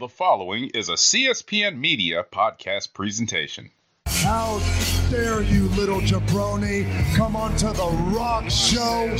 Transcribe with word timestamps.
The 0.00 0.08
following 0.08 0.70
is 0.72 0.88
a 0.88 0.94
CSPN 0.94 1.76
Media 1.76 2.24
podcast 2.32 2.94
presentation. 2.94 3.70
How 4.06 4.58
dare 5.10 5.42
you, 5.42 5.68
little 5.70 6.00
jabroni, 6.00 6.86
come 7.16 7.34
on 7.34 7.56
to 7.56 7.66
the 7.66 7.90
rock 8.14 8.48
show, 8.48 9.16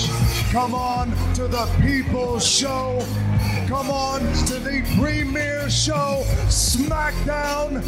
come 0.52 0.72
on 0.72 1.10
to 1.34 1.48
the 1.48 1.68
people's 1.80 2.46
show, 2.46 3.04
come 3.66 3.90
on 3.90 4.20
to 4.46 4.60
the 4.60 4.84
premiere 4.96 5.68
show, 5.68 6.22
SmackDown, 6.46 7.82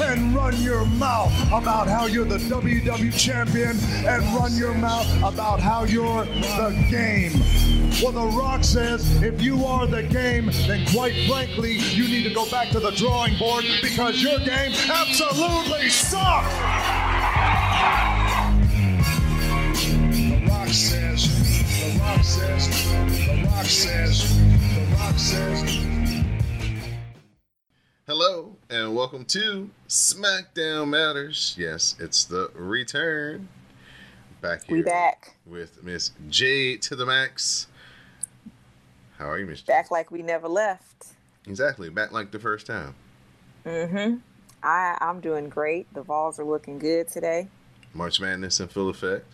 and 0.00 0.32
run 0.32 0.62
your 0.62 0.86
mouth 0.86 1.32
about 1.48 1.88
how 1.88 2.06
you're 2.06 2.24
the 2.24 2.38
WWE 2.38 3.12
champion 3.18 3.76
and 4.06 4.22
run 4.32 4.54
your 4.56 4.74
mouth 4.74 5.08
about 5.24 5.58
how 5.58 5.82
you're 5.82 6.24
the 6.26 6.86
game. 6.88 7.32
Well, 8.00 8.12
The 8.12 8.38
Rock 8.38 8.62
says 8.62 9.20
if 9.22 9.42
you 9.42 9.64
are 9.64 9.88
the 9.88 10.04
game, 10.04 10.46
then 10.68 10.86
quite 10.86 11.14
frankly, 11.28 11.72
you 11.72 12.04
need 12.04 12.22
to 12.28 12.32
go 12.32 12.48
back 12.48 12.70
to 12.70 12.78
the 12.78 12.92
drawing 12.92 13.36
board 13.38 13.64
because 13.82 14.22
your 14.22 14.38
game 14.38 14.72
absolutely 14.88 15.88
sucks. 15.90 16.99
The 20.30 20.44
Rock 20.48 20.68
says, 20.68 21.28
The 21.80 21.98
Rock 21.98 22.22
says, 22.22 22.68
The 22.68 23.42
Rock 23.46 23.64
says, 23.64 24.38
The 24.74 24.96
Rock 24.96 25.18
says. 25.18 25.84
Hello 28.06 28.56
and 28.68 28.94
welcome 28.94 29.24
to 29.26 29.70
SmackDown 29.88 30.90
Matters. 30.90 31.54
Yes, 31.58 31.96
it's 31.98 32.24
the 32.24 32.50
return. 32.54 33.48
Back 34.42 34.64
here 34.64 34.76
We 34.76 34.82
back. 34.82 35.36
with 35.46 35.82
Miss 35.82 36.10
Jade 36.28 36.82
to 36.82 36.94
the 36.96 37.06
max. 37.06 37.66
How 39.16 39.30
are 39.30 39.38
you, 39.38 39.46
Miss 39.46 39.60
Jade? 39.60 39.68
Back 39.68 39.90
like 39.90 40.10
we 40.10 40.20
never 40.22 40.48
left. 40.48 41.06
Exactly, 41.46 41.88
back 41.88 42.12
like 42.12 42.30
the 42.30 42.38
first 42.38 42.66
time. 42.66 42.94
Mm-hmm. 43.64 44.16
I 44.62 44.98
I'm 45.00 45.20
doing 45.20 45.48
great. 45.48 45.92
The 45.94 46.02
Vols 46.02 46.38
are 46.38 46.44
looking 46.44 46.78
good 46.78 47.08
today. 47.08 47.48
March 47.94 48.20
Madness 48.20 48.60
in 48.60 48.68
full 48.68 48.88
effect. 48.88 49.24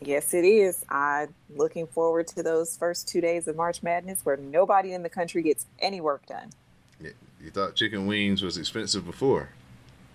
Yes, 0.00 0.34
it 0.34 0.44
is. 0.44 0.84
I'm 0.88 1.32
looking 1.54 1.86
forward 1.86 2.26
to 2.28 2.42
those 2.42 2.76
first 2.76 3.06
two 3.06 3.20
days 3.20 3.46
of 3.46 3.56
March 3.56 3.82
Madness 3.82 4.24
where 4.24 4.36
nobody 4.36 4.92
in 4.92 5.02
the 5.02 5.08
country 5.08 5.42
gets 5.42 5.66
any 5.78 6.00
work 6.00 6.26
done. 6.26 6.50
Yeah, 7.00 7.10
You 7.40 7.50
thought 7.50 7.76
chicken 7.76 8.06
wings 8.06 8.42
was 8.42 8.56
expensive 8.56 9.06
before. 9.06 9.50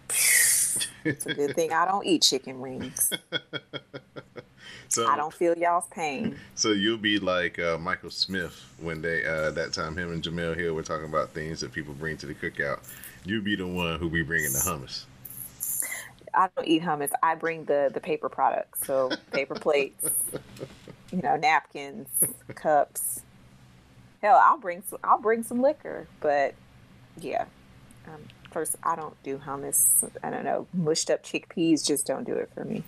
It's 0.10 1.26
a 1.26 1.34
good 1.34 1.56
thing 1.56 1.72
I 1.72 1.86
don't 1.86 2.06
eat 2.06 2.22
chicken 2.22 2.60
wings. 2.60 3.12
So 4.90 5.08
I 5.08 5.18
don't 5.18 5.34
feel 5.34 5.58
y'all's 5.58 5.88
pain. 5.88 6.38
So 6.56 6.72
you'll 6.72 6.98
be 6.98 7.20
like 7.20 7.60
uh, 7.60 7.78
Michael 7.78 8.10
Smith 8.10 8.66
when 8.80 9.02
they 9.02 9.26
uh, 9.26 9.52
that 9.52 9.74
time 9.74 9.98
him 9.98 10.12
and 10.12 10.24
Jemele 10.24 10.56
Hill 10.56 10.74
were 10.74 10.84
talking 10.84 11.06
about 11.06 11.32
things 11.32 11.62
that 11.62 11.74
people 11.74 11.94
bring 11.94 12.18
to 12.18 12.26
the 12.26 12.34
cookout. 12.34 12.80
You'll 13.26 13.44
be 13.44 13.56
the 13.56 13.68
one 13.68 14.00
who 14.00 14.10
be 14.10 14.24
bringing 14.24 14.54
the 14.54 14.60
hummus. 14.60 15.04
I 16.38 16.50
don't 16.56 16.68
eat 16.68 16.84
hummus. 16.84 17.10
I 17.24 17.34
bring 17.34 17.66
the 17.66 17.90
the 17.92 18.00
paper 18.00 18.30
products, 18.30 18.86
so 18.86 19.10
paper 19.32 19.56
plates, 19.56 20.08
you 21.12 21.22
know, 21.22 21.36
napkins, 21.36 22.08
cups. 22.54 23.22
Hell, 24.22 24.40
I'll 24.42 24.60
bring 24.60 24.84
some, 24.88 25.00
I'll 25.04 25.20
bring 25.20 25.42
some 25.42 25.62
liquor, 25.62 26.08
but 26.22 26.54
yeah. 27.20 27.46
Um, 28.08 28.22
first, 28.52 28.76
I 28.84 28.96
don't 28.96 29.22
do 29.24 29.40
hummus. 29.40 30.10
I 30.24 30.30
don't 30.30 30.46
know, 30.46 30.68
mushed 30.74 31.10
up 31.10 31.24
chickpeas 31.24 31.86
just 31.86 32.06
don't 32.06 32.24
do 32.24 32.36
it 32.36 32.52
for 32.54 32.64
me. 32.64 32.84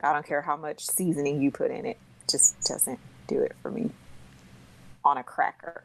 I 0.00 0.12
don't 0.12 0.24
care 0.24 0.42
how 0.42 0.56
much 0.56 0.86
seasoning 0.86 1.42
you 1.42 1.50
put 1.50 1.72
in 1.72 1.84
it, 1.84 1.98
just 2.30 2.60
doesn't 2.62 3.00
do 3.26 3.40
it 3.42 3.52
for 3.62 3.70
me. 3.70 3.90
On 5.04 5.18
a 5.18 5.24
cracker, 5.24 5.82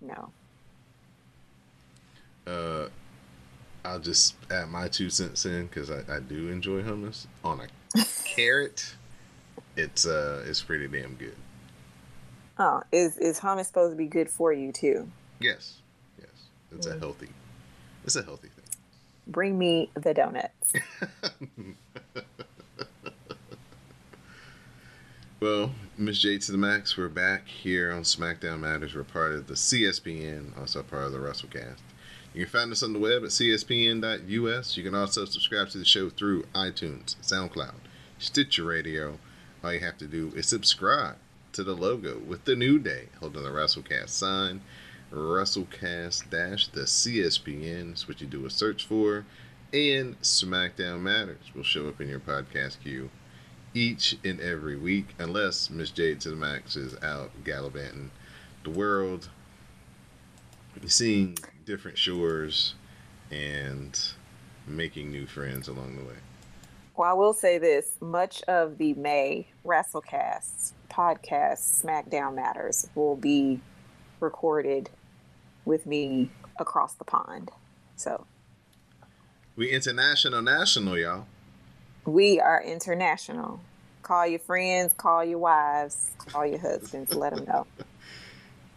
no. 0.00 0.30
Uh, 2.44 2.88
I'll 3.84 3.98
just 3.98 4.34
add 4.50 4.68
my 4.68 4.88
two 4.88 5.10
cents 5.10 5.44
in 5.44 5.66
because 5.66 5.90
I, 5.90 6.00
I 6.08 6.20
do 6.20 6.48
enjoy 6.48 6.82
hummus 6.82 7.26
on 7.44 7.60
a 7.60 8.04
carrot. 8.24 8.94
It's 9.76 10.06
uh 10.06 10.44
it's 10.46 10.62
pretty 10.62 10.88
damn 10.88 11.14
good. 11.14 11.36
Oh, 12.58 12.82
is 12.92 13.16
is 13.18 13.40
hummus 13.40 13.66
supposed 13.66 13.92
to 13.92 13.96
be 13.96 14.06
good 14.06 14.30
for 14.30 14.52
you 14.52 14.72
too? 14.72 15.08
Yes, 15.40 15.78
yes, 16.18 16.28
it's 16.70 16.86
a 16.86 16.98
healthy, 16.98 17.28
it's 18.04 18.16
a 18.16 18.22
healthy 18.22 18.48
thing. 18.48 18.64
Bring 19.26 19.58
me 19.58 19.90
the 19.94 20.14
donuts. 20.14 20.72
Well, 25.42 25.72
Miss 25.98 26.20
J 26.20 26.38
to 26.38 26.52
the 26.52 26.56
Max, 26.56 26.96
we're 26.96 27.08
back 27.08 27.48
here 27.48 27.90
on 27.90 28.02
SmackDown 28.02 28.60
Matters. 28.60 28.94
We're 28.94 29.02
part 29.02 29.32
of 29.32 29.48
the 29.48 29.54
CSPN, 29.54 30.56
also 30.56 30.84
part 30.84 31.06
of 31.06 31.10
the 31.10 31.18
WrestleCast. 31.18 31.78
You 32.34 32.46
can 32.46 32.52
find 32.52 32.72
us 32.72 32.82
on 32.82 32.94
the 32.94 32.98
web 32.98 33.24
at 33.24 33.30
cspn.us. 33.30 34.76
You 34.76 34.82
can 34.82 34.94
also 34.94 35.26
subscribe 35.26 35.68
to 35.70 35.78
the 35.78 35.84
show 35.84 36.08
through 36.08 36.44
iTunes, 36.54 37.16
SoundCloud, 37.16 37.74
Stitcher 38.18 38.64
Radio. 38.64 39.18
All 39.62 39.74
you 39.74 39.80
have 39.80 39.98
to 39.98 40.06
do 40.06 40.32
is 40.34 40.46
subscribe 40.46 41.16
to 41.52 41.62
the 41.62 41.74
logo 41.74 42.18
with 42.18 42.46
the 42.46 42.56
new 42.56 42.78
day 42.78 43.08
holding 43.20 43.42
the 43.42 43.50
WrestleCast 43.50 44.08
sign. 44.08 44.62
WrestleCast 45.12 46.30
dash 46.30 46.68
the 46.68 46.82
CSPN 46.82 47.94
is 47.94 48.08
what 48.08 48.22
you 48.22 48.26
do 48.26 48.46
a 48.46 48.50
search 48.50 48.86
for. 48.86 49.26
And 49.74 50.18
SmackDown 50.22 51.00
Matters 51.00 51.54
will 51.54 51.62
show 51.62 51.88
up 51.88 52.00
in 52.00 52.08
your 52.08 52.20
podcast 52.20 52.80
queue 52.82 53.10
each 53.74 54.16
and 54.24 54.40
every 54.40 54.76
week, 54.76 55.14
unless 55.18 55.70
Miss 55.70 55.90
Jade 55.90 56.20
to 56.20 56.30
the 56.30 56.36
Max 56.36 56.76
is 56.76 56.94
out 57.02 57.30
gallivanting 57.44 58.10
the 58.64 58.70
world, 58.70 59.28
seeing 60.86 61.36
different 61.72 61.96
shores, 61.96 62.74
and 63.30 63.98
making 64.66 65.10
new 65.10 65.26
friends 65.26 65.68
along 65.68 65.96
the 65.96 66.02
way. 66.04 66.18
Well, 66.94 67.08
I 67.08 67.14
will 67.14 67.32
say 67.32 67.56
this 67.56 67.96
much 67.98 68.42
of 68.42 68.76
the 68.76 68.92
May 68.92 69.46
WrestleCast 69.64 70.72
podcast, 70.90 71.82
SmackDown 71.82 72.34
Matters, 72.34 72.90
will 72.94 73.16
be 73.16 73.60
recorded 74.20 74.90
with 75.64 75.86
me 75.86 76.28
across 76.60 76.92
the 76.92 77.04
pond. 77.04 77.50
So 77.96 78.26
We 79.56 79.70
international 79.70 80.42
national, 80.42 80.98
y'all. 80.98 81.24
we 82.04 82.38
are 82.38 82.62
international. 82.62 83.60
Call 84.02 84.26
your 84.26 84.40
friends, 84.40 84.92
call 84.92 85.24
your 85.24 85.38
wives, 85.38 86.10
call 86.18 86.44
your 86.44 86.58
husbands, 86.58 87.14
let 87.14 87.34
them 87.34 87.46
know. 87.46 87.66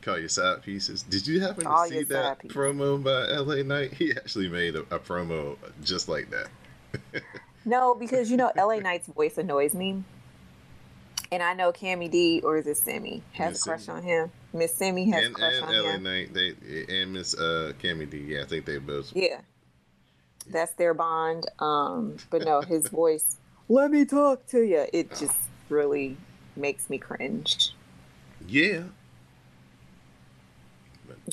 Call 0.05 0.19
you 0.19 0.27
side 0.27 0.61
pieces. 0.61 1.01
Did 1.01 1.25
you 1.25 1.41
happen 1.41 1.65
to 1.65 1.87
see 1.89 2.03
that 2.03 2.39
pieces. 2.39 2.55
promo 2.55 3.03
by 3.03 3.25
LA 3.25 3.63
Knight? 3.63 3.91
He 3.93 4.11
actually 4.11 4.47
made 4.47 4.75
a, 4.75 4.81
a 4.81 4.99
promo 4.99 5.57
just 5.83 6.07
like 6.07 6.29
that. 6.29 7.23
No, 7.65 7.95
because 7.95 8.29
you 8.29 8.37
know 8.37 8.51
LA 8.55 8.75
Knight's 8.75 9.07
voice 9.07 9.39
annoys 9.39 9.73
me. 9.73 10.03
And 11.31 11.41
I 11.41 11.53
know 11.55 11.71
Cammy 11.71 12.09
D 12.09 12.41
or 12.43 12.57
is 12.57 12.67
it 12.67 12.77
Simi 12.77 13.23
has 13.33 13.53
Miss 13.53 13.65
a 13.65 13.69
crush 13.69 13.89
on 13.89 14.03
him. 14.03 14.31
Miss 14.53 14.75
Simi 14.75 15.09
has 15.09 15.25
and 15.25 15.35
a 15.35 15.37
crush 15.37 15.61
on 15.61 15.69
him. 15.69 15.69
and 15.69 15.77
on 15.79 15.83
LA 15.85 15.91
him. 15.95 16.03
Knight, 16.03 16.33
they 16.33 17.01
and 17.01 17.13
Miss 17.13 17.33
uh, 17.33 17.73
Cammy 17.81 18.07
D. 18.07 18.19
Yeah, 18.19 18.43
I 18.43 18.45
think 18.45 18.65
they 18.65 18.77
both. 18.77 19.11
Yeah. 19.15 19.41
That's 20.47 20.73
their 20.73 20.93
bond. 20.93 21.47
Um, 21.57 22.17
but 22.29 22.45
no, 22.45 22.61
his 22.61 22.87
voice, 22.89 23.37
let 23.67 23.89
me 23.89 24.05
talk 24.05 24.45
to 24.49 24.61
you. 24.61 24.85
It 24.93 25.09
just 25.15 25.39
really 25.69 26.17
makes 26.55 26.87
me 26.87 26.99
cringe. 26.99 27.73
Yeah, 28.47 28.83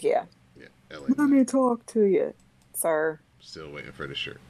Yeah. 0.00 0.24
yeah. 0.58 0.66
LA 0.90 1.00
Let 1.08 1.18
Knight. 1.18 1.28
me 1.30 1.44
talk 1.44 1.84
to 1.86 2.02
you. 2.04 2.34
Sir, 2.74 3.20
Still 3.40 3.70
waiting 3.70 3.92
for 3.92 4.06
the 4.06 4.14
shirt. 4.14 4.40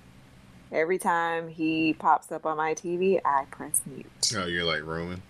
every 0.70 0.98
time 0.98 1.48
he 1.48 1.92
pops 1.94 2.30
up 2.30 2.46
on 2.46 2.56
my 2.56 2.74
TV, 2.74 3.20
I 3.24 3.46
press 3.50 3.80
mute. 3.86 4.06
Oh, 4.36 4.46
you're 4.46 4.64
like 4.64 4.84
Roman. 4.84 5.22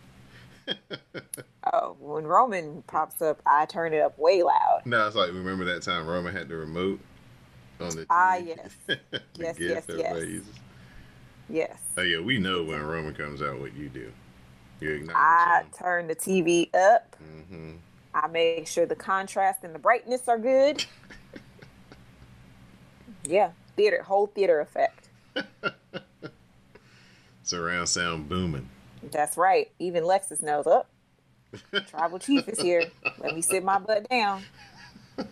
Oh, 1.73 1.97
when 2.01 2.25
Roman 2.25 2.83
pops 2.89 3.23
up, 3.23 3.41
I 3.47 3.67
turn 3.67 3.95
it 3.95 4.01
up 4.01 4.19
way 4.19 4.43
loud. 4.43 4.83
No, 4.85 5.07
it's 5.07 5.15
like 5.15 5.29
remember 5.33 5.65
that 5.67 5.83
time 5.83 6.09
Roman 6.09 6.35
had 6.35 6.49
the 6.49 6.57
remote 6.57 6.99
on 7.81 7.91
the. 7.91 8.03
TV? 8.03 8.07
Ah, 8.11 8.37
TV? 8.41 8.47
yes. 8.89 8.99
Yes, 9.37 9.57
yes, 9.61 9.85
yes. 9.89 10.17
uses. 10.25 10.55
Yes. 11.49 11.79
Oh 11.97 12.03
yeah, 12.03 12.19
we 12.21 12.39
know 12.39 12.65
when 12.65 12.83
Roman 12.83 13.15
comes 13.15 13.43
out 13.43 13.61
what 13.61 13.75
you 13.77 13.89
do. 13.89 14.11
You 14.81 15.09
I 15.15 15.61
him. 15.63 15.67
turn 15.79 16.07
the 16.09 16.17
TV 16.17 16.75
up. 16.75 17.15
hmm 17.49 17.75
I 18.15 18.27
make 18.29 18.67
sure 18.67 18.87
the 18.87 18.97
contrast 18.97 19.65
and 19.65 19.75
the 19.75 19.79
brightness 19.79 20.29
are 20.29 20.39
good. 20.39 20.85
yeah, 23.25 23.53
theater, 23.77 24.03
whole 24.03 24.27
theater 24.27 24.61
effect. 24.61 25.09
Surround 27.43 27.89
sound 27.89 28.29
booming. 28.29 28.69
That's 29.11 29.37
right. 29.37 29.71
Even 29.79 30.05
Lexus 30.05 30.43
knows. 30.43 30.67
Up. 30.67 30.89
Tribal 31.89 32.19
chief 32.19 32.49
is 32.49 32.61
here. 32.61 32.85
Let 33.19 33.35
me 33.35 33.43
sit 33.43 33.65
my 33.65 33.79
butt 33.79 34.09
down. 34.09 34.43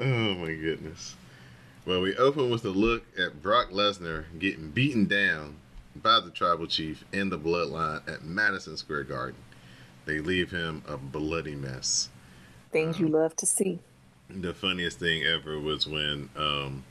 Oh 0.00 0.34
my 0.34 0.52
goodness. 0.52 1.14
Well, 1.86 2.00
we 2.00 2.16
open 2.16 2.50
with 2.50 2.64
a 2.64 2.70
look 2.70 3.04
at 3.16 3.40
Brock 3.40 3.70
Lesnar 3.70 4.24
getting 4.40 4.70
beaten 4.70 5.04
down 5.04 5.56
by 5.94 6.18
the 6.18 6.30
tribal 6.30 6.66
chief 6.66 7.04
and 7.12 7.30
the 7.30 7.38
bloodline 7.38 8.02
at 8.08 8.24
Madison 8.24 8.76
Square 8.76 9.04
Garden. 9.04 9.40
They 10.06 10.18
leave 10.20 10.50
him 10.50 10.82
a 10.86 10.96
bloody 10.96 11.54
mess. 11.54 12.08
Things 12.72 12.98
you 12.98 13.06
Um, 13.06 13.12
love 13.12 13.36
to 13.36 13.46
see. 13.46 13.80
the 14.28 14.52
funniest 14.54 14.98
thing 14.98 15.22
ever 15.24 15.58
was 15.60 15.86
when 15.86 16.28
um, 16.36 16.84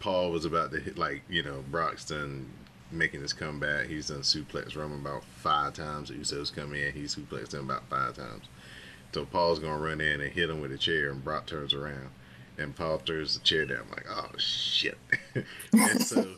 Paul 0.00 0.30
was 0.30 0.44
about 0.44 0.72
to 0.72 0.80
hit, 0.80 0.98
like, 0.98 1.22
you 1.28 1.42
know, 1.42 1.62
Broxton 1.70 2.46
making 2.90 3.20
his 3.22 3.32
comeback. 3.32 3.86
He's 3.86 4.08
done 4.08 4.20
suplex 4.20 4.76
Roman 4.76 5.00
about 5.00 5.24
five 5.24 5.74
times. 5.74 6.10
Usos 6.10 6.54
come 6.54 6.74
in, 6.74 6.92
he 6.92 7.02
suplexed 7.02 7.54
him 7.54 7.64
about 7.70 7.84
five 7.88 8.16
times. 8.16 8.44
So 9.12 9.24
Paul's 9.26 9.58
gonna 9.58 9.78
run 9.78 10.00
in 10.00 10.20
and 10.20 10.32
hit 10.32 10.48
him 10.50 10.60
with 10.60 10.72
a 10.72 10.78
chair, 10.78 11.10
and 11.10 11.22
Brock 11.22 11.46
turns 11.46 11.74
around, 11.74 12.08
and 12.58 12.74
Paul 12.74 12.98
throws 12.98 13.34
the 13.38 13.44
chair 13.44 13.64
down. 13.66 13.84
like, 13.90 14.06
oh 14.10 14.30
shit! 14.38 14.96
and 15.72 16.02
so, 16.02 16.34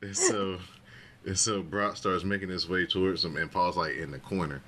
and 0.00 0.16
so, 0.16 0.58
and 1.26 1.38
so 1.38 1.62
Brock 1.62 1.96
starts 1.96 2.24
making 2.24 2.48
his 2.48 2.68
way 2.68 2.86
towards 2.86 3.24
him, 3.24 3.36
and 3.36 3.50
Paul's 3.50 3.76
like 3.76 3.96
in 3.96 4.10
the 4.10 4.18
corner, 4.18 4.62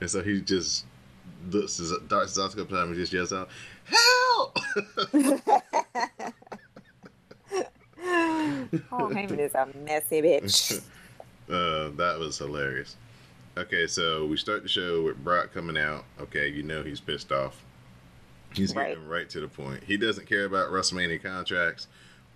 and 0.00 0.10
so 0.10 0.22
he 0.22 0.40
just 0.40 0.84
looks, 1.50 1.80
darts 2.08 2.30
his 2.34 2.38
eyes 2.38 2.54
a 2.54 2.56
couple 2.56 2.76
times, 2.76 2.90
and 2.90 2.96
just 2.96 3.12
yells 3.12 3.32
out, 3.32 3.48
"Help!" 3.84 4.56
Paul 8.90 9.10
Heyman 9.10 9.38
is 9.38 9.54
a 9.54 9.68
messy 9.84 10.22
bitch. 10.22 10.82
Uh, 11.48 11.90
that 11.90 12.18
was 12.18 12.38
hilarious. 12.38 12.96
Okay, 13.56 13.86
so 13.86 14.26
we 14.26 14.36
start 14.36 14.64
the 14.64 14.68
show 14.68 15.04
with 15.04 15.22
Brock 15.22 15.54
coming 15.54 15.78
out. 15.78 16.04
Okay, 16.20 16.48
you 16.48 16.64
know 16.64 16.82
he's 16.82 16.98
pissed 16.98 17.30
off. 17.30 17.62
He's 18.52 18.74
Right. 18.74 18.88
getting 18.88 19.06
right 19.06 19.30
to 19.30 19.38
the 19.38 19.46
point. 19.46 19.84
He 19.84 19.96
doesn't 19.96 20.26
care 20.26 20.44
about 20.44 20.72
WrestleMania 20.72 21.22
contracts 21.22 21.86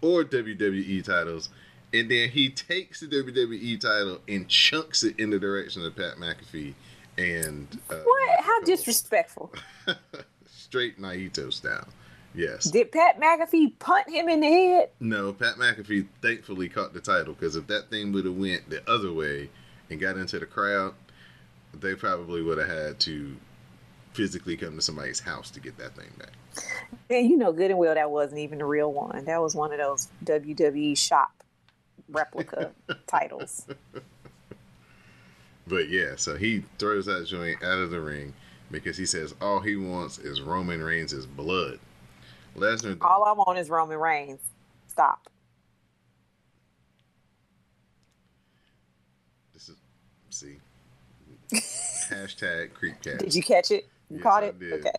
or 0.01 0.23
WWE 0.23 1.03
titles. 1.03 1.49
And 1.93 2.11
then 2.11 2.29
he 2.29 2.51
takes 2.51 3.01
the 3.01 3.07
WWE 3.07 3.81
title 3.81 4.21
and 4.29 4.49
chunks 4.49 5.03
it 5.03 5.19
in 5.19 5.31
the 5.31 5.39
direction 5.39 5.85
of 5.85 5.97
Pat 5.97 6.17
McAfee 6.17 6.75
and 7.19 7.67
uh, 7.91 7.97
What? 8.05 8.41
How 8.41 8.61
disrespectful. 8.63 9.53
Straight 10.47 11.01
Naito 11.01 11.53
style. 11.53 11.89
Yes. 12.33 12.65
Did 12.71 12.93
Pat 12.93 13.21
McAfee 13.21 13.77
punt 13.81 14.09
him 14.09 14.29
in 14.29 14.41
the 14.41 14.47
head? 14.47 14.91
No, 15.01 15.33
Pat 15.33 15.57
McAfee 15.57 16.07
thankfully 16.23 16.69
caught 16.69 16.95
the 16.95 17.01
title 17.01 17.35
because 17.35 17.57
if 17.57 17.67
that 17.67 17.91
thing 17.91 18.13
would 18.13 18.25
have 18.25 18.37
went 18.37 18.71
the 18.71 18.89
other 18.89 19.13
way 19.13 19.51
and 19.91 20.01
got 20.01 20.17
into 20.17 20.39
the 20.39 20.47
crowd, 20.47 20.95
they 21.75 21.95
probably 21.97 22.43
would 22.43 22.59
have 22.59 22.69
had 22.69 23.01
to 23.01 23.37
physically 24.13 24.57
come 24.57 24.77
to 24.77 24.83
somebody's 24.83 25.21
house 25.21 25.51
to 25.51 25.61
get 25.61 25.77
that 25.79 25.97
thing 25.97 26.11
back. 26.19 26.33
And 27.09 27.29
you 27.29 27.37
know 27.37 27.53
good 27.53 27.71
and 27.71 27.79
well 27.79 27.95
that 27.95 28.11
wasn't 28.11 28.41
even 28.41 28.59
the 28.59 28.65
real 28.65 28.93
one. 28.93 29.25
That 29.25 29.41
was 29.41 29.55
one 29.55 29.73
of 29.73 29.79
those 29.79 30.09
WWE 30.25 30.97
shop 30.99 31.40
replica 32.11 32.73
titles. 33.07 33.67
But 35.67 35.89
yeah, 35.89 36.15
so 36.17 36.37
he 36.37 36.65
throws 36.81 37.07
that 37.07 37.27
joint 37.29 37.63
out 37.63 37.79
of 37.79 37.91
the 37.93 38.01
ring 38.01 38.35
because 38.73 38.97
he 38.97 39.07
says 39.07 39.37
all 39.41 39.61
he 39.61 39.77
wants 39.77 40.19
is 40.19 40.41
Roman 40.41 40.83
Reigns' 40.83 41.27
blood. 41.27 41.79
Lesnar, 42.57 42.99
All 43.01 43.23
I 43.23 43.31
want 43.33 43.57
is 43.57 43.71
Roman 43.71 43.99
Reigns. 43.99 44.41
Stop. 44.89 45.29
this 49.55 49.69
is 49.69 49.77
see 50.31 50.57
hashtag 51.53 52.71
creepcast. 52.73 53.19
Did 53.21 53.35
you 53.35 53.43
catch 53.43 53.71
it? 53.71 53.89
You 54.09 54.17
Yes, 54.17 54.23
caught 54.25 54.43
it? 54.43 54.57
Okay. 54.61 54.91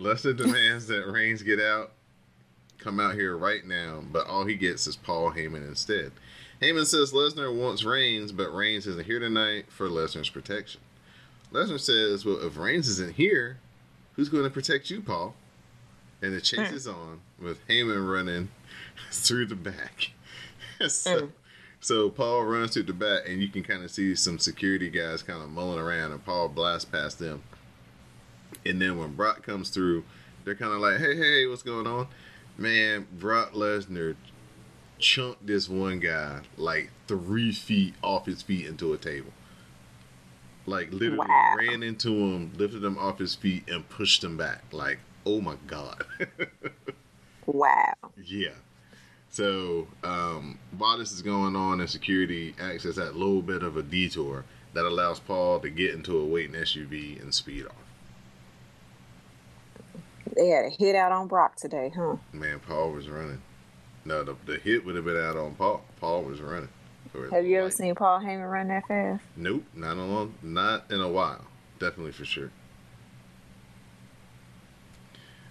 Lesnar 0.00 0.34
demands 0.34 0.86
that 0.86 1.06
Reigns 1.06 1.42
get 1.42 1.60
out, 1.60 1.92
come 2.82 3.00
out 3.00 3.14
here 3.14 3.36
right 3.36 3.64
now, 3.66 4.02
but 4.10 4.26
all 4.26 4.44
he 4.44 4.54
gets 4.54 4.86
is 4.86 4.96
Paul 4.96 5.32
Heyman 5.32 5.66
instead. 5.66 6.12
Heyman 6.60 6.86
says 6.86 7.12
Lesnar 7.12 7.54
wants 7.54 7.84
Reigns, 7.84 8.32
but 8.32 8.54
Reigns 8.54 8.86
isn't 8.86 9.06
here 9.06 9.18
tonight 9.18 9.66
for 9.68 9.88
Lesnar's 9.88 10.30
protection. 10.30 10.80
Lesnar 11.52 11.80
says, 11.80 12.24
Well, 12.24 12.44
if 12.46 12.56
Reigns 12.56 12.88
isn't 12.88 13.14
here, 13.16 13.58
who's 14.14 14.28
going 14.28 14.44
to 14.44 14.50
protect 14.50 14.88
you, 14.90 15.00
Paul? 15.00 15.34
And 16.22 16.32
the 16.34 16.40
chase 16.40 16.68
Hmm. 16.70 16.74
is 16.76 16.86
on 16.86 17.20
with 17.40 17.66
Heyman 17.68 18.08
running 18.10 18.48
through 19.10 19.46
the 19.46 19.56
back. 19.56 20.12
so, 20.88 21.18
Hmm. 21.20 21.26
so 21.80 22.10
Paul 22.10 22.44
runs 22.44 22.74
through 22.74 22.84
the 22.84 22.92
back, 22.92 23.28
and 23.28 23.42
you 23.42 23.48
can 23.48 23.64
kind 23.64 23.82
of 23.82 23.90
see 23.90 24.14
some 24.14 24.38
security 24.38 24.88
guys 24.88 25.22
kind 25.22 25.42
of 25.42 25.50
mulling 25.50 25.80
around, 25.80 26.12
and 26.12 26.24
Paul 26.24 26.48
blasts 26.48 26.84
past 26.84 27.18
them. 27.18 27.42
And 28.64 28.80
then 28.80 28.98
when 28.98 29.14
Brock 29.14 29.42
comes 29.42 29.70
through, 29.70 30.04
they're 30.44 30.54
kind 30.54 30.72
of 30.72 30.80
like, 30.80 30.98
hey, 30.98 31.16
hey, 31.16 31.46
what's 31.46 31.62
going 31.62 31.86
on? 31.88 32.06
Man, 32.56 33.06
Brock 33.18 33.52
Lesnar 33.52 34.16
chunked 34.98 35.46
this 35.46 35.68
one 35.68 35.98
guy 36.00 36.42
like 36.56 36.90
three 37.08 37.52
feet 37.52 37.94
off 38.02 38.26
his 38.26 38.42
feet 38.42 38.66
into 38.66 38.92
a 38.92 38.98
table. 38.98 39.32
Like 40.66 40.92
literally 40.92 41.18
Wow. 41.26 41.54
ran 41.58 41.82
into 41.82 42.10
him, 42.10 42.52
lifted 42.56 42.84
him 42.84 42.96
off 42.98 43.18
his 43.18 43.34
feet, 43.34 43.68
and 43.68 43.88
pushed 43.88 44.22
him 44.22 44.36
back. 44.36 44.62
Like, 44.72 44.98
oh 45.26 45.40
my 45.40 45.56
God. 45.66 46.04
Wow. 47.44 47.92
yeah. 48.24 48.50
So 49.28 49.88
um, 50.04 50.60
while 50.78 50.96
this 50.98 51.10
is 51.10 51.22
going 51.22 51.56
on, 51.56 51.80
and 51.80 51.90
security 51.90 52.54
acts 52.60 52.84
as 52.86 52.94
that 52.96 53.16
little 53.16 53.42
bit 53.42 53.64
of 53.64 53.76
a 53.76 53.82
detour 53.82 54.44
that 54.74 54.84
allows 54.84 55.18
Paul 55.18 55.58
to 55.60 55.68
get 55.68 55.92
into 55.92 56.16
a 56.18 56.24
waiting 56.24 56.54
SUV 56.54 57.20
and 57.20 57.34
speed 57.34 57.66
off. 57.66 57.74
They 60.36 60.48
had 60.48 60.64
a 60.64 60.70
hit 60.70 60.94
out 60.94 61.12
on 61.12 61.28
Brock 61.28 61.56
today, 61.56 61.92
huh? 61.94 62.16
Man, 62.32 62.60
Paul 62.60 62.92
was 62.92 63.08
running. 63.08 63.40
No, 64.04 64.24
the, 64.24 64.36
the 64.46 64.56
hit 64.58 64.84
would 64.84 64.96
have 64.96 65.04
been 65.04 65.16
out 65.16 65.36
on 65.36 65.54
Paul. 65.54 65.82
Paul 66.00 66.22
was 66.22 66.40
running. 66.40 66.68
Have 67.30 67.44
you 67.44 67.56
ever 67.58 67.66
like- 67.66 67.72
seen 67.74 67.94
Paul 67.94 68.20
Heyman 68.20 68.50
run 68.50 68.68
that 68.68 68.86
fast? 68.86 69.22
Nope, 69.36 69.64
not 69.74 69.92
in 69.92 69.98
a 69.98 70.06
long, 70.06 70.34
not 70.42 70.90
in 70.90 71.00
a 71.00 71.08
while. 71.08 71.44
Definitely 71.78 72.12
for 72.12 72.24
sure. 72.24 72.50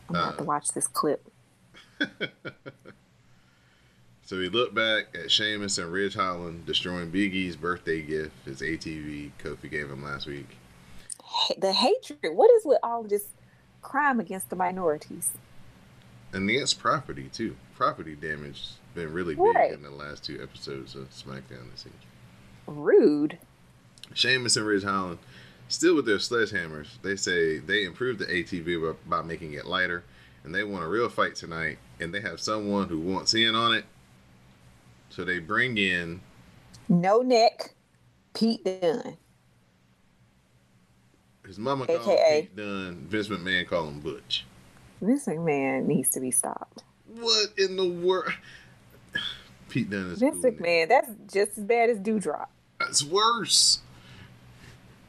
I'm 0.10 0.16
about 0.16 0.38
to 0.38 0.44
Uh, 0.44 0.46
watch 0.46 0.70
this 0.70 0.88
clip. 0.88 1.30
So 4.24 4.38
we 4.38 4.48
look 4.48 4.74
back 4.74 5.08
at 5.14 5.30
Sheamus 5.30 5.78
and 5.78 5.92
Ridge 5.92 6.14
Holland 6.16 6.66
destroying 6.66 7.10
Big 7.10 7.36
E's 7.36 7.58
birthday 7.58 8.02
gift, 8.02 8.32
his 8.46 8.62
ATV 8.62 9.32
Kofi 9.44 9.70
gave 9.70 9.90
him 9.92 10.02
last 10.06 10.26
week. 10.26 10.56
The 11.58 11.74
hatred. 11.74 12.34
What 12.34 12.50
is 12.52 12.64
with 12.64 12.78
all 12.82 13.04
this 13.04 13.26
crime 13.82 14.20
against 14.20 14.50
the 14.50 14.56
minorities? 14.56 15.34
And 16.34 16.50
against 16.50 16.80
property 16.80 17.30
too. 17.32 17.56
Property 17.76 18.16
damage 18.16 18.62
has 18.62 18.78
been 18.96 19.12
really 19.12 19.36
big 19.36 19.74
in 19.74 19.84
the 19.84 19.90
last 19.90 20.24
two 20.24 20.42
episodes 20.42 20.96
of 20.96 21.10
SmackDown 21.10 21.70
this 21.72 21.82
season. 21.82 22.00
Rude. 22.68 23.38
Sheamus 24.14 24.58
and 24.58 24.66
Ridge 24.66 24.84
Holland, 24.84 25.20
still 25.68 25.96
with 25.96 26.06
their 26.06 26.18
sledgehammers, 26.18 27.02
they 27.02 27.16
say 27.16 27.60
they 27.60 27.86
improved 27.86 28.20
the 28.20 28.26
ATV 28.26 28.96
by, 29.08 29.22
by 29.22 29.26
making 29.26 29.54
it 29.54 29.66
lighter, 29.66 30.04
and 30.44 30.54
they 30.54 30.64
want 30.64 30.84
a 30.84 30.88
real 30.88 31.10
fight 31.10 31.36
tonight, 31.36 31.78
and 32.00 32.14
they 32.14 32.22
have 32.22 32.40
someone 32.40 32.88
who 32.90 33.00
wants 33.00 33.34
in 33.34 33.56
on 33.56 33.74
it. 33.74 33.86
So 35.10 35.24
they 35.26 35.40
bring 35.40 35.78
in 35.78 36.22
No 36.88 37.22
neck. 37.22 37.74
Pete 38.34 38.64
Dunne. 38.64 39.18
His 41.52 41.60
mama 41.60 41.86
called 41.86 42.04
him 42.04 42.12
AKA. 42.12 42.42
Pete 42.44 42.56
Dunne, 42.56 43.08
Vince 43.10 43.28
McMahon 43.28 43.68
called 43.68 43.90
him 43.90 44.00
Butch. 44.00 44.46
This 45.02 45.28
man 45.28 45.86
needs 45.86 46.08
to 46.12 46.22
be 46.22 46.32
stopped. 46.32 46.84
What 47.14 47.50
in 47.58 47.76
the 47.76 47.90
world? 47.90 48.32
Pete 49.68 49.90
Dunne 49.90 50.14
is 50.14 50.20
Vince. 50.22 50.46
McMahon, 50.46 50.88
that's 50.88 51.10
just 51.30 51.58
as 51.58 51.64
bad 51.66 51.90
as 51.90 52.00
Doudrop. 52.00 52.46
That's 52.80 53.04
worse. 53.04 53.80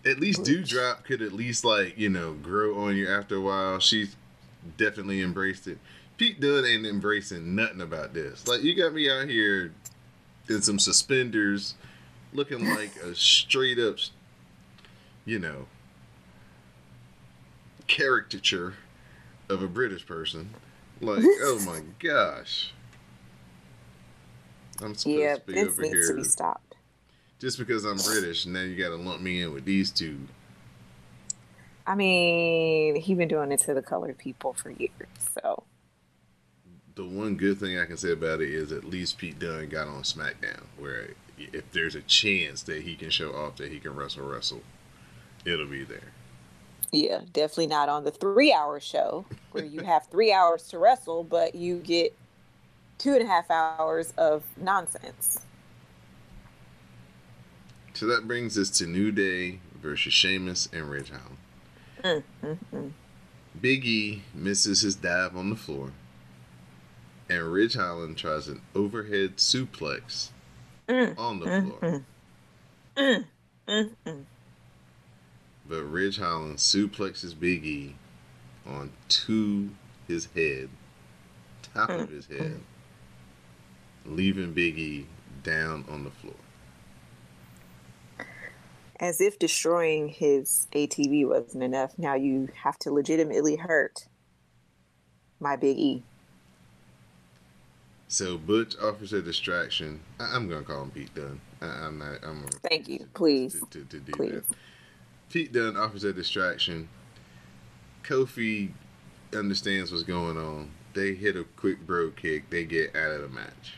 At 0.05 0.19
least 0.19 0.43
Doudrop 0.43 1.05
could 1.05 1.23
at 1.23 1.31
least 1.31 1.65
like 1.65 1.97
you 1.97 2.09
know 2.09 2.33
grow 2.33 2.77
on 2.77 2.97
you 2.97 3.09
after 3.09 3.37
a 3.37 3.41
while. 3.41 3.79
She's 3.79 4.17
definitely 4.77 5.21
embraced 5.23 5.69
it. 5.69 5.79
Pete 6.17 6.41
Dunne 6.41 6.65
ain't 6.65 6.85
embracing 6.85 7.55
nothing 7.55 7.83
about 7.83 8.15
this. 8.15 8.49
Like 8.49 8.65
you 8.65 8.75
got 8.75 8.93
me 8.93 9.09
out 9.09 9.29
here 9.29 9.73
in 10.49 10.61
some 10.61 10.81
suspenders, 10.81 11.77
looking 12.33 12.69
like 12.69 12.97
a 12.97 13.15
straight 13.15 13.79
up, 13.79 13.99
you 15.25 15.39
know, 15.39 15.67
caricature 17.97 18.75
of 19.49 19.63
a 19.63 19.69
British 19.69 20.07
person. 20.07 20.55
Like 21.01 21.31
oh 21.41 21.61
my 21.67 21.83
gosh. 21.99 22.73
I'm 24.81 24.95
supposed 24.95 25.07
Yeah, 25.19 25.37
to 25.37 25.41
be 25.47 25.55
Vince 25.55 25.69
over 25.69 25.83
needs 25.83 26.07
here 26.07 26.07
to 26.09 26.15
be 26.15 26.25
stopped. 26.25 26.77
just 27.39 27.59
because 27.59 27.85
I'm 27.85 28.01
British, 28.03 28.45
and 28.45 28.55
now 28.55 28.63
you 28.63 28.77
got 28.77 28.91
to 28.91 28.97
lump 28.97 29.21
me 29.21 29.43
in 29.43 29.53
with 29.53 29.65
these 29.65 29.91
two. 29.91 30.29
I 31.87 31.95
mean, 31.95 32.97
he 32.97 33.15
been 33.15 33.29
doing 33.29 33.51
it 33.53 33.61
to 33.61 33.75
the 33.75 33.83
colored 33.83 34.19
people 34.19 34.53
for 34.55 34.71
years. 34.71 35.09
So 35.43 35.65
The 36.95 37.05
one 37.05 37.37
good 37.37 37.59
thing 37.59 37.79
I 37.79 37.87
can 37.87 37.97
say 37.97 38.13
about 38.13 38.41
it 38.41 38.51
is 38.51 38.73
at 38.73 38.85
least 38.85 39.19
Pete 39.19 39.39
Dunne 39.39 39.69
got 39.69 39.89
on 39.89 40.03
SmackDown, 40.03 40.65
where 40.79 41.11
if 41.39 41.71
there's 41.73 41.95
a 41.95 42.03
chance 42.03 42.63
that 42.65 42.83
he 42.83 42.95
can 42.97 43.11
show 43.11 43.35
off 43.35 43.57
that 43.57 43.71
he 43.73 43.81
can 43.81 43.95
wrestle, 43.95 44.27
wrestle, 44.29 44.63
it'll 45.45 45.67
be 45.67 45.85
there. 45.85 46.13
Yeah, 46.93 47.23
definitely 47.33 47.67
not 47.67 47.89
on 47.89 48.05
the 48.05 48.11
three 48.11 48.53
hour 48.53 48.79
show 48.79 49.25
where 49.53 49.65
you 49.65 49.81
have 49.81 50.07
three 50.07 50.33
hours 50.33 50.69
to 50.69 50.79
wrestle, 50.79 51.25
but 51.25 51.55
you 51.55 51.79
get 51.79 52.15
two 52.99 53.15
and 53.15 53.23
a 53.23 53.27
half 53.27 53.51
hours 53.51 54.13
of 54.17 54.45
nonsense. 54.57 55.41
So 57.95 58.07
that 58.07 58.27
brings 58.27 58.57
us 58.57 58.71
to 58.79 58.87
New 58.87 59.11
Day 59.11 59.61
versus 59.81 60.13
Sheamus 60.13 60.69
and 60.73 60.91
Ridge 60.91 61.11
Holland. 61.11 61.39
Mm, 62.03 62.23
mm, 62.43 62.59
mm. 62.75 62.91
Big 63.61 63.85
E 63.85 64.23
misses 64.35 64.81
his 64.81 64.95
dive 64.95 65.37
on 65.37 65.51
the 65.51 65.57
floor, 65.57 65.93
and 67.29 67.53
Ridge 67.53 67.75
Holland 67.75 68.17
tries 68.17 68.49
an 68.49 68.61
overhead 68.75 69.37
suplex 69.37 70.31
Mm, 70.89 71.19
on 71.19 71.41
the 71.41 71.47
mm, 71.47 72.05
floor. 72.97 73.25
But 75.73 75.85
Ridge 75.85 76.19
Holland 76.19 76.59
suplexes 76.59 77.33
Big 77.39 77.65
E 77.65 77.95
onto 78.67 79.71
his 80.07 80.27
head, 80.27 80.69
top 81.73 81.89
of 81.89 82.11
his 82.11 82.27
hmm. 82.27 82.37
head, 82.37 82.61
leaving 84.05 84.53
Big 84.53 84.79
E 84.79 85.07
down 85.43 85.87
on 85.89 86.05
the 86.05 86.11
floor. 86.11 86.35
As 89.01 89.23
if 89.23 89.39
destroying 89.39 90.09
his 90.09 90.69
ATV 90.73 91.27
wasn't 91.27 91.63
enough, 91.63 91.99
now 91.99 92.17
you 92.17 92.51
have 92.65 92.79
to 92.81 92.91
legitimately 92.91 93.57
hurt 93.57 94.09
my 95.41 95.57
Big 95.57 95.79
E. 95.79 96.03
So 98.09 98.37
Butch 98.37 98.77
offers 98.77 99.15
a 99.15 99.23
distraction. 99.23 100.01
I- 100.21 100.37
I'm 100.37 100.51
gonna 100.51 100.65
call 100.65 100.83
him 100.83 100.91
Pete 100.91 101.15
Dunne. 101.15 101.41
I- 101.63 101.87
I'm 101.87 101.99
not. 101.99 102.23
I'm 102.23 102.47
Thank 102.69 102.89
you. 102.89 103.09
Please. 103.15 103.55
to, 103.55 103.67
to, 103.67 103.85
to 103.87 104.01
do 104.01 104.13
Please. 104.13 104.33
that. 104.33 104.57
Pete 105.33 105.51
Dunne 105.51 105.79
offers 105.79 106.05
a 106.05 106.13
distraction. 106.13 106.91
Kofi 108.05 108.73
understands 109.35 109.91
what's 109.91 110.05
going 110.05 110.37
on. 110.37 110.71
They 110.93 111.15
hit 111.15 111.37
a 111.37 111.45
quick 111.57 111.87
bro 111.87 112.11
kick. 112.11 112.51
They 112.51 112.65
get 112.65 112.95
out 112.95 113.13
of 113.13 113.23
the 113.23 113.29
match. 113.29 113.77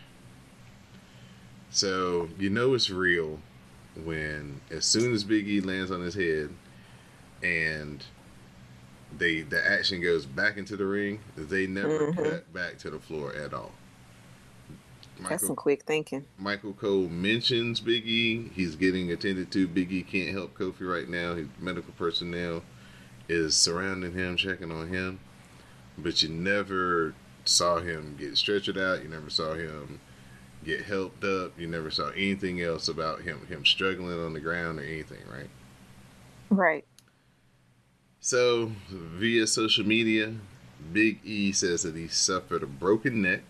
So 1.71 2.29
you 2.41 2.51
know 2.51 2.75
it's 2.75 2.91
real 2.91 3.39
when 4.03 4.61
as 4.73 4.85
soon 4.85 5.13
as 5.15 5.23
Big 5.23 5.47
E 5.49 5.61
lands 5.61 5.93
on 5.93 6.01
his 6.01 6.15
head 6.15 6.51
and 7.43 8.03
they 9.17 9.43
the 9.43 9.65
action 9.65 10.03
goes 10.03 10.27
back 10.27 10.57
into 10.57 10.77
the 10.77 10.87
ring, 10.87 11.21
they 11.37 11.69
never 11.69 12.11
Mhm. 12.13 12.17
cut 12.17 12.53
back 12.53 12.79
to 12.79 12.91
the 12.91 12.99
floor 12.99 13.33
at 13.33 13.55
all. 13.55 13.73
That's 15.21 15.47
some 15.47 15.56
quick 15.56 15.85
thinking. 15.85 16.26
Michael 16.38 16.73
Cole 16.73 17.09
mentions 17.09 17.80
Big 17.80 18.06
E. 18.06 18.50
He's 18.54 18.76
getting 18.76 19.11
attended 19.12 19.50
to. 19.52 19.68
Big 19.68 19.92
E 19.92 20.02
can't 20.02 20.30
help 20.30 20.56
Kofi 20.56 20.80
right 20.80 21.09
now. 21.09 21.35
His 21.35 21.49
medical 21.59 21.92
personnel 21.92 22.62
is 23.28 23.56
surrounding 23.56 24.12
him, 24.12 24.37
checking 24.37 24.73
on 24.73 24.88
him. 24.88 25.21
But 25.97 26.23
you 26.23 26.28
never 26.28 27.14
saw 27.44 27.78
him 27.78 28.16
get 28.18 28.33
stretchered 28.33 28.80
out. 28.80 29.02
You 29.02 29.09
never 29.09 29.30
saw 29.30 29.54
him 29.54 30.00
get 30.64 30.83
helped 30.83 31.25
up. 31.25 31.59
You 31.59 31.68
never 31.68 31.90
saw 31.90 32.09
anything 32.11 32.61
else 32.61 32.88
about 32.88 33.23
him 33.23 33.47
him 33.47 33.64
struggling 33.64 34.18
on 34.18 34.33
the 34.33 34.40
ground 34.40 34.78
or 34.78 34.83
anything, 34.83 35.23
right? 35.30 35.50
Right. 36.50 36.85
So, 38.21 38.73
via 38.88 39.47
social 39.47 39.87
media, 39.87 40.35
Big 40.92 41.21
E 41.25 41.52
says 41.52 41.83
that 41.83 41.94
he 41.94 42.09
suffered 42.09 42.62
a 42.62 42.66
broken 42.66 43.21
neck. 43.23 43.42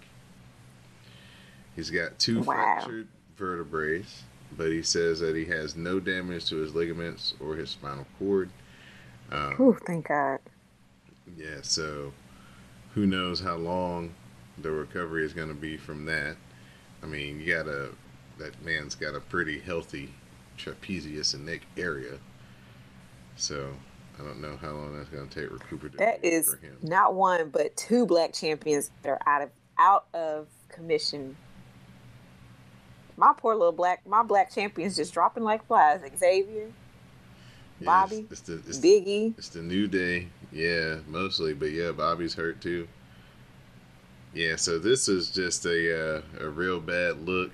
He's 1.76 1.90
got 1.90 2.18
two 2.18 2.40
Wow. 2.40 2.44
fractured 2.54 3.08
vertebrae, 3.36 4.04
but 4.56 4.70
he 4.70 4.82
says 4.82 5.20
that 5.20 5.34
he 5.36 5.44
has 5.46 5.74
no 5.76 5.98
damage 6.00 6.46
to 6.46 6.56
his 6.56 6.74
ligaments 6.74 7.34
or 7.40 7.56
his 7.56 7.70
spinal 7.70 8.06
cord. 8.18 8.50
Um, 9.32 9.54
Whew, 9.56 9.78
thank 9.86 10.08
God. 10.08 10.38
yeah, 11.36 11.58
so 11.62 12.12
who 12.94 13.06
knows 13.06 13.40
how 13.40 13.56
long 13.56 14.14
the 14.58 14.70
recovery 14.70 15.24
is 15.24 15.32
going 15.32 15.48
to 15.48 15.54
be 15.54 15.76
from 15.76 16.04
that. 16.04 16.36
I 17.02 17.06
mean, 17.06 17.40
you 17.40 17.54
got 17.54 17.66
a 17.66 17.90
that 18.38 18.60
man's 18.64 18.94
got 18.94 19.14
a 19.14 19.20
pretty 19.20 19.58
healthy 19.60 20.12
trapezius 20.58 21.34
and 21.34 21.46
neck 21.46 21.60
area. 21.76 22.18
So 23.36 23.72
I 24.18 24.22
don't 24.24 24.40
know 24.40 24.56
how 24.60 24.70
long 24.72 24.96
that's 24.96 25.08
going 25.08 25.28
to 25.28 25.40
take 25.40 25.50
recuperatively 25.50 25.98
That 25.98 26.24
is 26.24 26.50
for 26.54 26.56
him. 26.58 26.76
not 26.82 27.14
one 27.14 27.48
but 27.50 27.76
two 27.76 28.06
black 28.06 28.32
champions 28.32 28.90
that 29.02 29.08
are 29.10 29.20
out 29.26 29.42
of 29.42 29.50
out 29.78 30.06
of 30.14 30.46
commission. 30.68 31.36
My 33.16 33.32
poor 33.36 33.54
little 33.54 33.72
black 33.72 34.06
my 34.06 34.22
black 34.22 34.52
champions 34.52 34.96
just 34.96 35.14
dropping 35.14 35.44
like 35.44 35.66
flies. 35.66 36.00
Xavier, 36.18 36.70
Yeah, 37.80 37.86
Bobby, 37.86 38.26
it's, 38.30 38.40
it's 38.40 38.40
the, 38.42 38.54
it's, 38.68 38.78
Biggie. 38.78 39.34
it's 39.38 39.48
the 39.50 39.62
new 39.62 39.86
day. 39.86 40.28
Yeah, 40.52 40.96
mostly, 41.06 41.54
but 41.54 41.70
yeah, 41.70 41.92
Bobby's 41.92 42.34
hurt 42.34 42.60
too. 42.60 42.88
Yeah, 44.32 44.56
so 44.56 44.78
this 44.78 45.08
is 45.08 45.30
just 45.30 45.64
a 45.64 46.16
uh, 46.18 46.22
a 46.40 46.48
real 46.48 46.80
bad 46.80 47.26
look 47.26 47.52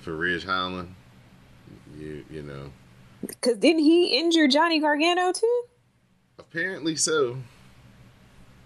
for 0.00 0.16
Ridge 0.16 0.44
Holland. 0.44 0.94
You 1.98 2.24
you 2.30 2.42
know, 2.42 2.70
Cause 3.40 3.56
didn't 3.56 3.82
he 3.82 4.16
injure 4.18 4.46
Johnny 4.48 4.78
Gargano 4.80 5.32
too? 5.32 5.62
apparently 6.38 6.96
so. 6.96 7.38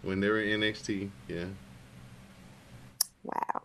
When 0.02 0.20
they 0.20 0.28
were 0.28 0.40
in 0.40 0.60
NXT, 0.60 1.10
yeah, 1.28 1.44
Wow. 3.24 3.61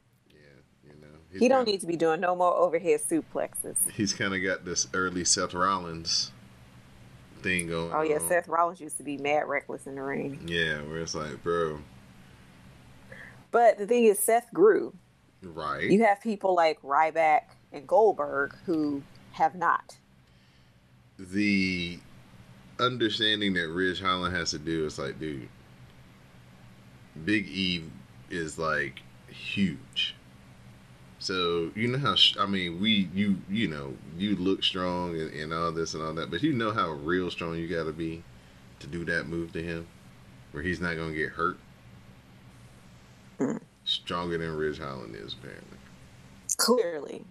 Yeah, 1.39 1.43
you 1.43 1.49
know, 1.49 1.49
he's 1.49 1.49
He 1.49 1.49
don't 1.49 1.57
kinda- 1.59 1.71
need 1.71 1.81
to 1.81 1.87
be 1.87 1.95
doing 1.97 2.19
no 2.21 2.35
more 2.35 2.53
overhead 2.53 2.99
suplexes. 3.01 3.77
He's 3.91 4.13
kind 4.13 4.33
of 4.35 4.41
got 4.43 4.65
this 4.65 4.87
early 4.93 5.23
Seth 5.25 5.53
Rollins 5.53 6.31
thing 7.41 7.67
going. 7.67 7.91
Oh 7.93 8.01
yeah, 8.01 8.15
on. 8.15 8.27
Seth 8.27 8.47
Rollins 8.47 8.79
used 8.81 8.97
to 8.97 9.03
be 9.03 9.17
mad 9.17 9.47
reckless 9.47 9.85
in 9.87 9.95
the 9.95 10.01
ring. 10.03 10.41
Yeah, 10.47 10.81
where 10.81 10.97
it's 10.99 11.15
like, 11.15 11.43
bro, 11.43 11.79
But 13.51 13.77
the 13.77 13.87
thing 13.87 14.05
is, 14.05 14.19
Seth 14.19 14.51
grew. 14.53 14.93
right? 15.41 15.89
You 15.89 16.03
have 16.03 16.21
people 16.21 16.55
like 16.55 16.81
Ryback 16.81 17.41
and 17.71 17.87
Goldberg 17.87 18.55
who 18.65 19.03
have 19.31 19.55
not. 19.55 19.97
the 21.19 21.99
understanding 22.79 23.53
that 23.53 23.67
Ridge 23.69 23.99
Holland 24.01 24.35
has 24.35 24.51
to 24.51 24.59
do 24.59 24.85
is 24.85 24.99
like, 24.99 25.19
dude, 25.19 25.49
Big 27.25 27.47
E 27.47 27.83
is 28.29 28.59
like 28.59 28.99
huge. 29.27 30.15
So 31.27 31.71
you 31.75 31.89
know 31.89 31.97
how 31.97 32.15
I 32.39 32.45
mean 32.45 32.79
we 32.79 33.09
you 33.13 33.35
you 33.49 33.67
know 33.67 33.93
you 34.17 34.37
look 34.37 34.63
strong 34.63 35.19
and, 35.19 35.29
and 35.33 35.53
all 35.53 35.73
this 35.73 35.93
and 35.93 36.01
all 36.01 36.13
that, 36.13 36.31
but 36.31 36.41
you 36.41 36.53
know 36.53 36.71
how 36.71 36.91
real 36.91 37.29
strong 37.29 37.57
you 37.57 37.67
got 37.67 37.83
to 37.83 37.91
be 37.91 38.23
to 38.79 38.87
do 38.87 39.03
that 39.03 39.27
move 39.27 39.51
to 39.51 39.61
him, 39.61 39.87
where 40.53 40.63
he's 40.63 40.79
not 40.79 40.95
gonna 40.95 41.13
get 41.13 41.31
hurt. 41.31 41.57
Mm. 43.39 43.59
Stronger 43.83 44.37
than 44.37 44.55
Ridge 44.55 44.79
Holland 44.79 45.17
is 45.17 45.33
apparently. 45.33 45.77
Clearly, 46.55 47.25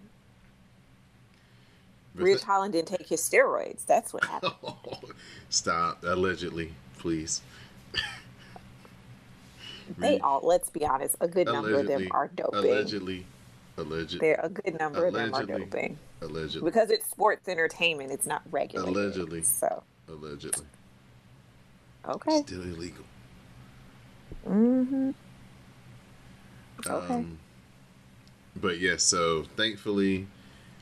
But 2.13 2.23
Ridge 2.23 2.41
that- 2.41 2.45
Holland 2.45 2.73
didn't 2.73 2.89
take 2.89 3.07
his 3.07 3.21
steroids. 3.21 3.83
That's 3.87 4.13
what 4.13 4.25
happened. 4.25 4.53
Stop. 5.49 6.03
Allegedly, 6.03 6.71
please. 6.99 7.41
They 9.97 10.19
all, 10.19 10.41
let's 10.43 10.69
be 10.69 10.85
honest, 10.85 11.15
a 11.21 11.29
good 11.29 11.47
number 11.47 11.79
of 11.79 11.87
them 11.87 12.09
are 12.11 12.27
doping. 12.27 12.59
Allegedly. 12.59 13.25
Allegedly. 13.77 14.19
They're 14.19 14.39
a 14.41 14.49
good 14.49 14.77
number 14.79 15.05
of 15.05 15.13
them 15.13 15.33
are 15.33 15.41
Allegedly. 15.41 15.65
doping 15.65 15.99
Allegedly. 16.21 16.69
because 16.69 16.89
it's 16.89 17.07
sports 17.09 17.47
entertainment. 17.47 18.11
It's 18.11 18.25
not 18.25 18.41
regulated. 18.49 18.95
Allegedly. 18.95 19.43
So 19.43 19.83
Allegedly. 20.07 20.65
okay. 22.09 22.41
Still 22.41 22.63
illegal. 22.63 23.05
Mm-hmm. 24.47 25.11
Okay. 26.85 27.13
Um, 27.13 27.37
but 28.55 28.79
yes, 28.79 29.03
so 29.03 29.43
thankfully, 29.55 30.27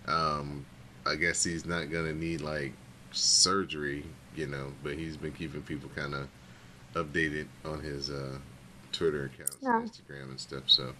um, 0.07 0.65
I 1.05 1.15
guess 1.15 1.43
he's 1.43 1.65
not 1.65 1.91
gonna 1.91 2.13
need 2.13 2.41
like 2.41 2.73
surgery, 3.11 4.05
you 4.35 4.47
know. 4.47 4.71
But 4.83 4.93
he's 4.93 5.17
been 5.17 5.31
keeping 5.33 5.61
people 5.63 5.89
kind 5.95 6.13
of 6.13 6.27
updated 6.93 7.47
on 7.65 7.81
his 7.81 8.09
uh, 8.09 8.37
Twitter 8.91 9.25
accounts, 9.33 9.57
No. 9.61 9.77
and 9.77 9.89
Instagram, 9.91 10.29
and 10.29 10.39
stuff. 10.39 10.63
So 10.67 10.93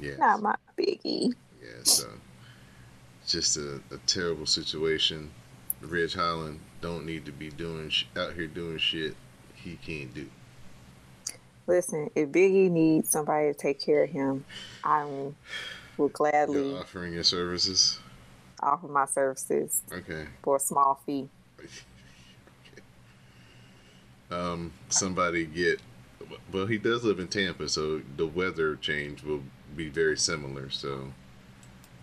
yeah, 0.00 0.16
Not 0.16 0.42
my 0.42 0.54
biggie. 0.78 1.34
yeah. 1.62 1.68
So 1.82 2.06
just 3.26 3.56
a, 3.56 3.80
a 3.92 3.98
terrible 4.06 4.46
situation. 4.46 5.30
Ridge 5.80 6.14
Holland 6.14 6.60
don't 6.80 7.06
need 7.06 7.24
to 7.26 7.32
be 7.32 7.50
doing 7.50 7.90
sh- 7.90 8.04
out 8.16 8.34
here 8.34 8.46
doing 8.46 8.78
shit 8.78 9.14
he 9.54 9.76
can't 9.76 10.12
do. 10.14 10.28
Listen, 11.66 12.08
if 12.14 12.30
Biggie 12.30 12.70
needs 12.70 13.10
somebody 13.10 13.48
to 13.52 13.54
take 13.54 13.78
care 13.80 14.04
of 14.04 14.10
him, 14.10 14.44
I 14.82 15.04
will 15.98 16.08
gladly 16.08 16.70
You're 16.70 16.80
offering 16.80 17.12
your 17.12 17.24
services. 17.24 17.98
offer 18.60 18.88
my 18.88 19.04
services 19.04 19.82
Okay. 19.92 20.26
for 20.42 20.56
a 20.56 20.60
small 20.60 21.00
fee. 21.04 21.28
um, 24.30 24.72
somebody 24.88 25.46
get. 25.46 25.80
Well, 26.52 26.66
he 26.66 26.78
does 26.78 27.04
live 27.04 27.20
in 27.20 27.28
Tampa, 27.28 27.68
so 27.68 28.02
the 28.16 28.26
weather 28.26 28.76
change 28.76 29.22
will 29.22 29.42
be 29.78 29.88
very 29.88 30.16
similar. 30.18 30.68
So, 30.68 31.12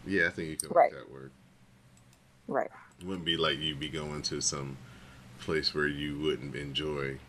yeah, 0.07 0.27
I 0.27 0.29
think 0.31 0.49
you 0.49 0.57
can 0.57 0.69
Right. 0.69 0.91
make 0.91 1.01
that 1.01 1.11
work. 1.13 1.31
Right. 2.47 2.71
It 2.99 3.05
wouldn't 3.05 3.25
be 3.25 3.37
like 3.37 3.59
you'd 3.59 3.79
be 3.79 3.89
going 3.89 4.21
to 4.23 4.41
some 4.41 4.77
place 5.39 5.75
where 5.75 5.87
you 5.87 6.17
wouldn't 6.17 6.55
enjoy 6.55 7.19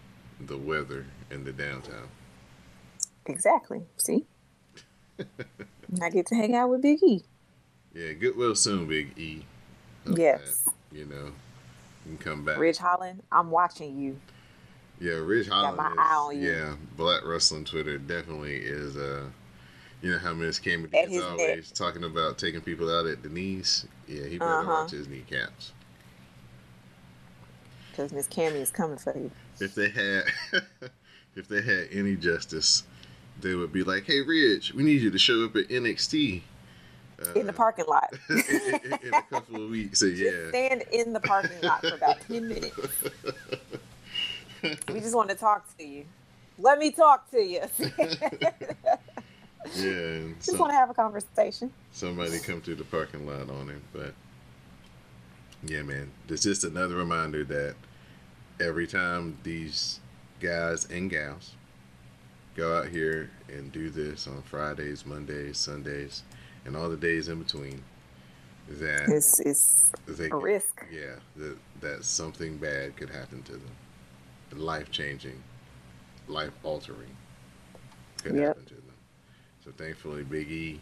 the 0.40 0.56
weather 0.56 1.06
in 1.30 1.44
the 1.44 1.52
downtown. 1.52 2.08
Exactly. 3.26 3.82
See? 3.96 4.24
I 6.00 6.10
get 6.10 6.26
to 6.26 6.34
hang 6.36 6.54
out 6.54 6.70
with 6.70 6.82
Big 6.82 7.02
E. 7.02 7.24
Yeah, 7.94 8.12
Goodwill 8.12 8.54
soon, 8.54 8.86
Big 8.86 9.18
E. 9.18 9.44
Hope 10.06 10.18
Yes. 10.18 10.60
that, 10.60 10.74
you 10.96 11.06
know, 11.06 11.32
you 12.04 12.16
can 12.16 12.18
come 12.18 12.44
back. 12.44 12.58
Ridge 12.58 12.76
Holland, 12.78 13.22
I'm 13.32 13.50
watching 13.50 13.98
you. 13.98 14.20
Yeah, 15.00 15.14
Ridge 15.14 15.48
Got 15.48 15.76
Holland. 15.76 15.76
my 15.78 15.90
is- 15.90 15.98
eye 15.98 16.14
on 16.14 16.40
you. 16.42 16.50
Yeah, 16.52 16.76
Black 16.96 17.24
Wrestling 17.24 17.64
Twitter 17.64 17.98
definitely 17.98 18.56
is. 18.56 18.96
Uh, 18.96 19.24
you 20.02 20.12
know 20.12 20.18
how 20.18 20.34
Miss 20.34 20.58
Cameron 20.58 20.90
is 20.94 21.22
always 21.22 21.70
talking 21.72 22.04
about 22.04 22.38
taking 22.38 22.60
people 22.60 22.90
out 22.94 23.06
at 23.06 23.22
the 23.22 23.28
knees. 23.28 23.86
Yeah, 24.06 24.24
he 24.26 24.38
better 24.38 24.60
Uh-huh. 24.60 24.82
watch 24.82 24.90
his 24.92 25.08
kneecaps. 25.08 25.72
Because 27.90 28.12
Miss 28.12 28.28
Cammy 28.28 28.56
is 28.60 28.70
coming 28.70 28.98
for 28.98 29.16
you. 29.16 29.30
If 29.58 29.74
they 29.74 29.88
had, 29.88 30.24
if 31.36 31.48
they 31.48 31.62
had 31.62 31.88
any 31.90 32.14
justice, 32.16 32.82
they 33.40 33.54
would 33.54 33.72
be 33.72 33.82
like, 33.84 34.04
"Hey, 34.04 34.20
Ridge, 34.20 34.74
we 34.74 34.82
need 34.82 35.00
you 35.00 35.10
to 35.10 35.18
show 35.18 35.44
up 35.44 35.56
at 35.56 35.68
NXT." 35.68 36.42
Uh, 37.18 37.32
In 37.32 37.46
the 37.46 37.52
parking 37.54 37.86
lot. 37.88 38.12
in, 38.28 38.82
in- 39.02 39.14
a 39.14 39.22
couple 39.30 39.64
of 39.64 39.70
weeks. 39.70 40.00
So 40.00 40.10
Just 40.10 40.20
yeah. 40.22 40.48
stand 40.50 40.84
in 40.92 41.14
the 41.14 41.20
parking 41.20 41.58
lot 41.62 41.80
for 41.80 41.94
about 41.94 42.20
10 42.28 42.46
minutes. 42.48 42.76
We 44.92 45.00
just 45.00 45.14
want 45.14 45.30
to 45.30 45.34
talk 45.34 45.64
to 45.78 45.84
you. 45.84 46.04
Let 46.58 46.78
me 46.78 46.90
talk 46.90 47.30
to 47.30 47.40
you. 47.42 47.62
Yeah, 49.76 50.18
just 50.36 50.50
some- 50.50 50.58
want 50.58 50.70
to 50.72 50.76
have 50.76 50.90
a 50.90 50.94
conversation. 50.94 51.72
somebody 51.92 52.38
come 52.38 52.60
through 52.60 52.76
the 52.76 52.84
parking 52.84 53.26
lot 53.26 53.50
on 53.50 53.68
him. 53.68 53.82
But 53.92 54.14
yeah, 55.64 55.82
man, 55.82 56.10
it's 56.28 56.42
just 56.42 56.64
another 56.64 56.94
reminder 56.96 57.44
that 57.44 57.74
every 58.60 58.86
time 58.86 59.36
these 59.42 60.00
guys 60.40 60.84
and 60.90 61.10
gals 61.10 61.52
go 62.54 62.76
out 62.78 62.88
here 62.88 63.30
and 63.48 63.70
do 63.72 63.90
this 63.90 64.26
on 64.26 64.42
Fridays, 64.42 65.04
Mondays, 65.04 65.58
Sundays, 65.58 66.22
and 66.64 66.76
all 66.76 66.88
the 66.88 66.96
days 66.96 67.28
in 67.28 67.42
between, 67.42 67.82
that 68.68 69.08
It's, 69.08 69.40
it's 69.40 69.92
they 70.06 70.30
a 70.30 70.36
risk. 70.36 70.84
yeah, 70.92 71.16
that 71.36 71.56
that 71.80 72.04
something 72.04 72.56
bad 72.56 72.96
could 72.96 73.10
happen 73.10 73.42
to 73.44 73.52
them, 73.52 73.70
life 74.52 74.90
changing, 74.90 75.42
life 76.28 76.52
altering 76.62 77.16
Yep. 78.24 78.55
So 79.66 79.72
thankfully, 79.76 80.22
Big 80.22 80.48
E 80.48 80.80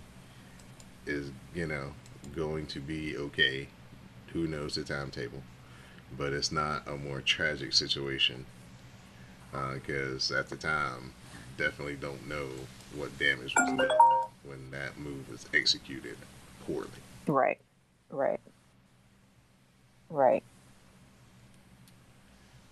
is 1.07 1.31
you 1.55 1.67
know 1.67 1.93
going 2.37 2.67
to 2.67 2.81
be 2.81 3.17
okay. 3.17 3.67
Who 4.35 4.47
knows 4.47 4.75
the 4.75 4.85
timetable? 4.85 5.43
But 6.19 6.35
it's 6.35 6.53
not 6.53 6.87
a 6.87 6.97
more 6.97 7.23
tragic 7.23 7.73
situation 7.73 8.45
uh, 9.55 9.75
because 9.75 10.31
at 10.31 10.51
the 10.51 10.57
time, 10.57 11.15
definitely 11.57 11.97
don't 11.97 12.29
know 12.29 12.49
what 12.95 13.19
damage 13.19 13.55
was 13.57 13.73
done 13.79 13.89
when 14.45 14.71
that 14.71 14.99
move 14.99 15.31
was 15.31 15.47
executed 15.55 16.19
poorly. 16.67 16.89
Right. 17.27 17.61
Right. 18.11 18.41
Right. 20.11 20.45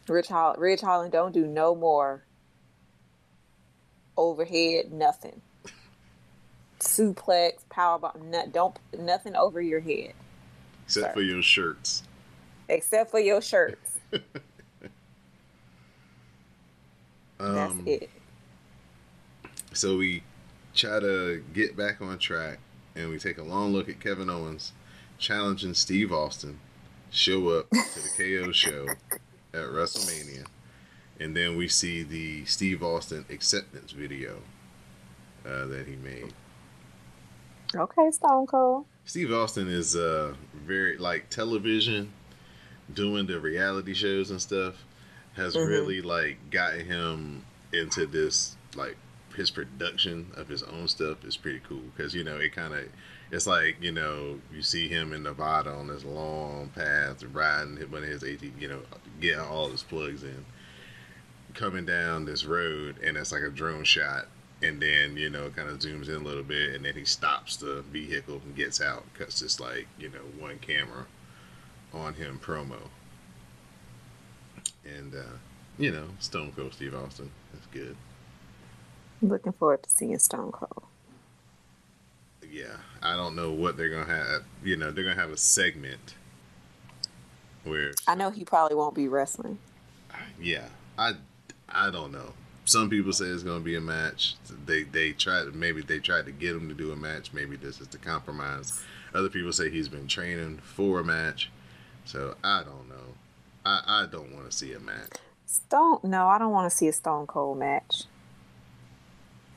Ridge 0.09 0.28
Ridge 0.59 0.81
Holland, 0.83 1.12
don't 1.12 1.33
do 1.33 1.47
no 1.47 1.75
more 1.75 2.23
overhead, 4.19 4.92
nothing. 4.92 5.40
Suplex, 6.97 7.53
powerbomb, 7.71 8.23
no, 8.25 8.47
don't 8.53 8.79
nothing 8.99 9.35
over 9.37 9.61
your 9.61 9.81
head 9.81 10.13
Except 10.85 11.05
Sorry. 11.05 11.15
for 11.15 11.23
your 11.23 11.43
shirts. 11.43 12.03
except 12.69 13.11
for 13.11 13.21
your 13.21 13.41
shirts. 13.41 13.99
That's 17.39 17.73
Um, 17.73 17.83
it. 17.87 18.09
So 19.73 19.97
we 19.97 20.23
try 20.75 21.01
to 21.01 21.43
get 21.55 21.77
back 21.77 22.01
on 22.01 22.19
track 22.19 22.59
and 22.95 23.09
we 23.11 23.19
take 23.19 23.39
a 23.39 23.43
long 23.43 23.73
look 23.73 23.89
at 23.89 24.01
Kevin 24.01 24.29
Owens 24.31 24.73
challenging 25.19 25.75
Steve 25.75 26.13
Austin, 26.13 26.59
show 27.11 27.49
up 27.51 27.71
to 27.71 27.77
the 27.79 28.11
KO 28.17 28.53
show 28.53 28.87
at 29.55 29.69
WrestleMania, 29.71 30.47
and 31.21 31.37
then 31.37 31.57
we 31.57 31.69
see 31.69 32.03
the 32.03 32.45
Steve 32.45 32.83
Austin 32.83 33.25
acceptance 33.31 33.93
video 33.93 34.39
uh, 35.47 35.67
that 35.67 35.87
he 35.87 35.97
made. 35.97 36.33
Okay, 37.75 38.11
Stone 38.11 38.47
Cold. 38.47 38.87
Steve 39.05 39.33
Austin 39.33 39.69
is 39.69 39.97
uh, 39.97 40.35
very 40.55 40.97
like 40.99 41.31
television, 41.31 42.13
doing 42.93 43.27
the 43.27 43.41
reality 43.41 43.95
shows 43.95 44.31
and 44.31 44.41
stuff, 44.41 44.85
has 45.35 45.55
Mhm. 45.55 45.69
really 45.69 46.03
like 46.03 46.51
gotten 46.51 46.85
him 46.87 47.45
into 47.73 48.07
this 48.07 48.57
like 48.77 48.97
his 49.35 49.51
production 49.51 50.31
of 50.37 50.49
his 50.49 50.63
own 50.63 50.87
stuff 50.87 51.25
is 51.25 51.39
pretty 51.39 51.61
cool 51.67 51.81
because 51.97 52.15
you 52.15 52.23
know 52.23 52.37
it 52.37 52.53
kind 52.55 52.75
of 52.75 52.85
it's 53.31 53.47
like 53.47 53.77
you 53.81 53.91
know 53.91 54.39
you 54.53 54.61
see 54.61 54.89
him 54.89 55.15
in 55.15 55.23
Nevada 55.23 55.71
on 55.71 55.87
this 55.89 56.05
long 56.05 56.69
path 56.75 57.23
riding 57.33 57.77
one 57.91 58.03
of 58.03 58.09
his 58.11 58.23
AT 58.23 58.43
you 58.61 58.69
know 58.69 58.81
getting 59.23 59.41
all 59.41 59.71
his 59.71 59.83
plugs 59.83 60.23
in 60.23 60.45
coming 61.55 61.87
down 61.87 62.27
this 62.27 62.45
road 62.45 62.97
and 63.03 63.17
it's 63.17 63.33
like 63.33 63.43
a 63.43 63.49
drone 63.51 63.85
shot 63.85 64.27
and 64.62 64.81
then 64.81 65.16
you 65.16 65.29
know 65.31 65.51
kind 65.51 65.68
of 65.68 65.79
zooms 65.79 66.09
in 66.09 66.14
a 66.14 66.18
little 66.18 66.42
bit 66.42 66.75
and 66.75 66.85
then 66.85 66.94
he 66.94 67.05
stops 67.05 67.57
the 67.57 67.83
vehicle 67.92 68.40
and 68.44 68.55
gets 68.57 68.81
out 68.81 69.05
cuts 69.14 69.40
just 69.40 69.61
like 69.61 69.87
you 69.98 70.09
know 70.09 70.20
one 70.38 70.59
camera 70.59 71.07
on 71.92 72.14
him 72.14 72.38
promo 72.42 72.77
and 74.85 75.14
uh 75.14 75.37
you 75.79 75.90
know 75.90 76.07
stone 76.18 76.53
cold 76.55 76.72
steve 76.72 76.94
austin 76.94 77.31
that's 77.53 77.66
good 77.66 77.96
Looking 79.25 79.53
forward 79.53 79.85
to 79.85 79.88
seeing 79.90 80.18
Stone 80.18 80.51
Cold. 80.51 80.83
yeah 82.51 82.77
i 83.03 83.14
don't 83.16 83.37
know 83.37 83.53
what 83.53 83.77
they're 83.77 83.88
gonna 83.88 84.05
have 84.05 84.42
you 84.64 84.77
know 84.77 84.90
they're 84.90 85.05
gonna 85.05 85.20
have 85.20 85.31
a 85.31 85.37
segment 85.37 86.14
where 87.64 87.92
I 88.09 88.16
know 88.16 88.31
he 88.31 88.44
probably 88.44 88.75
won't 88.77 88.94
be 88.96 89.07
wrestling. 89.07 89.59
yeah 90.40 90.66
i 90.98 91.12
i 91.68 91.90
don't 91.90 92.11
know 92.12 92.33
some 92.64 92.88
people 92.88 93.12
say 93.12 93.25
it's 93.27 93.42
going 93.42 93.59
to 93.59 93.64
be 93.64 93.77
a 93.77 93.81
match 93.81 94.37
they 94.66 94.85
they 94.85 95.12
tried 95.12 95.53
maybe 95.55 95.83
they 95.83 95.98
tried 95.98 96.25
to 96.27 96.33
get 96.33 96.55
him 96.55 96.68
to 96.68 96.75
do 96.75 96.92
a 96.92 96.96
match 96.96 97.33
maybe 97.33 97.57
this 97.57 97.81
is 97.81 97.88
the 97.88 97.98
compromise 97.98 98.83
other 99.14 99.29
people 99.29 99.53
say 99.53 99.68
he's 99.70 99.88
been 99.88 100.07
training 100.07 100.59
for 100.62 101.01
a 101.01 101.05
match 101.05 101.51
so 102.05 102.35
i 102.44 102.62
don't 102.62 102.88
know 102.88 103.14
i 103.66 103.83
i 103.87 104.07
don't 104.11 104.33
want 104.33 104.48
to 104.51 104.57
see 104.57 104.72
a 104.72 104.81
match 104.81 105.11
Stone, 105.44 105.98
no, 106.05 106.29
I 106.29 106.38
don't 106.38 106.51
want 106.53 106.70
to 106.70 106.75
see 106.75 106.88
a 106.88 106.94
Stone 106.94 107.27
Cold 107.27 107.59
match. 107.59 108.05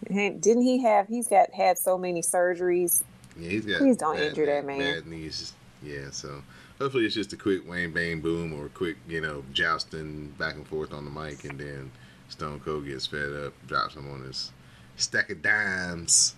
Didn't 0.09 0.61
he 0.63 0.79
have? 0.83 1.07
He's 1.07 1.29
got 1.29 1.53
had 1.53 1.77
so 1.77 1.97
many 1.97 2.21
surgeries. 2.21 3.01
yeah 3.39 3.49
he's 3.49 3.65
got 3.65 3.77
Please 3.77 3.95
don't 3.95 4.17
bad, 4.17 4.27
injure 4.27 4.45
that 4.45 4.65
man. 4.65 4.79
bad 4.79 5.07
knees 5.07 5.53
yeah 5.81 6.09
so 6.11 6.41
hopefully 6.79 7.05
it's 7.05 7.15
just 7.15 7.31
a 7.31 7.37
quick 7.37 7.65
wayne 7.69 7.93
bang 7.93 8.19
boom 8.19 8.51
or 8.53 8.65
a 8.65 8.69
quick 8.69 8.97
you 9.07 9.21
know 9.21 9.43
jousting 9.53 10.27
back 10.37 10.55
and 10.55 10.67
forth 10.67 10.91
on 10.93 11.05
the 11.05 11.11
mic 11.11 11.45
and 11.45 11.59
then 11.59 11.91
stone 12.29 12.59
cold 12.59 12.85
gets 12.85 13.05
fed 13.07 13.33
up 13.33 13.53
drops 13.67 13.95
him 13.95 14.11
on 14.11 14.21
his 14.23 14.51
stack 14.97 15.29
of 15.29 15.41
dimes 15.41 16.35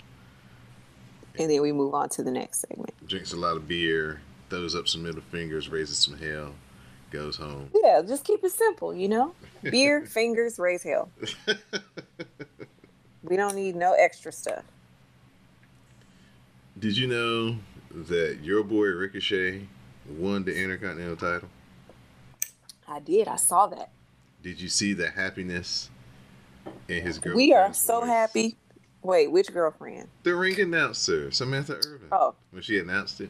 And 1.40 1.50
then 1.50 1.62
we 1.62 1.72
move 1.72 1.94
on 1.94 2.10
to 2.10 2.24
the 2.24 2.32
next 2.32 2.62
segment. 2.68 2.94
drinks 3.08 3.32
a 3.34 3.38
lot 3.38 3.56
of 3.56 3.68
beer, 3.68 4.22
throws 4.50 4.76
up 4.76 4.88
some 4.88 5.04
middle 5.04 5.22
fingers, 5.32 5.70
raises 5.70 5.98
some 6.00 6.18
hell, 6.18 6.56
goes 7.12 7.38
home. 7.38 7.70
Yeah, 7.84 8.02
just 8.02 8.24
keep 8.24 8.44
it 8.44 8.52
simple, 8.52 8.94
you 8.94 9.08
know? 9.08 9.34
Beer, 9.64 10.06
fingers, 10.08 10.58
raise 10.58 10.82
hell. 10.84 11.10
We 13.24 13.36
don't 13.36 13.56
need 13.56 13.76
no 13.76 13.94
extra 13.94 14.32
stuff. 14.32 14.64
Did 16.80 16.98
you 16.98 17.08
know 17.08 17.58
that 17.92 18.40
your 18.42 18.64
boy 18.64 18.88
Ricochet 18.88 19.68
won 20.18 20.44
the 20.44 20.56
Intercontinental 20.56 21.18
title? 21.18 21.50
I 22.88 23.00
did. 23.00 23.28
I 23.28 23.36
saw 23.36 23.68
that. 23.68 23.90
Did 24.42 24.62
you 24.62 24.70
see 24.70 24.94
the 24.94 25.10
happiness 25.10 25.90
in 26.88 27.02
his 27.04 27.18
girl? 27.20 27.36
we 27.36 27.54
are 27.54 27.74
so 27.74 28.02
happy. 28.06 28.56
Wait, 29.04 29.32
which 29.32 29.52
girlfriend? 29.54 30.08
The 30.24 30.36
ring 30.36 30.60
announcer, 30.60 31.32
Samantha 31.32 31.76
Irvin, 31.76 32.08
Oh, 32.12 32.36
when 32.52 32.62
she 32.62 32.78
announced 32.80 33.22
it. 33.22 33.30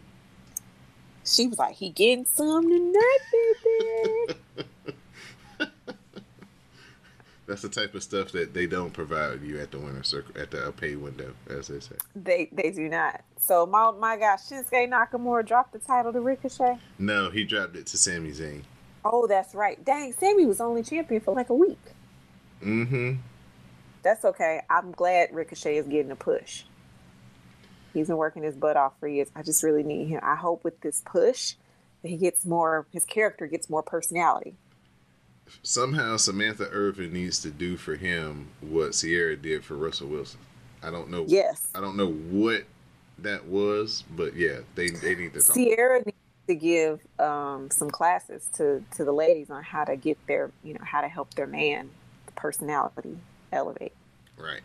she 1.26 1.48
was 1.48 1.60
like, 1.60 1.76
he 1.76 1.89
getting 1.89 2.26
some 2.26 2.63
tonight, 2.70 3.17
baby. 3.32 4.39
That's 7.48 7.62
the 7.62 7.70
type 7.70 7.96
of 7.96 8.04
stuff 8.04 8.34
that 8.34 8.54
they 8.54 8.65
don't 8.67 8.91
provide 8.91 9.41
you 9.41 9.60
at 9.60 9.72
the 9.72 9.80
winner 9.80 10.04
circle, 10.04 10.34
at 10.41 10.52
the 10.52 10.74
pay 10.76 10.98
window, 10.98 11.34
as 11.50 11.67
they 11.70 11.80
say. 11.80 11.96
they 12.13 12.50
they 12.52 12.72
do 12.72 12.89
not. 12.89 13.22
So 13.39 13.65
my 13.65 13.91
my 13.91 14.17
gosh, 14.17 14.41
Shinsuke 14.50 14.89
Nakamura 14.89 15.46
dropped 15.48 15.72
the 15.72 15.80
title 15.80 16.12
to 16.12 16.20
Ricochet. 16.20 16.78
No, 17.00 17.30
he 17.30 17.46
dropped 17.46 17.78
it 17.78 17.86
to 17.88 17.98
Sami 17.98 18.32
Zayn. 18.32 18.63
Oh, 19.12 19.28
that's 19.28 19.56
right. 19.56 19.84
Dang, 19.86 20.13
Sami 20.13 20.46
was 20.46 20.60
only 20.62 20.84
champion 20.84 21.22
for 21.22 21.34
like 21.34 21.50
a 21.50 21.54
week. 21.56 21.80
Mm-hmm. 22.63 23.13
That's 24.04 24.26
okay. 24.26 24.62
I'm 24.70 24.91
glad 24.91 25.34
Ricochet 25.34 25.78
is 25.78 25.88
getting 25.88 26.12
a 26.12 26.15
push. 26.15 26.63
He's 27.93 28.08
been 28.08 28.17
working 28.17 28.43
his 28.43 28.56
butt 28.56 28.78
off 28.78 28.93
for 29.00 29.08
years. 29.08 29.30
I 29.36 29.43
just 29.43 29.63
really 29.63 29.84
need 29.84 30.08
him. 30.08 30.20
I 30.24 30.36
hope 30.36 30.63
with 30.63 30.82
this 30.82 31.02
push 31.06 31.56
that 32.04 32.10
he 32.10 32.17
gets 32.17 32.46
more, 32.46 32.86
his 32.91 33.06
character 33.06 33.48
gets 33.48 33.70
more 33.70 33.84
personality. 33.84 34.56
somehow 35.63 36.17
Samantha 36.17 36.70
Irvin 36.72 37.13
needs 37.13 37.41
to 37.41 37.52
do 37.52 37.78
for 37.78 37.96
him 37.96 38.50
what 38.62 38.91
Ciara 38.93 39.36
did 39.36 39.63
for 39.63 39.76
Russell 39.76 40.08
Wilson. 40.10 40.39
I 40.84 40.91
don't 40.91 41.10
know. 41.10 41.26
Yes. 41.28 41.67
I 41.76 41.80
don't 41.82 41.98
know 41.98 42.12
what 42.12 42.63
that 43.20 43.46
was, 43.48 44.04
but 44.15 44.36
yeah, 44.36 44.60
they 44.76 44.89
they 44.89 45.15
need 45.15 45.34
to 45.34 45.41
talk. 45.41 45.56
Ciara 45.56 46.00
needs 46.06 46.16
to 46.48 46.56
give 46.56 47.00
um, 47.20 47.70
some 47.70 47.90
classes 47.90 48.48
to, 48.56 48.84
to 48.96 49.04
the 49.04 49.12
ladies 49.12 49.50
on 49.50 49.64
how 49.64 49.84
to 49.84 49.96
get 49.96 50.18
their, 50.28 50.52
you 50.64 50.74
know, 50.74 50.84
how 50.84 51.02
to 51.02 51.08
help 51.08 51.34
their 51.36 51.48
man 51.48 51.90
personality 52.36 53.18
elevate, 53.52 53.94
Right. 54.38 54.62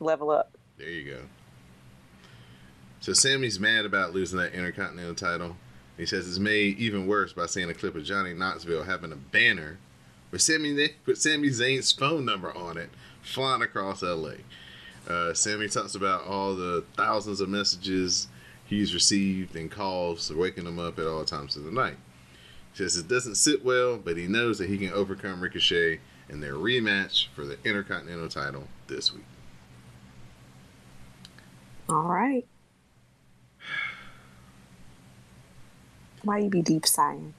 level 0.00 0.30
up. 0.30 0.50
There 0.78 0.88
you 0.88 1.10
go. 1.12 1.20
So 3.00 3.12
Sami's 3.12 3.60
mad 3.60 3.84
about 3.84 4.12
losing 4.12 4.38
that 4.38 4.52
Intercontinental 4.52 5.14
title. 5.14 5.56
He 5.96 6.06
says 6.06 6.28
it's 6.28 6.38
made 6.38 6.78
even 6.78 7.06
worse 7.06 7.32
by 7.32 7.46
seeing 7.46 7.70
a 7.70 7.74
clip 7.74 7.94
of 7.96 8.04
Johnny 8.04 8.32
Knoxville 8.34 8.84
having 8.84 9.12
a 9.12 9.16
banner 9.16 9.78
with 10.30 10.42
Sami 10.42 10.90
with 11.06 11.18
Sami 11.18 11.48
Zayn's 11.48 11.90
phone 11.92 12.24
number 12.24 12.56
on 12.56 12.76
it 12.76 12.90
flying 13.22 13.62
across 13.62 14.02
LA. 14.02 14.34
Uh, 15.08 15.32
Sami 15.32 15.68
talks 15.68 15.94
about 15.94 16.24
all 16.24 16.54
the 16.54 16.84
thousands 16.96 17.40
of 17.40 17.48
messages 17.48 18.28
he's 18.68 18.94
received 18.94 19.56
and 19.56 19.70
calls 19.70 20.32
waking 20.32 20.66
him 20.66 20.78
up 20.78 20.98
at 20.98 21.06
all 21.06 21.24
times 21.24 21.56
of 21.56 21.64
the 21.64 21.72
night. 21.72 21.96
He 22.72 22.78
says 22.78 22.96
it 22.96 23.08
doesn't 23.08 23.34
sit 23.36 23.64
well, 23.64 23.96
but 23.96 24.16
he 24.16 24.26
knows 24.28 24.58
that 24.58 24.68
he 24.68 24.78
can 24.78 24.92
overcome 24.92 25.40
Ricochet 25.40 26.00
in 26.28 26.40
their 26.40 26.54
rematch 26.54 27.28
for 27.34 27.44
the 27.46 27.58
Intercontinental 27.64 28.28
title 28.28 28.68
this 28.86 29.12
week. 29.12 29.24
All 31.88 32.02
right. 32.02 32.46
Why 36.22 36.38
you 36.38 36.50
be 36.50 36.62
deep 36.62 36.86
sighing? 36.86 37.32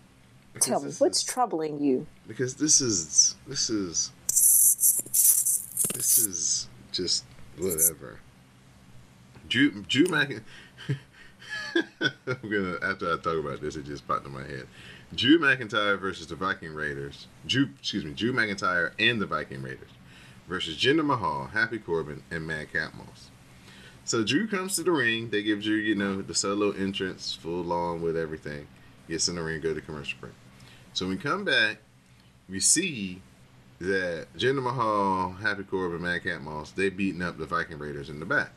Because 0.53 0.65
Tell 0.67 0.81
me, 0.81 0.91
what's 0.97 1.19
is- 1.19 1.23
troubling 1.23 1.79
you? 1.81 2.07
because 2.27 2.55
this 2.55 2.79
is 2.81 3.35
this 3.47 3.69
is 3.69 4.11
this 5.93 6.17
is 6.19 6.67
just 6.91 7.23
whatever. 7.57 8.19
Drew 9.47 9.83
Drew 9.83 10.05
Mc. 10.07 10.41
I'm 12.01 12.49
gonna 12.49 12.77
after 12.81 13.13
I 13.13 13.17
talk 13.17 13.37
about 13.37 13.61
this, 13.61 13.75
it 13.75 13.85
just 13.85 14.07
popped 14.07 14.25
in 14.25 14.33
my 14.33 14.43
head. 14.43 14.67
Drew 15.15 15.39
McIntyre 15.39 15.99
versus 15.99 16.27
the 16.27 16.35
Viking 16.35 16.73
Raiders. 16.73 17.27
Drew, 17.47 17.69
excuse 17.79 18.05
me, 18.05 18.13
Drew 18.13 18.31
McIntyre 18.31 18.91
and 18.99 19.21
the 19.21 19.25
Viking 19.25 19.61
Raiders 19.61 19.89
versus 20.47 20.77
Jinder 20.77 21.05
Mahal, 21.05 21.47
Happy 21.47 21.77
Corbin, 21.79 22.23
and 22.31 22.45
Madcap 22.45 22.95
Moss. 22.95 23.29
So 24.05 24.23
Drew 24.23 24.47
comes 24.47 24.75
to 24.75 24.83
the 24.83 24.91
ring. 24.91 25.29
They 25.29 25.43
give 25.43 25.61
Drew, 25.61 25.75
you 25.75 25.95
know, 25.95 26.21
the 26.21 26.33
solo 26.33 26.71
entrance, 26.71 27.33
full 27.33 27.71
on 27.71 28.01
with 28.01 28.17
everything. 28.17 28.67
Gets 29.07 29.27
in 29.27 29.35
the 29.35 29.43
ring, 29.43 29.61
go 29.61 29.73
to 29.73 29.81
commercial 29.81 30.19
break. 30.19 30.33
So 30.93 31.05
when 31.05 31.15
we 31.15 31.21
come 31.21 31.45
back, 31.45 31.77
we 32.49 32.59
see 32.59 33.21
that 33.79 34.27
Jinder 34.37 34.63
Mahal, 34.63 35.33
Happy 35.33 35.63
Corbin, 35.63 36.01
Madcap 36.01 36.41
Moss, 36.41 36.71
they 36.71 36.89
beating 36.89 37.21
up 37.21 37.37
the 37.37 37.45
Viking 37.45 37.77
Raiders 37.77 38.09
in 38.09 38.19
the 38.19 38.25
back. 38.25 38.51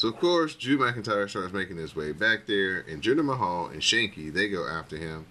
So 0.00 0.08
of 0.08 0.16
course, 0.16 0.54
Drew 0.54 0.78
McIntyre 0.78 1.28
starts 1.28 1.52
making 1.52 1.76
his 1.76 1.94
way 1.94 2.12
back 2.12 2.46
there, 2.46 2.78
and 2.88 3.02
Jinder 3.02 3.22
Mahal 3.22 3.66
and 3.66 3.82
Shanky 3.82 4.32
they 4.32 4.48
go 4.48 4.66
after 4.66 4.96
him, 4.96 5.26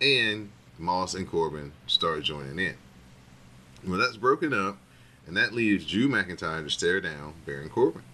and 0.00 0.50
Moss 0.78 1.12
and 1.12 1.28
Corbin 1.28 1.72
start 1.86 2.22
joining 2.22 2.58
in. 2.58 2.76
Well, 3.86 3.98
that's 3.98 4.16
broken 4.16 4.54
up, 4.54 4.78
and 5.26 5.36
that 5.36 5.52
leaves 5.52 5.84
Drew 5.84 6.08
McIntyre 6.08 6.64
to 6.64 6.70
stare 6.70 7.02
down 7.02 7.34
Baron 7.44 7.68
Corbin. 7.68 8.04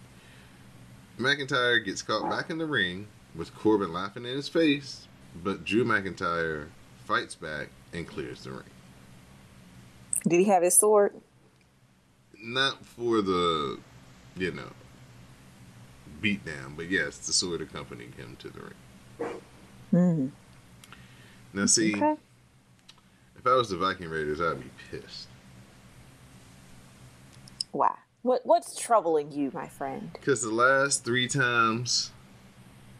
McIntyre 1.20 1.84
gets 1.84 2.02
caught 2.02 2.28
back 2.28 2.50
in 2.50 2.58
the 2.58 2.66
ring 2.66 3.06
with 3.36 3.54
Corbin 3.54 3.92
laughing 3.92 4.24
in 4.24 4.34
his 4.34 4.48
face, 4.48 5.06
but 5.44 5.64
Drew 5.64 5.84
McIntyre 5.84 6.66
fights 7.04 7.36
back 7.36 7.68
and 7.92 8.08
clears 8.08 8.42
the 8.42 8.50
ring. 8.50 8.62
Did 10.28 10.40
he 10.40 10.46
have 10.46 10.64
his 10.64 10.76
sword? 10.76 11.14
Not 12.42 12.84
for 12.84 13.22
the, 13.22 13.78
you 14.36 14.50
know, 14.50 14.72
beat 16.22 16.44
down, 16.46 16.74
but 16.76 16.88
yes, 16.88 17.18
the 17.18 17.32
sword 17.32 17.60
accompanied 17.60 18.14
him 18.14 18.36
to 18.38 18.48
the 18.48 18.60
ring. 18.60 19.40
Hmm. 19.90 20.26
Now, 21.52 21.66
see, 21.66 21.94
Okay. 21.94 22.16
if 23.38 23.46
I 23.46 23.54
was 23.54 23.68
the 23.68 23.76
Viking 23.76 24.08
Raiders, 24.08 24.40
I'd 24.40 24.60
be 24.60 24.70
pissed. 24.90 25.28
Why? 27.72 27.94
What 28.22 28.46
What's 28.46 28.78
troubling 28.78 29.32
you, 29.32 29.50
my 29.52 29.66
friend? 29.68 30.10
Because 30.12 30.42
the 30.42 30.50
last 30.52 31.04
three 31.04 31.26
times 31.28 32.12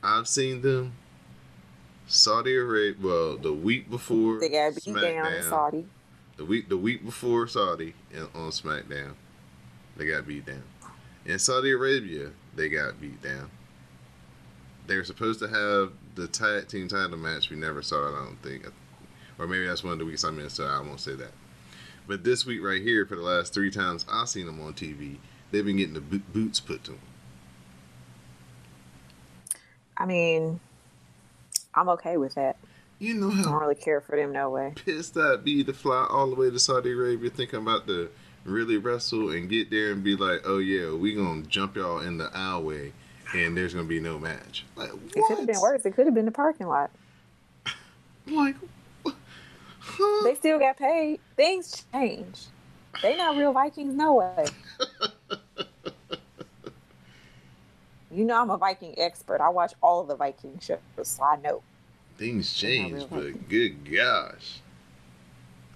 I've 0.03 0.27
seen 0.27 0.63
them, 0.63 0.95
Saudi 2.07 2.57
Arabia, 2.57 3.01
well, 3.01 3.37
the 3.37 3.53
week 3.53 3.89
before 3.89 4.41
They 4.41 4.49
got 4.49 4.75
beat 4.75 4.95
down 4.95 5.33
in 5.33 5.43
Saudi. 5.45 5.87
the 6.37 6.45
week 6.45 6.69
the 6.69 6.77
week 6.77 7.05
before 7.05 7.47
Saudi 7.47 7.95
on 8.35 8.51
SmackDown, 8.51 9.13
they 9.97 10.07
got 10.07 10.27
beat 10.27 10.45
down. 10.47 10.65
In 11.25 11.39
Saudi 11.39 11.71
Arabia, 11.71 12.33
they 12.55 12.69
got 12.69 13.01
beat 13.01 13.23
down. 13.23 13.51
They 14.87 14.97
were 14.97 15.05
supposed 15.05 15.39
to 15.41 15.49
have 15.49 15.93
the 16.15 16.27
tag 16.27 16.69
team 16.69 16.89
title 16.89 17.17
match. 17.17 17.51
We 17.51 17.57
never 17.57 17.83
saw 17.83 18.09
it. 18.09 18.21
I 18.21 18.25
don't 18.25 18.43
think, 18.43 18.67
or 19.39 19.47
maybe 19.47 19.67
that's 19.67 19.85
one 19.85 19.95
of 19.95 19.99
the 19.99 20.05
weeks 20.05 20.25
I 20.25 20.31
missed. 20.31 20.57
So 20.57 20.67
I 20.67 20.81
won't 20.81 21.01
say 21.01 21.15
that. 21.15 21.33
But 22.07 22.25
this 22.25 22.45
week 22.45 22.63
right 22.63 22.83
here, 22.83 23.07
for 23.07 23.17
the 23.17 23.23
last 23.23 23.55
three 23.55 23.71
times 23.71 24.05
I've 24.11 24.29
seen 24.29 24.47
them 24.47 24.61
on 24.61 24.75
TV, 24.75 25.19
they've 25.51 25.65
been 25.65 25.77
getting 25.77 25.95
the 25.95 26.01
bo- 26.01 26.23
boots 26.33 26.61
put 26.61 26.85
to 26.85 26.93
them. 26.93 27.01
I 29.97 30.07
mean, 30.07 30.59
I'm 31.75 31.89
okay 31.91 32.17
with 32.17 32.35
that. 32.35 32.57
You 32.99 33.15
know 33.15 33.31
I 33.31 33.43
don't 33.43 33.55
really 33.55 33.75
care 33.75 34.01
for 34.01 34.17
them 34.17 34.33
no 34.33 34.51
way. 34.51 34.73
pissed 34.77 35.17
I'd 35.17 35.45
be 35.45 35.65
to 35.65 35.73
fly 35.73 36.07
all 36.09 36.29
the 36.29 36.37
way 36.37 36.51
to 36.51 36.59
Saudi 36.59 36.93
Arabia 36.93 37.31
thinking 37.31 37.61
about 37.61 37.87
to 37.89 38.11
really 38.45 38.77
wrestle 38.77 39.31
and 39.31 39.49
get 39.49 39.71
there 39.71 39.93
and 39.93 40.03
be 40.03 40.17
like, 40.17 40.43
oh 40.45 40.59
yeah, 40.59 40.93
we 40.93 41.15
gonna 41.15 41.43
jump 41.43 41.77
y'all 41.77 42.01
in 42.01 42.19
the 42.19 42.29
aisleway 42.29 42.93
and 43.35 43.57
there's 43.57 43.75
gonna 43.75 43.87
be 43.87 44.01
no 44.01 44.19
match. 44.19 44.65
Like 44.77 44.91
what? 44.91 45.17
It 45.17 45.25
could 45.27 45.39
have 45.39 45.47
been 45.47 45.61
worse. 45.61 45.85
It 45.85 45.95
could 45.95 46.07
have 46.07 46.15
been 46.15 46.27
the 46.27 46.33
parking 46.33 46.67
lot. 46.67 46.91
Like. 48.25 48.55
Huh? 49.81 50.23
They 50.23 50.37
still 50.37 50.61
got 50.61 50.77
paid. 50.77 51.19
Things 51.37 51.85
change. 51.93 52.47
They 53.03 53.17
not 53.17 53.37
real 53.37 53.53
Vikings, 53.53 53.95
no 53.95 54.15
way. 54.15 54.47
you 58.13 58.25
know 58.25 58.41
I'm 58.41 58.51
a 58.51 58.57
Viking 58.57 58.95
expert. 58.97 59.41
I 59.41 59.49
watch 59.49 59.75
all 59.83 60.05
the 60.05 60.15
Viking 60.15 60.61
shows, 60.61 60.79
so 61.03 61.25
I 61.25 61.37
know. 61.37 61.63
Things 62.17 62.55
change, 62.55 63.05
but 63.11 63.49
good 63.49 63.91
gosh, 63.91 64.61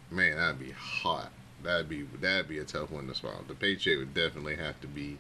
man, 0.09 0.37
that'd 0.37 0.61
be 0.61 0.71
hot. 0.71 1.33
That'd 1.67 1.89
be 1.89 2.07
that'd 2.21 2.49
be 2.49 2.61
a 2.61 2.65
tough 2.65 2.93
one 2.93 3.09
to 3.09 3.15
swallow. 3.15 3.45
The 3.49 3.57
paycheck 3.57 3.99
would 3.99 4.15
definitely 4.15 4.55
have 4.55 4.81
to 4.83 4.87
be 4.87 5.19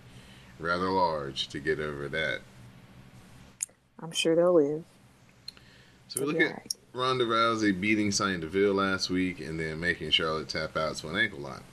rather 0.60 0.88
large 0.88 1.48
to 1.48 1.58
get 1.58 1.80
over 1.80 2.08
that. 2.08 2.38
I'm 3.98 4.12
sure 4.12 4.36
they'll 4.36 4.54
live. 4.54 4.84
So 6.06 6.20
we 6.20 6.32
look 6.32 6.40
at. 6.40 6.72
Ronda 6.92 7.24
Rousey 7.24 7.78
beating 7.78 8.12
Sonya 8.12 8.38
Deville 8.38 8.74
last 8.74 9.10
week 9.10 9.40
and 9.40 9.58
then 9.58 9.80
making 9.80 10.10
Charlotte 10.12 10.48
tap 10.48 10.76
out 10.76 10.94
to 10.96 11.08
an 11.08 11.16
ankle 11.16 11.40
lock. 11.40 11.64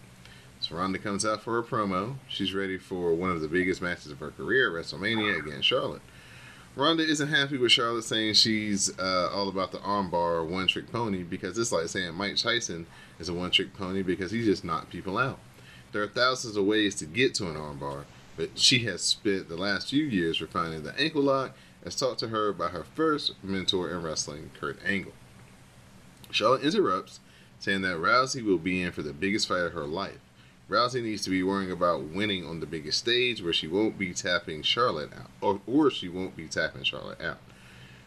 So 0.60 0.76
Ronda 0.76 0.98
comes 0.98 1.24
out 1.24 1.44
for 1.44 1.54
her 1.54 1.64
promo. 1.64 2.16
She's 2.28 2.56
ready 2.56 2.80
for 2.80 3.14
one 3.14 3.30
of 3.30 3.42
the 3.42 3.48
biggest 3.48 3.80
matches 3.80 4.12
of 4.12 4.20
her 4.20 4.32
career 4.32 4.76
at 4.76 4.86
WrestleMania 4.86 5.38
against 5.40 5.68
Charlotte. 5.68 6.02
Ronda 6.76 7.04
isn't 7.04 7.28
happy 7.28 7.58
with 7.58 7.72
Charlotte 7.72 8.04
saying 8.04 8.34
she's 8.34 8.98
uh, 8.98 9.30
all 9.32 9.48
about 9.48 9.72
the 9.72 9.78
armbar 9.80 10.48
one 10.48 10.66
trick 10.66 10.92
pony 10.92 11.22
because 11.22 11.56
it's 11.58 11.72
like 11.72 11.88
saying 11.88 12.16
Mike 12.16 12.38
Tyson 12.38 12.88
is 13.20 13.30
a 13.30 13.34
one 13.34 13.52
trick 13.52 13.76
pony 13.76 14.02
because 14.02 14.32
he 14.32 14.44
just 14.44 14.64
knocked 14.64 14.90
people 14.90 15.20
out. 15.20 15.38
There 15.92 16.02
are 16.02 16.08
thousands 16.08 16.58
of 16.58 16.66
ways 16.66 16.96
to 16.96 17.06
get 17.06 17.36
to 17.36 17.48
an 17.48 17.56
armbar, 17.56 18.06
but 18.36 18.58
she 18.58 18.80
has 18.86 19.04
spent 19.04 19.50
the 19.50 19.56
last 19.58 19.92
few 19.92 20.04
years 20.04 20.42
refining 20.42 20.82
the 20.82 21.00
ankle 21.00 21.22
lock 21.22 21.56
as 21.86 21.96
taught 21.96 22.18
to 22.20 22.30
her 22.30 22.52
by 22.52 22.70
her 22.70 22.84
first 22.96 23.34
mentor 23.44 23.92
in 23.92 24.02
wrestling, 24.02 24.50
Kurt 24.60 24.80
Angle. 24.84 25.14
Charlotte 26.32 26.64
interrupts, 26.64 27.20
saying 27.60 27.84
that 27.84 27.98
Rousey 27.98 28.44
will 28.44 28.58
be 28.58 28.82
in 28.82 28.92
for 28.92 29.04
the 29.04 29.14
biggest 29.14 29.48
fight 29.48 29.62
of 29.62 29.74
her 29.74 29.86
life. 29.86 30.18
Rousey 30.70 31.04
needs 31.04 31.24
to 31.24 31.30
be 31.30 31.44
worrying 31.44 31.72
about 31.72 32.04
winning 32.04 32.46
on 32.46 32.60
the 32.60 32.66
biggest 32.66 33.00
stage 33.00 33.42
where 33.42 33.54
she 33.54 33.68
won't 33.68 33.98
be 33.98 34.14
tapping 34.14 34.62
Charlotte 34.64 35.12
out, 35.14 35.30
or, 35.42 35.62
or 35.68 35.92
she 35.92 36.08
won't 36.08 36.36
be 36.36 36.48
tapping 36.48 36.84
Charlotte 36.84 37.22
out. 37.22 37.40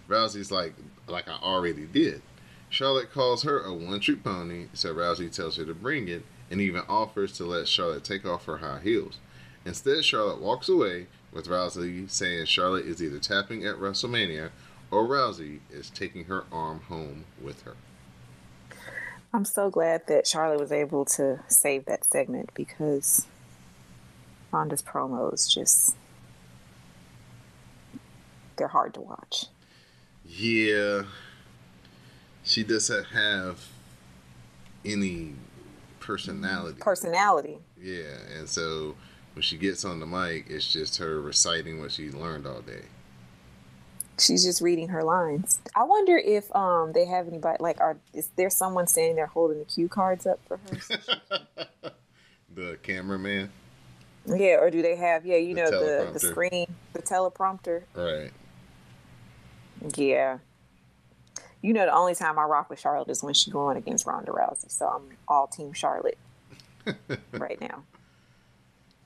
Rousey's 0.08 0.50
like, 0.50 0.74
like 1.06 1.28
I 1.28 1.38
already 1.42 1.84
did. 1.84 2.22
Charlotte 2.68 3.12
calls 3.12 3.42
her 3.42 3.60
a 3.60 3.72
one-trick 3.72 4.24
pony, 4.24 4.66
so 4.72 4.94
Rousey 4.94 5.30
tells 5.30 5.56
her 5.56 5.64
to 5.64 5.74
bring 5.74 6.08
it, 6.08 6.24
and 6.50 6.60
even 6.60 6.82
offers 6.88 7.32
to 7.32 7.44
let 7.44 7.68
Charlotte 7.68 8.04
take 8.04 8.24
off 8.24 8.46
her 8.46 8.58
high 8.58 8.80
heels. 8.80 9.18
Instead, 9.64 10.04
Charlotte 10.04 10.40
walks 10.40 10.68
away, 10.68 11.06
with 11.32 11.48
Rousey 11.48 12.08
saying 12.10 12.46
Charlotte 12.46 12.86
is 12.86 13.02
either 13.02 13.18
tapping 13.18 13.64
at 13.64 13.76
WrestleMania 13.76 14.50
or 14.90 15.06
Rousey 15.06 15.60
is 15.70 15.90
taking 15.90 16.24
her 16.24 16.44
arm 16.50 16.80
home 16.88 17.24
with 17.40 17.62
her. 17.62 17.74
I'm 19.36 19.44
so 19.44 19.68
glad 19.68 20.06
that 20.06 20.26
Charlotte 20.26 20.58
was 20.58 20.72
able 20.72 21.04
to 21.04 21.40
save 21.46 21.84
that 21.84 22.06
segment 22.10 22.48
because 22.54 23.26
Ronda's 24.50 24.80
promos 24.80 25.46
just 25.46 25.94
they're 28.56 28.68
hard 28.68 28.94
to 28.94 29.02
watch. 29.02 29.44
Yeah, 30.24 31.02
she 32.44 32.64
doesn't 32.64 33.08
have 33.08 33.62
any 34.86 35.34
personality. 36.00 36.80
Personality. 36.80 37.58
yeah, 37.78 38.16
and 38.38 38.48
so 38.48 38.94
when 39.34 39.42
she 39.42 39.58
gets 39.58 39.84
on 39.84 40.00
the 40.00 40.06
mic, 40.06 40.46
it's 40.48 40.72
just 40.72 40.96
her 40.96 41.20
reciting 41.20 41.78
what 41.78 41.92
she 41.92 42.10
learned 42.10 42.46
all 42.46 42.62
day. 42.62 42.84
She's 44.18 44.44
just 44.44 44.62
reading 44.62 44.88
her 44.88 45.04
lines. 45.04 45.58
I 45.74 45.84
wonder 45.84 46.16
if 46.16 46.54
um 46.54 46.92
they 46.92 47.04
have 47.04 47.28
anybody 47.28 47.58
like 47.60 47.80
are 47.80 47.98
is 48.14 48.28
there 48.36 48.50
someone 48.50 48.86
saying 48.86 49.16
they're 49.16 49.26
holding 49.26 49.58
the 49.58 49.64
cue 49.64 49.88
cards 49.88 50.26
up 50.26 50.40
for 50.46 50.58
her? 50.58 51.92
The 52.56 52.78
cameraman. 52.82 53.50
Yeah, 54.24 54.56
or 54.60 54.70
do 54.70 54.80
they 54.80 54.96
have 54.96 55.26
yeah, 55.26 55.36
you 55.36 55.54
The 55.54 55.60
know 55.62 55.70
the 55.70 56.10
the 56.14 56.18
screen, 56.18 56.66
the 56.94 57.02
teleprompter. 57.02 57.82
Right. 57.94 58.30
Yeah. 59.94 60.38
You 61.60 61.74
know 61.74 61.84
the 61.84 61.94
only 61.94 62.14
time 62.14 62.38
I 62.38 62.44
rock 62.44 62.70
with 62.70 62.80
Charlotte 62.80 63.10
is 63.10 63.22
when 63.22 63.34
she's 63.34 63.52
going 63.52 63.76
against 63.76 64.06
Ronda 64.06 64.32
Rousey. 64.32 64.70
So 64.70 64.86
I'm 64.88 65.16
all 65.28 65.46
team 65.46 65.74
Charlotte 65.74 66.16
right 67.32 67.60
now. 67.60 67.82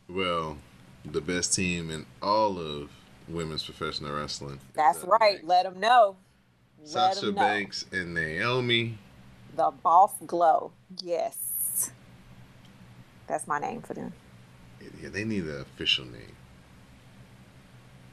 Well, 0.08 0.58
the 1.04 1.20
best 1.20 1.52
team 1.52 1.90
in 1.90 2.06
all 2.22 2.56
of 2.58 2.90
women's 3.32 3.64
professional 3.64 4.12
wrestling. 4.12 4.60
That's 4.74 5.02
up 5.02 5.08
right. 5.08 5.34
next. 5.34 5.44
Let 5.44 5.64
them 5.64 5.80
know. 5.80 6.16
Let 6.80 6.88
Sasha 6.88 7.26
'em 7.26 7.34
know. 7.34 7.40
Banks 7.40 7.84
and 7.92 8.14
Naomi. 8.14 8.98
The 9.56 9.70
Boss 9.82 10.12
Glow. 10.26 10.72
Yes. 11.02 11.90
That's 13.26 13.46
my 13.46 13.58
name 13.58 13.82
for 13.82 13.94
them. 13.94 14.12
Yeah, 15.02 15.08
they 15.10 15.24
need 15.24 15.44
an 15.44 15.60
official 15.60 16.04
name. 16.04 16.34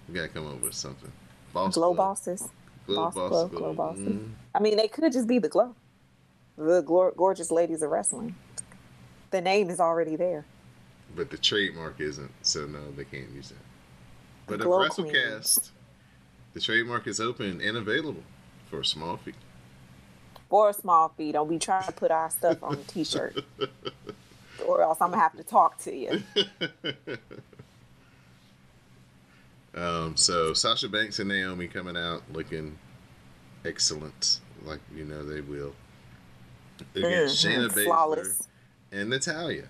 We 0.07 0.15
gotta 0.15 0.27
come 0.29 0.47
up 0.47 0.61
with 0.61 0.73
something. 0.73 1.11
Boss 1.53 1.73
Glow 1.73 1.93
Bosses. 1.93 2.49
Glow 2.85 3.05
Boss 3.05 3.15
Boss 3.15 3.29
Glow, 3.29 3.47
Glow. 3.47 3.59
Glow 3.59 3.73
Bosses. 3.73 4.07
Mm. 4.07 4.31
I 4.55 4.59
mean, 4.59 4.77
they 4.77 4.87
could 4.87 5.11
just 5.11 5.27
be 5.27 5.39
the 5.39 5.49
Glow. 5.49 5.75
The 6.57 6.81
glor- 6.83 7.15
gorgeous 7.15 7.51
ladies 7.51 7.81
of 7.81 7.91
wrestling. 7.91 8.35
The 9.31 9.41
name 9.41 9.69
is 9.69 9.79
already 9.79 10.15
there. 10.15 10.45
But 11.15 11.29
the 11.29 11.37
trademark 11.37 11.99
isn't, 11.99 12.31
so 12.41 12.65
no, 12.65 12.91
they 12.95 13.05
can't 13.05 13.29
use 13.31 13.49
that. 13.49 13.66
But 14.47 14.61
Glow 14.61 14.81
if 14.83 14.93
WrestleCast, 14.93 15.11
Queens. 15.11 15.71
the 16.53 16.61
trademark 16.61 17.05
is 17.07 17.19
open 17.19 17.61
and 17.61 17.77
available 17.77 18.23
for 18.69 18.79
a 18.79 18.85
small 18.85 19.17
fee. 19.17 19.33
For 20.49 20.69
a 20.69 20.73
small 20.73 21.09
fee. 21.17 21.33
Don't 21.33 21.49
be 21.49 21.59
trying 21.59 21.85
to 21.85 21.91
put 21.91 22.09
our 22.11 22.29
stuff 22.29 22.63
on 22.63 22.75
a 22.75 22.83
t 22.83 23.03
shirt. 23.03 23.43
or 24.65 24.81
else 24.81 24.99
I'm 25.01 25.09
going 25.09 25.19
to 25.19 25.23
have 25.23 25.35
to 25.37 25.43
talk 25.43 25.77
to 25.83 25.93
you. 25.95 26.23
Um, 29.75 30.17
so 30.17 30.53
Sasha 30.53 30.89
Banks 30.89 31.19
and 31.19 31.29
Naomi 31.29 31.67
coming 31.67 31.95
out 31.95 32.23
looking 32.33 32.79
excellent, 33.63 34.39
like 34.63 34.79
you 34.95 35.05
know 35.05 35.23
they 35.23 35.41
will. 35.41 35.73
Against 36.95 37.45
Mhm, 37.45 37.51
Shayna 37.51 37.69
Baszler 37.69 37.83
Flawless. 37.83 38.47
and 38.91 39.09
Natalya. 39.11 39.65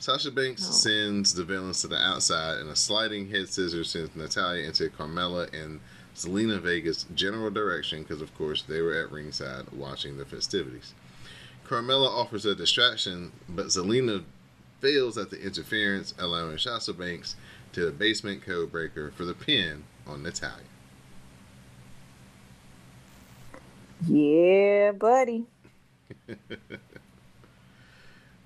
Sasha 0.00 0.30
Banks 0.30 0.66
Oh. 0.66 0.72
sends 0.72 1.34
the 1.34 1.44
villains 1.44 1.82
to 1.82 1.88
the 1.88 1.96
outside, 1.98 2.56
and 2.58 2.70
a 2.70 2.74
sliding 2.76 3.28
head 3.28 3.48
scissors 3.50 3.90
sends 3.90 4.16
Natalya 4.16 4.64
into 4.66 4.88
Carmella 4.88 5.52
and 5.52 5.78
Zelina 6.16 6.58
Vega's 6.58 7.04
general 7.14 7.50
direction 7.50 8.02
because, 8.02 8.22
of 8.22 8.34
course, 8.36 8.62
they 8.62 8.80
were 8.80 8.94
at 8.94 9.12
ringside 9.12 9.70
watching 9.72 10.16
the 10.16 10.24
festivities. 10.24 10.94
Carmella 11.68 12.08
offers 12.08 12.46
a 12.46 12.54
distraction, 12.54 13.30
but 13.48 13.66
Zelina 13.66 14.24
fails 14.80 15.18
at 15.18 15.28
the 15.30 15.40
interference, 15.40 16.14
allowing 16.18 16.56
Sasha 16.58 16.94
Banks 16.94 17.36
to 17.74 17.84
the 17.84 17.92
basement 17.92 18.42
code 18.42 18.72
breaker 18.72 19.12
for 19.14 19.24
the 19.26 19.34
pin 19.34 19.84
on 20.06 20.22
Natalya. 20.22 20.64
Yeah, 24.08 24.92
buddy. 24.92 25.44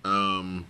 Um, 0.07 0.67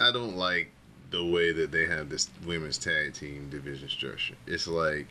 I 0.00 0.12
don't 0.12 0.36
like 0.36 0.70
the 1.10 1.24
way 1.24 1.52
that 1.52 1.72
they 1.72 1.86
have 1.86 2.08
this 2.08 2.28
women's 2.46 2.78
tag 2.78 3.14
team 3.14 3.48
division 3.50 3.88
structure. 3.88 4.36
It's 4.46 4.68
like 4.68 5.08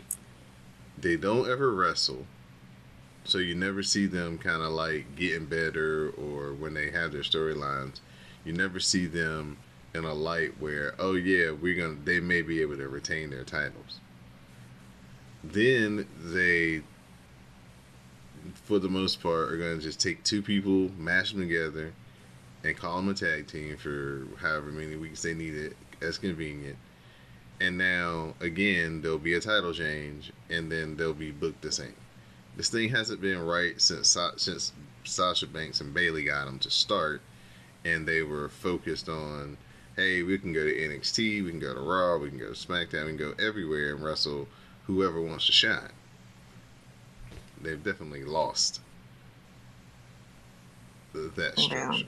they 0.97 1.17
don't 1.17 1.50
ever 1.50 1.73
wrestle, 1.73 2.26
so 3.23 3.38
you 3.39 3.56
never 3.56 3.84
see 3.84 4.06
them 4.06 4.38
kind 4.38 4.62
of 4.62 4.71
like 4.71 5.15
getting 5.15 5.45
better 5.45 6.10
or 6.12 6.54
when 6.54 6.73
they 6.73 6.91
have 6.91 7.12
their 7.12 7.21
storylines, 7.21 8.00
you 8.45 8.54
never 8.54 8.80
see 8.80 9.06
them 9.06 9.58
in 9.93 10.06
a 10.06 10.13
light 10.13 10.60
where 10.60 10.93
oh 11.00 11.13
yeah 11.13 11.52
we're 11.52 11.76
gonna 11.76 11.97
they 12.04 12.19
may 12.19 12.41
be 12.41 12.62
able 12.62 12.78
to 12.78 12.88
retain 12.88 13.30
their 13.30 13.43
titles. 13.43 14.00
Then 15.43 16.08
they 16.19 16.84
for 18.63 18.80
the 18.80 18.89
most 18.89 19.21
part, 19.21 19.52
are 19.52 19.58
going 19.58 19.78
to 19.78 19.84
just 19.84 20.00
take 20.00 20.23
two 20.23 20.41
people, 20.41 20.89
mash 20.97 21.32
them 21.32 21.41
together, 21.41 21.93
and 22.67 22.77
call 22.77 22.97
them 22.97 23.10
a 23.10 23.13
tag 23.13 23.47
team 23.47 23.77
for 23.77 24.27
however 24.39 24.67
many 24.67 24.95
weeks 24.95 25.21
they 25.21 25.34
need 25.34 25.56
it 25.56 25.75
as 26.01 26.17
convenient. 26.17 26.77
And 27.60 27.77
now, 27.77 28.36
again, 28.39 29.01
there'll 29.01 29.17
be 29.17 29.34
a 29.34 29.39
title 29.39 29.73
change, 29.73 30.32
and 30.49 30.71
then 30.71 30.95
they'll 30.95 31.13
be 31.13 31.32
booked 31.32 31.62
the 31.63 31.71
same. 31.71 31.95
This 32.56 32.69
thing 32.69 32.89
hasn't 32.89 33.21
been 33.21 33.43
right 33.43 33.80
since 33.82 34.10
Sa- 34.10 34.38
since 34.38 34.73
Sasha 35.03 35.47
Banks 35.47 35.82
and 35.82 35.93
Bayley 35.93 36.23
got 36.23 36.45
them 36.45 36.60
to 36.60 36.69
start, 36.69 37.21
and 37.84 38.08
they 38.08 38.21
were 38.21 38.49
focused 38.49 39.10
on, 39.10 39.58
hey, 39.95 40.21
we 40.21 40.38
can 40.38 40.53
go 40.53 40.63
to 40.63 40.71
NXT, 40.71 41.43
we 41.43 41.49
can 41.49 41.60
go 41.60 41.73
to 41.73 41.80
Raw, 41.80 42.17
we 42.17 42.30
can 42.30 42.38
go 42.38 42.53
to 42.53 42.67
SmackDown, 42.67 43.06
we 43.06 43.17
can 43.17 43.17
go 43.17 43.34
everywhere 43.39 43.95
and 43.95 44.03
wrestle 44.03 44.47
whoever 44.86 45.19
wants 45.21 45.47
to 45.47 45.51
shine 45.51 45.91
they've 47.62 47.84
definitely 47.84 48.23
lost 48.23 48.82
th- 51.13 51.34
that 51.36 51.58
Yeah. 51.58 51.99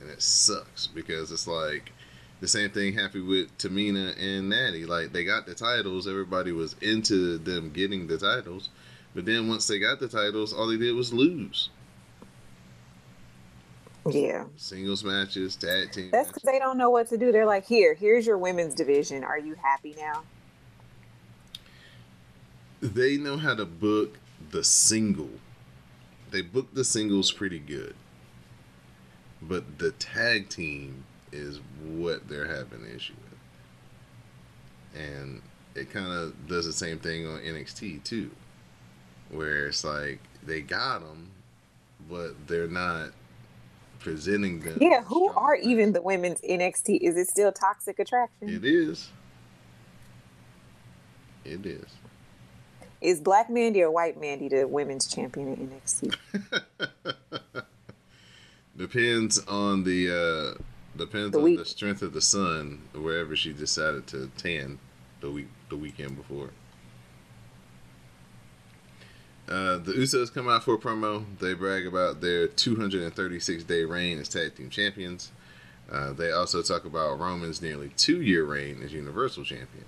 And 0.00 0.10
it 0.10 0.22
sucks 0.22 0.86
because 0.86 1.30
it's 1.30 1.46
like 1.46 1.92
the 2.40 2.48
same 2.48 2.70
thing 2.70 2.94
happened 2.94 3.28
with 3.28 3.56
Tamina 3.58 4.14
and 4.18 4.48
Natty. 4.48 4.86
Like 4.86 5.12
they 5.12 5.24
got 5.24 5.46
the 5.46 5.54
titles, 5.54 6.08
everybody 6.08 6.52
was 6.52 6.74
into 6.80 7.38
them 7.38 7.70
getting 7.70 8.06
the 8.06 8.18
titles, 8.18 8.70
but 9.14 9.26
then 9.26 9.48
once 9.48 9.66
they 9.66 9.78
got 9.78 10.00
the 10.00 10.08
titles, 10.08 10.52
all 10.52 10.66
they 10.66 10.78
did 10.78 10.94
was 10.94 11.12
lose. 11.12 11.70
Yeah. 14.08 14.44
Singles 14.56 15.04
matches, 15.04 15.56
tag 15.56 15.92
team. 15.92 16.10
That's 16.10 16.28
because 16.28 16.42
they 16.44 16.58
don't 16.58 16.78
know 16.78 16.88
what 16.88 17.08
to 17.08 17.18
do. 17.18 17.32
They're 17.32 17.44
like, 17.44 17.66
here, 17.66 17.92
here's 17.92 18.26
your 18.26 18.38
women's 18.38 18.74
division. 18.74 19.22
Are 19.24 19.38
you 19.38 19.54
happy 19.54 19.94
now? 19.98 20.22
they 22.80 23.16
know 23.16 23.36
how 23.36 23.54
to 23.54 23.66
book 23.66 24.18
the 24.50 24.64
single. 24.64 25.30
They 26.30 26.42
book 26.42 26.72
the 26.72 26.84
singles 26.84 27.30
pretty 27.30 27.58
good. 27.58 27.94
But 29.42 29.78
the 29.78 29.92
tag 29.92 30.48
team 30.48 31.04
is 31.32 31.60
what 31.82 32.28
they're 32.28 32.46
having 32.46 32.84
an 32.84 32.94
issue 32.94 33.14
with. 34.94 35.02
And 35.02 35.42
it 35.74 35.90
kind 35.90 36.12
of 36.12 36.48
does 36.48 36.66
the 36.66 36.72
same 36.72 36.98
thing 36.98 37.26
on 37.26 37.40
NXT 37.40 38.04
too. 38.04 38.30
Where 39.30 39.68
it's 39.68 39.84
like 39.84 40.18
they 40.44 40.60
got 40.60 41.00
them, 41.00 41.30
but 42.08 42.32
they're 42.46 42.66
not 42.66 43.10
presenting 44.00 44.60
them. 44.60 44.78
Yeah, 44.80 45.02
who 45.02 45.28
are 45.30 45.54
even 45.54 45.92
the 45.92 46.02
women's 46.02 46.40
NXT? 46.40 46.98
Is 47.00 47.16
it 47.16 47.28
still 47.28 47.52
Toxic 47.52 47.98
Attraction? 47.98 48.48
It 48.48 48.64
is. 48.64 49.10
It 51.44 51.64
is. 51.64 51.86
Is 53.00 53.20
Black 53.20 53.48
Mandy 53.48 53.82
or 53.82 53.90
White 53.90 54.20
Mandy 54.20 54.48
the 54.48 54.66
women's 54.66 55.06
champion 55.06 55.48
in 55.48 55.68
NXT? 55.68 56.16
Depends 58.80 59.38
on 59.46 59.84
the 59.84 60.08
uh 60.56 60.62
depends 60.96 61.32
The 61.32 61.38
on 61.38 61.44
week. 61.44 61.58
the 61.58 61.66
strength 61.66 62.00
of 62.00 62.14
the 62.14 62.22
sun 62.22 62.80
wherever 62.94 63.36
she 63.36 63.52
decided 63.52 64.06
to 64.06 64.30
tan 64.38 64.78
the 65.20 65.30
week 65.30 65.48
the 65.68 65.76
weekend 65.76 66.16
before. 66.16 66.48
Uh, 69.46 69.76
the 69.76 69.92
Usos 69.92 70.32
come 70.32 70.48
out 70.48 70.64
for 70.64 70.74
a 70.74 70.78
promo. 70.78 71.24
They 71.40 71.52
brag 71.52 71.86
about 71.86 72.22
their 72.22 72.46
236 72.46 73.64
day 73.64 73.84
reign 73.84 74.18
as 74.18 74.30
tag 74.30 74.54
team 74.54 74.70
champions. 74.70 75.30
Uh, 75.90 76.14
they 76.14 76.30
also 76.30 76.62
talk 76.62 76.86
about 76.86 77.18
Roman's 77.18 77.60
nearly 77.60 77.90
two 77.98 78.22
year 78.22 78.44
reign 78.44 78.80
as 78.82 78.94
Universal 78.94 79.44
Champion. 79.44 79.84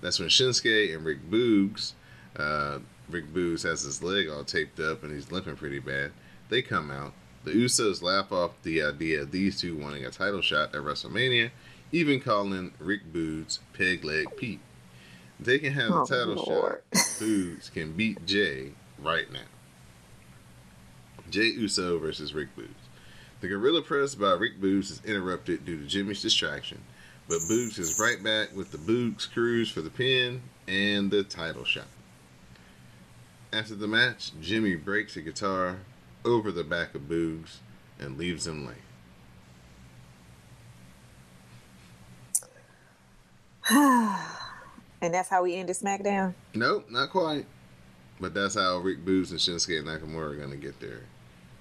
That's 0.00 0.20
when 0.20 0.28
Shinsuke 0.28 0.94
and 0.94 1.04
Rick 1.04 1.28
Boogs, 1.28 1.94
uh, 2.36 2.78
Rick 3.10 3.32
Boogs 3.34 3.64
has 3.64 3.82
his 3.82 4.00
leg 4.00 4.28
all 4.28 4.44
taped 4.44 4.78
up 4.78 5.02
and 5.02 5.12
he's 5.12 5.32
limping 5.32 5.56
pretty 5.56 5.80
bad. 5.80 6.12
They 6.50 6.62
come 6.62 6.90
out. 6.92 7.14
The 7.44 7.52
Usos 7.52 8.02
laugh 8.02 8.30
off 8.32 8.52
the 8.62 8.82
idea 8.82 9.22
of 9.22 9.30
these 9.30 9.60
two 9.60 9.76
wanting 9.76 10.04
a 10.04 10.10
title 10.10 10.42
shot 10.42 10.74
at 10.74 10.82
WrestleMania, 10.82 11.50
even 11.92 12.20
calling 12.20 12.72
Rick 12.78 13.12
Boogs 13.12 13.60
Peg 13.72 14.04
Leg 14.04 14.26
Pete. 14.36 14.60
They 15.40 15.58
can 15.58 15.72
have 15.72 15.90
Oh, 15.92 16.04
the 16.04 16.16
title 16.16 16.34
Lord. 16.44 16.82
shot. 16.94 17.04
Boogs 17.20 17.72
can 17.72 17.92
beat 17.92 18.26
Jay 18.26 18.72
right 18.98 19.30
now. 19.32 19.38
Jay 21.30 21.46
Uso 21.46 21.98
versus 21.98 22.34
Rick 22.34 22.48
Boogs. 22.56 22.68
The 23.40 23.48
gorilla 23.48 23.82
press 23.82 24.14
by 24.14 24.32
Rick 24.32 24.60
Boogs 24.60 24.90
is 24.90 25.02
interrupted 25.04 25.64
due 25.64 25.78
to 25.78 25.86
Jimmy's 25.86 26.20
distraction, 26.22 26.82
but 27.28 27.38
Boogs 27.42 27.78
is 27.78 28.00
right 28.00 28.22
back 28.22 28.54
with 28.56 28.72
the 28.72 28.78
Boogs 28.78 29.30
Cruise 29.32 29.70
for 29.70 29.80
the 29.80 29.90
pin 29.90 30.42
and 30.66 31.10
the 31.10 31.22
title 31.22 31.64
shot. 31.64 31.86
After 33.52 33.74
the 33.76 33.86
match, 33.86 34.32
Jimmy 34.40 34.74
breaks 34.74 35.16
a 35.16 35.20
guitar 35.22 35.76
over 36.24 36.50
the 36.52 36.64
back 36.64 36.94
of 36.94 37.02
Boogs 37.02 37.56
and 37.98 38.18
leaves 38.18 38.46
him 38.46 38.66
laying. 38.66 38.78
and 45.02 45.12
that's 45.12 45.28
how 45.28 45.42
we 45.42 45.54
ended 45.54 45.76
SmackDown. 45.76 46.34
Nope, 46.54 46.86
not 46.90 47.10
quite. 47.10 47.44
But 48.20 48.34
that's 48.34 48.54
how 48.54 48.78
Rick 48.78 49.04
Boogs 49.04 49.30
and 49.30 49.38
Shinsuke 49.38 49.82
Nakamura 49.82 50.32
are 50.32 50.36
going 50.36 50.50
to 50.50 50.56
get 50.56 50.80
their 50.80 51.00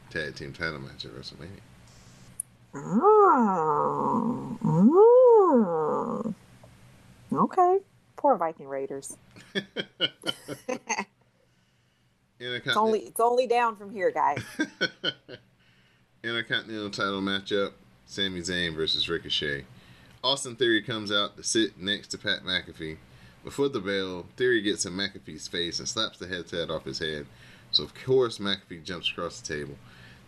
tag 0.10 0.36
team 0.36 0.54
title 0.54 0.80
match 0.80 1.06
at 1.06 1.12
WrestleMania. 1.12 1.60
Oh. 2.74 4.58
Oh. 4.64 6.34
Okay. 7.34 7.80
Poor 8.16 8.38
Viking 8.38 8.68
Raiders. 8.68 9.18
It's 12.40 12.78
only 12.78 13.00
it's 13.00 13.20
only 13.20 13.48
down 13.48 13.76
from 13.76 13.92
here, 13.92 14.12
guys. 14.12 14.44
Intercontinental 16.24 16.92
title 16.92 17.22
matchup: 17.22 17.72
Sami 18.06 18.42
Zayn 18.42 18.76
versus 18.76 19.10
Ricochet. 19.10 19.66
Austin 20.24 20.56
Theory 20.56 20.82
comes 20.82 21.12
out 21.12 21.38
to 21.38 21.44
sit 21.44 21.80
next 21.80 22.10
to 22.10 22.18
Pat 22.18 22.44
McAfee. 22.44 22.98
Before 23.44 23.70
the 23.70 23.80
bell, 23.80 24.26
Theory 24.36 24.62
gets 24.62 24.86
in 24.86 24.94
McAfee's 24.94 25.48
face 25.48 25.80
and 25.80 25.88
slaps 25.88 26.18
the 26.18 26.28
headset 26.28 26.70
off 26.70 26.86
his 26.86 27.00
head. 27.00 27.28
So 27.72 27.84
of 27.84 27.94
course 27.96 28.40
McAfee 28.40 28.84
jumps 28.84 29.10
across 29.10 29.40
the 29.40 29.56
table. 29.56 29.76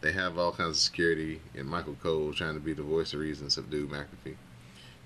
They 0.02 0.12
have 0.14 0.38
all 0.38 0.52
kinds 0.52 0.78
of 0.78 0.84
security 0.84 1.42
and 1.56 1.68
Michael 1.68 1.98
Cole 2.02 2.34
trying 2.34 2.54
to 2.54 2.60
be 2.60 2.74
the 2.74 2.84
voice 2.84 3.14
of 3.14 3.20
reason 3.20 3.50
subdue 3.50 3.88
McAfee. 3.88 4.38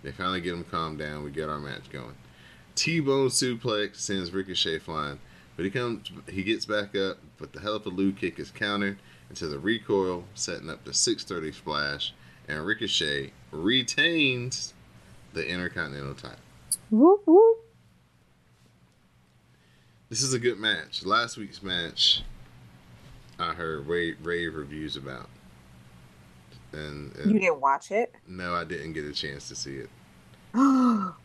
They 0.04 0.12
finally 0.12 0.42
get 0.42 0.54
him 0.54 0.64
calmed 0.66 1.00
down. 1.00 1.24
We 1.24 1.32
get 1.32 1.50
our 1.50 1.60
match 1.60 1.90
going. 1.90 2.16
T-bone 2.76 3.30
suplex 3.30 3.96
sends 3.96 4.32
Ricochet 4.32 4.80
flying. 4.80 5.20
But 5.56 5.66
he 5.66 5.72
comes, 5.72 6.12
he 6.28 6.44
gets 6.44 6.66
back 6.66 6.96
up, 6.96 7.18
but 7.38 7.54
the 7.54 7.60
hell 7.60 7.76
of 7.76 7.86
a 7.86 7.90
Lou 7.90 8.12
kick 8.12 8.40
is 8.40 8.50
countered 8.50 8.98
into 9.30 9.48
the 9.48 9.60
recoil, 9.60 10.24
setting 10.34 10.70
up 10.70 10.84
the 10.84 10.94
630 10.94 11.56
splash, 11.56 12.14
and 12.48 12.66
Ricochet 12.66 13.32
retains 13.52 14.74
the 15.34 15.48
Intercontinental 15.48 16.16
title. 16.16 16.38
Whoop, 16.90 17.22
whoop. 17.26 17.60
This 20.10 20.22
is 20.22 20.34
a 20.34 20.40
good 20.40 20.60
match. 20.60 21.06
Last 21.06 21.38
week's 21.38 21.64
match, 21.64 22.22
I 23.40 23.54
heard 23.54 23.88
rave, 23.88 24.18
rave 24.24 24.56
reviews 24.56 24.96
about, 24.96 25.30
and, 26.72 27.16
and 27.16 27.32
You 27.32 27.40
didn't 27.40 27.62
watch 27.62 27.92
it? 27.92 28.14
no, 28.28 28.56
I 28.56 28.64
didn't 28.64 28.94
get 28.94 29.06
a 29.06 29.14
chance 29.14 29.48
to 29.50 29.56
see 29.56 29.78
it. 29.78 29.90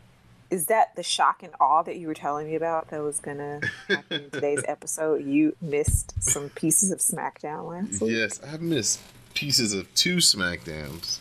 Is 0.50 0.66
that 0.66 0.96
the 0.96 1.02
shock 1.02 1.42
and 1.42 1.52
awe 1.60 1.82
that 1.82 1.96
you 1.96 2.06
were 2.06 2.14
telling 2.14 2.46
me 2.46 2.54
about 2.54 2.88
that 2.88 3.02
was 3.02 3.18
gonna 3.20 3.60
happen 3.86 4.24
in 4.24 4.30
today's 4.30 4.64
episode? 4.68 5.24
You 5.24 5.54
missed 5.60 6.14
some 6.22 6.48
pieces 6.50 6.90
of 6.90 7.00
SmackDown 7.00 7.68
last 7.68 8.00
week. 8.00 8.12
Yes, 8.12 8.40
I've 8.42 8.62
missed 8.62 9.00
pieces 9.34 9.74
of 9.74 9.92
two 9.94 10.16
SmackDowns. 10.16 11.18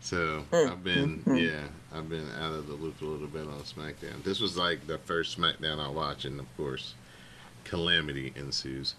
So 0.00 0.44
Mm, 0.52 0.70
I've 0.70 0.84
been, 0.84 1.18
mm, 1.26 1.32
mm. 1.32 1.50
yeah, 1.50 1.64
I've 1.98 2.08
been 2.08 2.28
out 2.38 2.52
of 2.52 2.66
the 2.68 2.74
loop 2.74 3.00
a 3.00 3.04
little 3.06 3.26
bit 3.26 3.42
on 3.48 3.60
SmackDown. 3.62 4.22
This 4.22 4.38
was 4.40 4.56
like 4.56 4.86
the 4.86 4.98
first 4.98 5.36
SmackDown 5.38 5.80
I 5.80 5.88
watched, 5.88 6.26
and 6.26 6.38
of 6.38 6.46
course, 6.58 6.94
calamity 7.64 8.32
ensues 8.36 8.94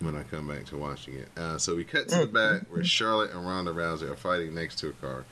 when 0.00 0.16
I 0.16 0.22
come 0.24 0.48
back 0.48 0.64
to 0.66 0.76
watching 0.76 1.14
it. 1.14 1.28
Uh, 1.36 1.58
so 1.58 1.76
we 1.76 1.84
cut 1.84 2.08
to 2.08 2.20
the 2.20 2.26
Mm, 2.26 2.32
back 2.60 2.62
where 2.72 2.82
Charlotte 2.82 3.30
and 3.32 3.46
Ronda 3.46 3.72
Rousey 3.72 4.10
are 4.10 4.16
fighting 4.16 4.54
next 4.54 4.78
to 4.80 4.88
a 4.88 4.92
car. 4.92 5.24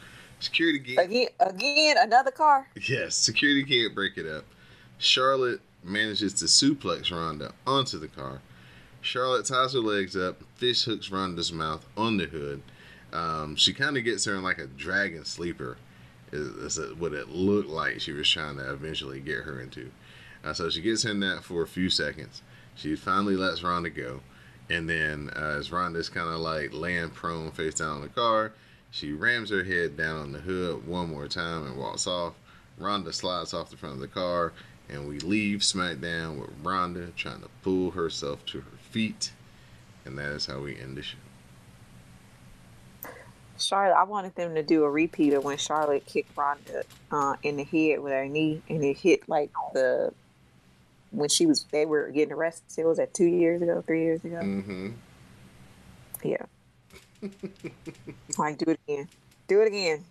Security 0.42 0.80
gate. 0.80 0.98
Again, 0.98 1.28
again, 1.38 1.96
another 2.00 2.32
car. 2.32 2.66
Yes, 2.88 3.14
security 3.14 3.62
can't 3.62 3.94
break 3.94 4.18
it 4.18 4.26
up. 4.26 4.44
Charlotte 4.98 5.60
manages 5.84 6.32
to 6.34 6.46
suplex 6.46 7.12
Ronda 7.12 7.52
onto 7.64 7.96
the 7.96 8.08
car. 8.08 8.40
Charlotte 9.00 9.46
ties 9.46 9.72
her 9.74 9.78
legs 9.78 10.16
up, 10.16 10.42
fish 10.56 10.84
hooks 10.84 11.12
Ronda's 11.12 11.52
mouth 11.52 11.86
on 11.96 12.16
the 12.16 12.26
hood. 12.26 12.60
Um, 13.12 13.54
she 13.54 13.72
kind 13.72 13.96
of 13.96 14.04
gets 14.04 14.24
her 14.24 14.34
in 14.34 14.42
like 14.42 14.58
a 14.58 14.66
dragon 14.66 15.24
sleeper, 15.24 15.76
is, 16.32 16.76
is 16.78 16.94
what 16.96 17.12
it 17.12 17.28
looked 17.28 17.68
like 17.68 18.00
she 18.00 18.10
was 18.12 18.28
trying 18.28 18.56
to 18.56 18.72
eventually 18.72 19.20
get 19.20 19.44
her 19.44 19.60
into. 19.60 19.92
Uh, 20.42 20.52
so 20.52 20.68
she 20.70 20.80
gets 20.80 21.04
in 21.04 21.20
that 21.20 21.44
for 21.44 21.62
a 21.62 21.68
few 21.68 21.88
seconds. 21.88 22.42
She 22.74 22.96
finally 22.96 23.36
lets 23.36 23.62
Ronda 23.62 23.90
go. 23.90 24.20
And 24.68 24.90
then 24.90 25.30
uh, 25.36 25.56
as 25.58 25.70
Ronda's 25.70 26.08
kind 26.08 26.28
of 26.28 26.40
like 26.40 26.72
laying 26.72 27.10
prone 27.10 27.52
face 27.52 27.74
down 27.74 27.96
on 27.96 28.02
the 28.02 28.08
car, 28.08 28.52
she 28.92 29.12
rams 29.12 29.50
her 29.50 29.64
head 29.64 29.96
down 29.96 30.20
on 30.20 30.32
the 30.32 30.38
hood 30.38 30.86
one 30.86 31.08
more 31.08 31.26
time 31.26 31.66
and 31.66 31.78
walks 31.78 32.06
off. 32.06 32.34
Ronda 32.78 33.12
slides 33.12 33.54
off 33.54 33.70
the 33.70 33.76
front 33.76 33.94
of 33.94 34.00
the 34.00 34.06
car, 34.06 34.52
and 34.88 35.08
we 35.08 35.18
leave 35.18 35.60
SmackDown 35.60 36.38
with 36.38 36.50
Ronda 36.62 37.08
trying 37.16 37.40
to 37.40 37.48
pull 37.62 37.90
herself 37.92 38.44
to 38.46 38.60
her 38.60 38.76
feet. 38.90 39.32
And 40.04 40.18
that 40.18 40.30
is 40.32 40.46
how 40.46 40.60
we 40.60 40.78
end 40.78 40.98
the 40.98 41.02
show. 41.02 41.16
Charlotte, 43.58 43.96
I 43.96 44.02
wanted 44.02 44.34
them 44.34 44.54
to 44.54 44.62
do 44.62 44.84
a 44.84 44.90
repeat 44.90 45.32
of 45.32 45.44
when 45.44 45.56
Charlotte 45.56 46.04
kicked 46.04 46.36
Ronda 46.36 46.82
uh, 47.10 47.36
in 47.42 47.56
the 47.56 47.64
head 47.64 48.00
with 48.00 48.12
her 48.12 48.26
knee, 48.26 48.60
and 48.68 48.84
it 48.84 48.98
hit 48.98 49.26
like 49.28 49.50
the 49.72 50.12
when 51.12 51.28
she 51.28 51.46
was 51.46 51.64
they 51.70 51.86
were 51.86 52.10
getting 52.10 52.34
arrested. 52.34 52.82
It 52.82 52.86
was 52.86 52.98
at 52.98 53.14
two 53.14 53.24
years 53.24 53.62
ago, 53.62 53.82
three 53.86 54.02
years 54.02 54.22
ago? 54.24 54.36
Mm-hmm. 54.36 54.90
Yeah. 56.24 56.44
like 58.38 58.58
do 58.58 58.70
it 58.70 58.80
again. 58.86 59.08
Do 59.48 59.60
it 59.62 59.66
again. 59.68 60.04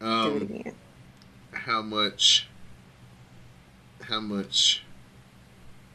do 0.00 0.06
it 0.06 0.06
Um, 0.06 0.42
again. 0.42 0.74
how 1.52 1.82
much? 1.82 2.48
How 4.02 4.20
much 4.20 4.82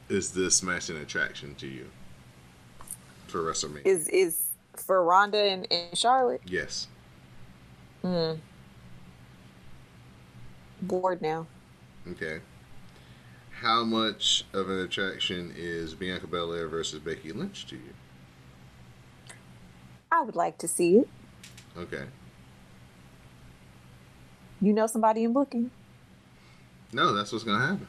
is 0.10 0.32
this 0.34 0.62
match 0.62 0.90
an 0.90 0.98
attraction 0.98 1.56
to 1.56 1.68
you 1.68 1.90
for 3.28 3.40
WrestleMania? 3.40 3.86
Is 3.86 4.08
is 4.10 4.50
for 4.76 5.04
Ronda 5.04 5.38
and, 5.40 5.68
and 5.72 5.98
Charlotte? 5.98 6.42
yes. 6.46 6.88
Hmm. 8.02 8.34
Bored 10.82 11.22
now. 11.22 11.48
Okay. 12.12 12.40
How 13.62 13.86
much 13.86 14.44
of 14.52 14.70
an 14.70 14.80
attraction 14.80 15.54
is 15.56 15.94
Bianca 15.96 16.28
Belair 16.28 16.68
versus 16.68 17.00
Becky 17.00 17.32
Lynch 17.32 17.66
to 17.68 17.76
you? 17.76 17.94
I 20.14 20.22
would 20.22 20.36
like 20.36 20.60
to 20.60 20.68
see 20.68 20.98
it. 20.98 21.10
Okay. 21.76 22.04
You 24.62 24.72
know 24.72 24.86
somebody 24.86 25.24
in 25.24 25.34
booking? 25.34 25.72
No, 26.94 27.14
that's 27.14 27.32
what's 27.32 27.44
gonna 27.44 27.66
happen. 27.66 27.88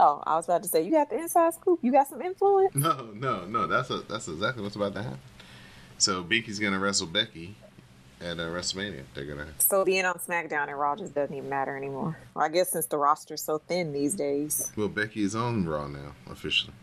Oh, 0.00 0.20
I 0.26 0.34
was 0.34 0.46
about 0.46 0.64
to 0.64 0.68
say 0.68 0.82
you 0.82 0.90
got 0.90 1.08
the 1.08 1.20
inside 1.20 1.54
scoop. 1.54 1.78
You 1.82 1.92
got 1.92 2.08
some 2.08 2.20
influence. 2.20 2.74
No, 2.74 3.10
no, 3.14 3.44
no. 3.44 3.68
That's 3.68 3.90
a, 3.90 3.98
that's 3.98 4.26
exactly 4.26 4.64
what's 4.64 4.74
about 4.74 4.94
to 4.94 5.02
happen. 5.04 5.20
So 5.98 6.24
Beaky's 6.24 6.58
gonna 6.58 6.80
wrestle 6.80 7.06
Becky 7.06 7.54
at 8.20 8.40
uh, 8.40 8.48
WrestleMania. 8.48 9.04
They're 9.14 9.26
gonna. 9.26 9.46
So 9.58 9.84
being 9.84 10.04
on 10.04 10.14
SmackDown 10.14 10.68
and 10.68 10.76
Raw 10.76 10.96
just 10.96 11.14
doesn't 11.14 11.36
even 11.36 11.48
matter 11.48 11.76
anymore. 11.76 12.18
Well, 12.34 12.44
I 12.44 12.48
guess 12.48 12.70
since 12.70 12.86
the 12.86 12.98
roster's 12.98 13.42
so 13.42 13.58
thin 13.58 13.92
these 13.92 14.16
days. 14.16 14.72
Well, 14.76 14.88
Becky 14.88 15.22
is 15.22 15.36
on 15.36 15.68
Raw 15.68 15.86
now 15.86 16.16
officially. 16.28 16.74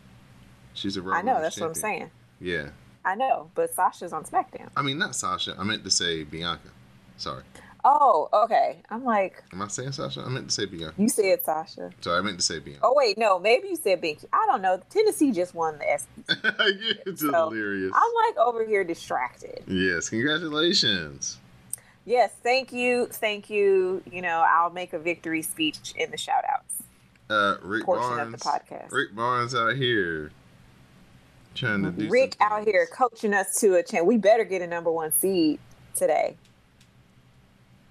She's 0.72 0.96
a 0.96 1.02
Raw. 1.02 1.18
I 1.18 1.20
know 1.20 1.42
that's 1.42 1.60
what 1.60 1.66
I'm 1.66 1.74
saying. 1.74 2.10
Yeah, 2.40 2.70
I 3.04 3.14
know, 3.14 3.50
but 3.54 3.74
Sasha's 3.74 4.12
on 4.12 4.24
SmackDown. 4.24 4.68
I 4.76 4.82
mean 4.82 4.98
not 4.98 5.14
Sasha. 5.16 5.54
I 5.58 5.64
meant 5.64 5.84
to 5.84 5.90
say 5.90 6.24
Bianca. 6.24 6.68
Sorry, 7.16 7.42
Oh, 7.84 8.28
okay. 8.32 8.82
I'm 8.90 9.04
like, 9.04 9.42
am 9.52 9.62
I 9.62 9.68
saying 9.68 9.92
Sasha? 9.92 10.20
I 10.22 10.28
meant 10.28 10.48
to 10.48 10.52
say 10.54 10.66
Bianca. 10.66 10.94
you 11.00 11.08
said 11.08 11.44
Sasha. 11.44 11.90
Sorry, 12.00 12.18
I 12.18 12.20
meant 12.22 12.38
to 12.38 12.44
say 12.44 12.58
Bianca. 12.58 12.80
Oh 12.84 12.92
wait, 12.96 13.16
no, 13.16 13.38
maybe 13.38 13.68
you 13.68 13.76
said 13.76 14.02
Binky. 14.02 14.24
I 14.32 14.46
don't 14.50 14.60
know. 14.62 14.82
Tennessee 14.90 15.30
just 15.32 15.54
won 15.54 15.78
the 15.78 15.90
S. 15.90 16.06
You're 17.06 17.16
So, 17.16 17.30
delirious. 17.30 17.92
I'm 17.94 18.12
like 18.26 18.36
over 18.38 18.64
here 18.66 18.84
distracted. 18.84 19.62
Yes, 19.66 20.08
congratulations. 20.10 21.38
Yes, 22.04 22.32
thank 22.42 22.72
you, 22.72 23.06
thank 23.06 23.48
you. 23.50 24.02
You 24.10 24.22
know, 24.22 24.44
I'll 24.46 24.70
make 24.70 24.92
a 24.92 24.98
victory 24.98 25.42
speech 25.42 25.92
in 25.96 26.10
the 26.10 26.16
shout 26.16 26.42
outs 26.50 26.82
Uh, 27.30 27.56
Rick 27.62 27.84
portion 27.84 28.16
Barnes. 28.16 28.34
of 28.34 28.40
the 28.40 28.44
podcast. 28.46 28.90
Rick 28.92 29.14
Barnes 29.14 29.54
out 29.54 29.76
here 29.76 30.32
trying 31.58 31.82
to 31.84 31.90
do. 31.90 32.08
Rick 32.08 32.36
out 32.40 32.64
here 32.64 32.86
coaching 32.92 33.34
us 33.34 33.60
to 33.60 33.74
a 33.74 33.82
chance. 33.82 34.04
We 34.06 34.16
better 34.16 34.44
get 34.44 34.62
a 34.62 34.66
number 34.66 34.90
one 34.90 35.12
seed 35.12 35.58
today. 35.94 36.36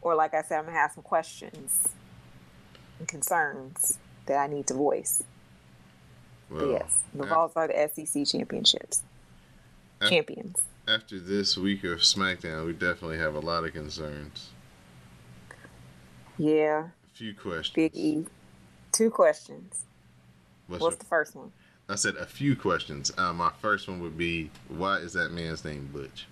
Or, 0.02 0.16
like 0.16 0.34
I 0.34 0.42
said, 0.42 0.60
I'm 0.60 0.64
going 0.66 0.76
to 0.76 0.80
have 0.80 0.92
some 0.94 1.04
questions 1.04 1.84
and 3.00 3.08
concerns 3.08 3.98
that 4.26 4.38
I 4.38 4.48
need 4.48 4.68
to 4.68 4.74
voice. 4.74 5.24
Well, 6.50 6.72
yes, 6.72 7.00
the 7.14 7.26
Vols 7.26 7.52
are 7.58 7.68
the 7.68 7.90
SEC 7.94 8.26
championships. 8.26 9.04
af- 10.00 10.10
Champions. 10.10 10.62
after 10.88 11.20
this 11.20 11.58
week 11.58 11.84
of 11.84 12.00
SmackDown, 12.00 12.66
we 12.66 12.72
definitely 12.74 13.18
have 13.18 13.36
a 13.36 13.40
lot 13.40 13.66
of 13.66 13.74
concerns. 13.74 14.52
Yeah, 16.38 16.86
A 17.14 17.16
few 17.18 17.34
questions. 17.34 17.74
Big 17.74 17.96
E. 17.96 18.26
Two 18.92 19.10
questions. 19.10 19.82
What's 20.68 20.82
What's 20.82 20.94
your- 20.94 21.00
the 21.00 21.06
first 21.06 21.36
one? 21.36 21.52
I 21.90 21.96
said 21.96 22.16
a 22.16 22.26
few 22.26 22.56
questions. 22.56 23.12
Uh, 23.18 23.32
my 23.32 23.52
first 23.62 23.88
one 23.88 24.02
would 24.02 24.18
be, 24.18 24.52
why 24.68 24.98
is 24.98 25.14
that 25.14 25.32
man's 25.32 25.64
name 25.64 25.90
Butch? 25.92 26.28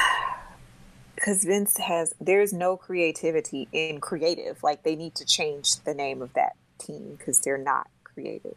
Because 1.15 1.43
Vince 1.43 1.75
has, 1.79 2.13
there's 2.21 2.53
no 2.53 2.77
creativity 2.77 3.67
in 3.73 3.99
creative. 3.99 4.63
Like, 4.63 4.83
they 4.83 4.95
need 4.95 5.15
to 5.15 5.25
change 5.25 5.75
the 5.83 5.93
name 5.93 6.21
of 6.21 6.31
that 6.35 6.55
team 6.77 7.17
because 7.17 7.41
they're 7.41 7.57
not 7.57 7.89
creative 8.05 8.55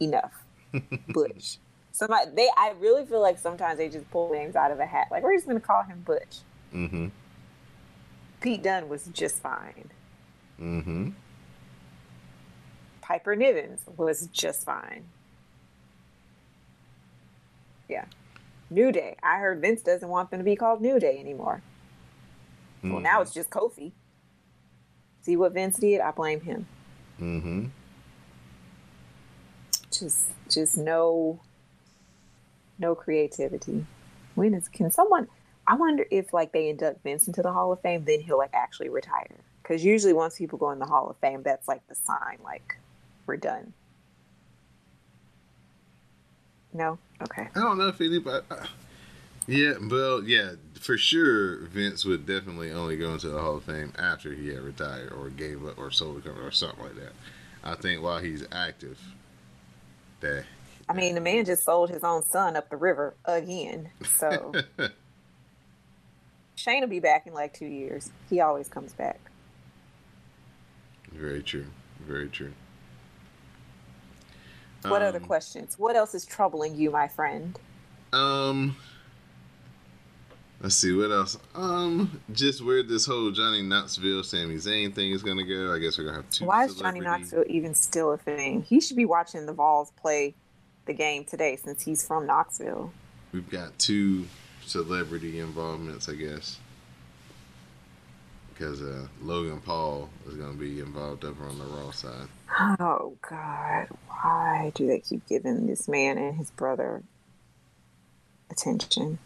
enough. 0.00 0.32
Butch. 1.08 1.58
Somebody, 1.92 2.32
they, 2.34 2.48
I 2.56 2.74
really 2.80 3.06
feel 3.06 3.22
like 3.22 3.38
sometimes 3.38 3.78
they 3.78 3.88
just 3.88 4.10
pull 4.10 4.32
names 4.32 4.56
out 4.56 4.72
of 4.72 4.80
a 4.80 4.86
hat. 4.86 5.06
Like, 5.12 5.22
we're 5.22 5.36
just 5.36 5.46
going 5.46 5.60
to 5.60 5.64
call 5.64 5.84
him 5.84 6.02
Butch. 6.04 6.38
Mm-hmm. 6.74 7.06
Pete 8.40 8.62
Dunne 8.64 8.88
was 8.88 9.08
just 9.12 9.40
fine. 9.40 9.90
Mm-hmm. 10.60 11.10
Piper 13.08 13.34
Nivens 13.34 13.80
was 13.96 14.28
just 14.34 14.66
fine. 14.66 15.06
Yeah. 17.88 18.04
New 18.68 18.92
Day. 18.92 19.16
I 19.22 19.38
heard 19.38 19.62
Vince 19.62 19.80
doesn't 19.80 20.10
want 20.10 20.30
them 20.30 20.40
to 20.40 20.44
be 20.44 20.56
called 20.56 20.82
New 20.82 21.00
Day 21.00 21.18
anymore. 21.18 21.62
Well, 22.84 23.00
now 23.00 23.22
it's 23.22 23.32
just 23.32 23.48
Kofi. 23.48 23.92
See 25.22 25.36
what 25.36 25.54
Vince 25.54 25.78
did? 25.78 26.02
I 26.02 26.10
blame 26.10 26.42
him. 26.42 26.66
Mm-hmm. 27.18 27.66
Just, 29.90 30.26
just 30.50 30.76
no, 30.76 31.40
no 32.78 32.94
creativity. 32.94 33.86
When 34.34 34.52
is 34.52 34.68
can 34.68 34.90
someone? 34.90 35.28
I 35.66 35.76
wonder 35.76 36.04
if 36.10 36.34
like 36.34 36.52
they 36.52 36.68
induct 36.68 37.02
Vince 37.04 37.26
into 37.26 37.40
the 37.40 37.52
Hall 37.52 37.72
of 37.72 37.80
Fame, 37.80 38.04
then 38.04 38.20
he'll 38.20 38.36
like 38.36 38.52
actually 38.52 38.90
retire. 38.90 39.34
Because 39.62 39.82
usually 39.82 40.12
once 40.12 40.36
people 40.36 40.58
go 40.58 40.70
in 40.72 40.78
the 40.78 40.86
Hall 40.86 41.08
of 41.08 41.16
Fame, 41.16 41.42
that's 41.42 41.66
like 41.66 41.86
the 41.88 41.94
sign, 41.94 42.36
like 42.44 42.76
we're 43.28 43.36
done. 43.36 43.72
No. 46.72 46.98
Okay. 47.22 47.48
I 47.54 47.60
don't 47.60 47.78
know 47.78 47.88
if 47.88 48.00
anybody. 48.00 48.44
Uh, 48.50 48.66
yeah, 49.46 49.74
well, 49.88 50.22
yeah, 50.24 50.52
for 50.80 50.98
sure. 50.98 51.58
Vince 51.66 52.04
would 52.04 52.26
definitely 52.26 52.70
only 52.72 52.96
go 52.96 53.12
into 53.12 53.28
the 53.28 53.40
Hall 53.40 53.56
of 53.56 53.64
Fame 53.64 53.92
after 53.98 54.32
he 54.32 54.48
had 54.48 54.60
retired 54.60 55.12
or 55.12 55.30
gave 55.30 55.64
up 55.64 55.78
or 55.78 55.90
sold 55.90 56.18
a 56.18 56.20
company 56.20 56.46
or 56.46 56.50
something 56.50 56.82
like 56.82 56.96
that. 56.96 57.12
I 57.62 57.74
think 57.74 58.02
while 58.02 58.18
he's 58.18 58.44
active, 58.50 58.98
that. 60.20 60.44
I 60.88 60.94
mean, 60.94 61.14
the 61.14 61.20
man 61.20 61.44
just 61.44 61.64
sold 61.64 61.90
his 61.90 62.02
own 62.02 62.22
son 62.24 62.56
up 62.56 62.70
the 62.70 62.76
river 62.76 63.14
again. 63.24 63.90
So 64.16 64.52
Shane 66.54 66.80
will 66.80 66.88
be 66.88 67.00
back 67.00 67.26
in 67.26 67.34
like 67.34 67.52
two 67.52 67.66
years. 67.66 68.10
He 68.30 68.40
always 68.40 68.68
comes 68.68 68.92
back. 68.92 69.20
Very 71.12 71.42
true. 71.42 71.66
Very 72.06 72.28
true. 72.28 72.52
What 74.82 75.02
other 75.02 75.18
Um, 75.18 75.24
questions? 75.24 75.78
What 75.78 75.96
else 75.96 76.14
is 76.14 76.24
troubling 76.24 76.76
you, 76.76 76.90
my 76.90 77.08
friend? 77.08 77.58
Um, 78.12 78.76
let's 80.60 80.76
see 80.76 80.92
what 80.94 81.10
else. 81.10 81.36
Um, 81.54 82.20
just 82.32 82.64
where 82.64 82.82
this 82.82 83.04
whole 83.06 83.30
Johnny 83.30 83.62
Knoxville, 83.62 84.22
Sami 84.22 84.54
Zayn 84.56 84.94
thing 84.94 85.10
is 85.12 85.22
gonna 85.22 85.44
go. 85.44 85.72
I 85.74 85.78
guess 85.78 85.98
we're 85.98 86.04
gonna 86.04 86.16
have 86.18 86.30
two. 86.30 86.44
Why 86.44 86.64
is 86.64 86.74
Johnny 86.76 87.00
Knoxville 87.00 87.44
even 87.48 87.74
still 87.74 88.12
a 88.12 88.16
thing? 88.18 88.62
He 88.62 88.80
should 88.80 88.96
be 88.96 89.04
watching 89.04 89.46
the 89.46 89.52
Vols 89.52 89.90
play 90.00 90.34
the 90.86 90.92
game 90.94 91.24
today 91.24 91.56
since 91.56 91.84
he's 91.84 92.06
from 92.06 92.26
Knoxville. 92.26 92.92
We've 93.32 93.50
got 93.50 93.78
two 93.78 94.26
celebrity 94.64 95.38
involvements, 95.40 96.08
I 96.08 96.14
guess. 96.14 96.58
Because 98.58 98.82
uh, 98.82 99.06
Logan 99.22 99.60
Paul 99.60 100.08
is 100.26 100.34
gonna 100.34 100.54
be 100.54 100.80
involved 100.80 101.24
over 101.24 101.44
on 101.44 101.60
the 101.60 101.64
Raw 101.64 101.92
side. 101.92 102.26
Oh 102.80 103.16
God, 103.28 103.86
why 104.08 104.72
do 104.74 104.88
they 104.88 104.98
keep 104.98 105.28
giving 105.28 105.68
this 105.68 105.86
man 105.86 106.18
and 106.18 106.36
his 106.36 106.50
brother 106.50 107.04
attention? 108.50 109.20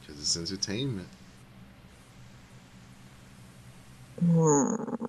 Because 0.00 0.20
it's 0.20 0.36
entertainment. 0.36 1.08
Hmm. 4.20 5.06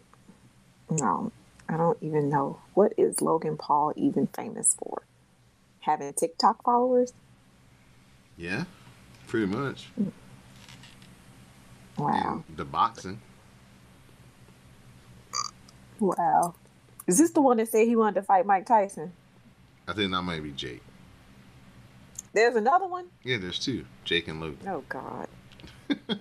No, 0.89 1.31
I 1.67 1.75
don't 1.75 1.97
even 2.01 2.29
know. 2.29 2.59
What 2.73 2.93
is 2.97 3.21
Logan 3.21 3.57
Paul 3.57 3.91
even 3.97 4.27
famous 4.27 4.77
for? 4.79 5.01
Having 5.81 6.13
TikTok 6.13 6.63
followers? 6.63 7.11
Yeah, 8.37 8.63
pretty 9.27 9.47
much. 9.47 9.89
Wow. 12.03 12.43
The 12.55 12.65
boxing. 12.65 13.21
Wow. 15.99 16.55
Is 17.07 17.17
this 17.17 17.31
the 17.31 17.41
one 17.41 17.57
that 17.57 17.69
said 17.69 17.87
he 17.87 17.95
wanted 17.95 18.15
to 18.15 18.23
fight 18.23 18.45
Mike 18.45 18.65
Tyson? 18.65 19.13
I 19.87 19.93
think 19.93 20.11
that 20.11 20.21
might 20.21 20.43
be 20.43 20.51
Jake. 20.51 20.81
There's 22.33 22.55
another 22.55 22.87
one? 22.87 23.07
Yeah, 23.23 23.37
there's 23.37 23.59
two. 23.59 23.85
Jake 24.05 24.27
and 24.27 24.41
Luke. 24.41 24.57
Oh 24.67 24.83
God. 24.89 25.27
Oh, 25.89 26.15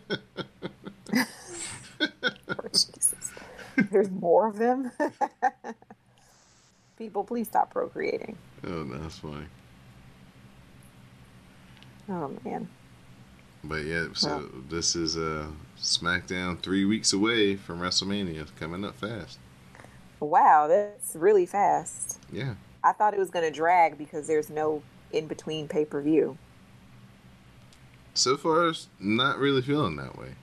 Jesus. 2.72 3.32
There's 3.90 4.10
more 4.10 4.46
of 4.48 4.58
them. 4.58 4.90
People, 6.98 7.24
please 7.24 7.48
stop 7.48 7.70
procreating. 7.72 8.36
Oh, 8.66 8.84
that's 8.84 9.18
funny. 9.18 9.46
Oh 12.08 12.30
man. 12.44 12.68
But 13.64 13.84
yeah, 13.84 14.08
so 14.12 14.28
Wow. 14.28 14.44
this 14.68 14.94
is 14.96 15.16
uh, 15.16 15.46
SmackDown 15.82 16.60
three 16.62 16.84
weeks 16.84 17.12
away 17.12 17.56
from 17.56 17.80
WrestleMania, 17.80 18.46
coming 18.58 18.84
up 18.84 18.96
fast. 18.96 19.38
Wow, 20.20 20.68
that's 20.68 21.16
really 21.16 21.46
fast. 21.46 22.20
Yeah, 22.30 22.54
I 22.84 22.92
thought 22.92 23.14
it 23.14 23.18
was 23.20 23.30
going 23.30 23.44
to 23.44 23.50
drag 23.56 23.98
because 23.98 24.26
there's 24.28 24.48
no 24.50 24.82
in 25.12 25.26
between 25.26 25.68
pay 25.68 25.84
per 25.84 26.00
view. 26.00 26.38
so 28.14 28.36
far 28.36 28.72
not 29.00 29.38
really 29.38 29.62
feeling 29.62 29.96
that 29.96 30.16
way. 30.18 30.34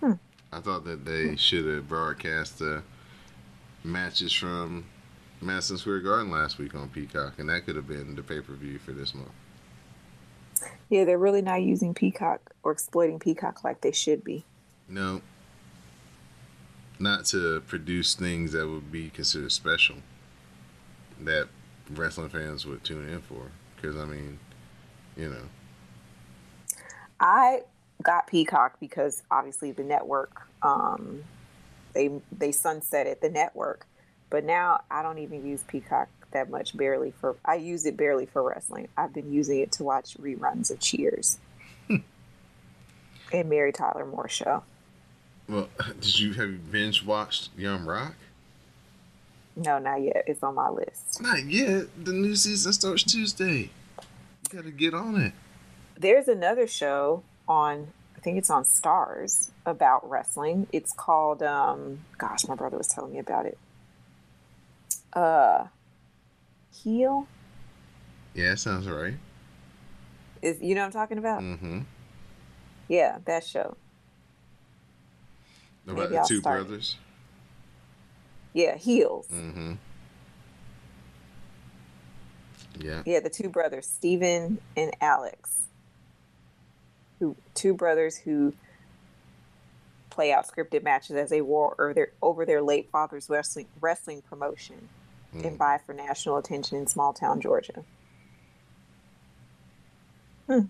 Hmm. 0.00 0.12
I 0.52 0.60
thought 0.60 0.84
that 0.84 1.04
they 1.04 1.36
should 1.36 1.66
have 1.66 1.88
broadcast 1.88 2.58
the 2.58 2.82
matches 3.84 4.32
from 4.32 4.86
Madison 5.40 5.78
Square 5.78 6.00
Garden 6.00 6.30
last 6.30 6.58
week 6.58 6.74
on 6.74 6.88
Peacock, 6.88 7.38
and 7.38 7.48
that 7.48 7.64
could 7.66 7.76
have 7.76 7.86
been 7.86 8.16
the 8.16 8.22
pay 8.22 8.40
per 8.40 8.54
view 8.54 8.78
for 8.78 8.92
this 8.92 9.14
month. 9.14 9.30
Yeah, 10.88 11.04
they're 11.04 11.18
really 11.18 11.42
not 11.42 11.62
using 11.62 11.94
Peacock 11.94 12.52
or 12.62 12.72
exploiting 12.72 13.18
Peacock 13.18 13.62
like 13.62 13.80
they 13.82 13.92
should 13.92 14.24
be. 14.24 14.44
No, 14.88 15.20
not 16.98 17.26
to 17.26 17.60
produce 17.60 18.14
things 18.14 18.52
that 18.52 18.66
would 18.66 18.90
be 18.90 19.10
considered 19.10 19.52
special 19.52 19.96
that 21.20 21.48
wrestling 21.90 22.28
fans 22.28 22.66
would 22.66 22.84
tune 22.84 23.08
in 23.08 23.20
for. 23.20 23.50
Because 23.76 23.96
I 23.96 24.04
mean, 24.04 24.38
you 25.16 25.28
know, 25.28 25.44
I 27.20 27.62
got 28.02 28.26
Peacock 28.26 28.78
because 28.80 29.22
obviously 29.30 29.72
the 29.72 29.84
network 29.84 30.42
um 30.62 31.22
they 31.92 32.10
they 32.36 32.50
sunsetted 32.50 33.20
the 33.20 33.30
network. 33.30 33.86
But 34.30 34.44
now 34.44 34.82
I 34.90 35.02
don't 35.02 35.18
even 35.18 35.46
use 35.46 35.62
Peacock 35.66 36.08
that 36.32 36.50
much 36.50 36.76
barely 36.76 37.10
for 37.10 37.36
I 37.44 37.54
use 37.56 37.86
it 37.86 37.96
barely 37.96 38.26
for 38.26 38.42
wrestling. 38.42 38.88
I've 38.96 39.12
been 39.14 39.32
using 39.32 39.60
it 39.60 39.72
to 39.72 39.84
watch 39.84 40.16
reruns 40.18 40.70
of 40.70 40.80
Cheers. 40.80 41.38
and 41.88 43.48
Mary 43.50 43.72
Tyler 43.72 44.06
Moore 44.06 44.28
show. 44.28 44.62
well, 45.48 45.68
did 46.00 46.18
you 46.18 46.32
have 46.34 46.50
you 46.50 46.58
binge 46.58 47.04
watched 47.04 47.50
Young 47.56 47.84
Rock? 47.84 48.14
No, 49.56 49.78
not 49.78 50.00
yet. 50.02 50.24
It's 50.26 50.42
on 50.42 50.54
my 50.54 50.68
list. 50.68 51.20
Not 51.20 51.44
yet. 51.44 51.86
The 52.04 52.12
new 52.12 52.36
season 52.36 52.72
starts 52.72 53.02
Tuesday. 53.02 53.70
You 53.98 54.48
gotta 54.50 54.70
get 54.70 54.94
on 54.94 55.20
it. 55.20 55.32
There's 55.98 56.28
another 56.28 56.66
show 56.66 57.22
on 57.48 57.88
I 58.16 58.20
think 58.20 58.36
it's 58.38 58.50
on 58.50 58.64
Starz 58.64 59.50
about 59.66 60.08
wrestling. 60.08 60.66
It's 60.72 60.92
called 60.92 61.42
um 61.42 62.00
gosh, 62.18 62.46
my 62.46 62.54
brother 62.54 62.76
was 62.78 62.88
telling 62.88 63.12
me 63.12 63.18
about 63.18 63.46
it. 63.46 63.58
Uh 65.12 65.66
Heel 66.82 67.26
Yeah, 68.34 68.54
sounds 68.54 68.88
right. 68.88 69.14
is 70.42 70.60
you 70.60 70.74
know 70.74 70.82
what 70.82 70.86
I'm 70.86 70.92
talking 70.92 71.18
about? 71.18 71.42
Mm-hmm. 71.42 71.80
Yeah, 72.88 73.18
that 73.24 73.44
show. 73.44 73.76
About 75.86 76.10
the 76.10 76.24
two 76.26 76.42
brothers. 76.42 76.96
Yeah, 78.52 78.76
Heels. 78.76 79.26
Mm-hmm. 79.32 79.74
Yeah. 82.80 83.02
Yeah, 83.06 83.20
the 83.20 83.30
two 83.30 83.48
brothers, 83.48 83.86
Steven 83.86 84.58
and 84.76 84.94
Alex. 85.00 85.62
Who 87.18 87.36
two 87.54 87.74
brothers 87.74 88.16
who 88.16 88.54
play 90.10 90.32
out 90.32 90.46
scripted 90.46 90.82
matches 90.82 91.16
as 91.16 91.30
they 91.30 91.40
war 91.40 91.74
over 91.78 91.94
their 91.94 92.08
over 92.22 92.44
their 92.44 92.62
late 92.62 92.90
father's 92.90 93.28
wrestling 93.28 93.66
wrestling 93.80 94.22
promotion 94.22 94.88
Mm. 95.42 95.48
and 95.48 95.58
vie 95.58 95.78
for 95.84 95.92
national 95.94 96.36
attention 96.36 96.76
in 96.78 96.86
small 96.86 97.12
town 97.12 97.40
Georgia. 97.40 97.84
Hmm. 100.46 100.60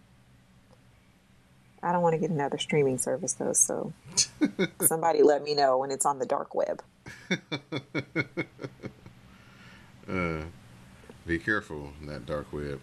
I 1.83 1.93
don't 1.93 2.03
want 2.03 2.15
to 2.15 2.19
get 2.19 2.31
another 2.31 2.59
streaming 2.59 2.99
service 2.99 3.35
though, 3.35 3.53
so 3.53 3.93
somebody 4.83 5.23
let 5.23 5.45
me 5.45 5.55
know 5.55 5.79
when 5.79 5.91
it's 5.93 6.05
on 6.05 6.19
the 6.19 6.27
dark 6.27 6.55
web. 6.55 6.83
uh, 10.11 10.43
be 11.27 11.39
careful 11.39 11.93
in 12.01 12.07
that 12.09 12.27
dark 12.27 12.53
web. 12.53 12.81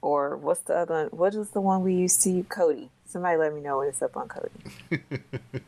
Or 0.00 0.36
what's 0.36 0.60
the 0.60 0.74
other 0.76 0.94
one? 0.94 1.06
What 1.08 1.34
is 1.34 1.50
the 1.50 1.60
one 1.60 1.82
we 1.82 1.94
used 1.94 2.22
to 2.22 2.42
Kodi? 2.44 2.88
Somebody 3.06 3.36
let 3.36 3.52
me 3.54 3.60
know 3.60 3.78
when 3.78 3.88
it's 3.88 4.00
up 4.00 4.16
on 4.16 4.28
Kodi. 4.28 5.00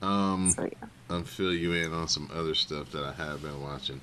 Um, 0.00 0.50
So 0.50 0.62
yeah. 0.62 0.88
I'll 1.10 1.22
fill 1.22 1.54
you 1.54 1.72
in 1.72 1.92
on 1.92 2.08
some 2.08 2.30
other 2.34 2.54
stuff 2.54 2.92
that 2.92 3.02
I 3.04 3.12
have 3.12 3.42
been 3.42 3.60
watching. 3.62 4.00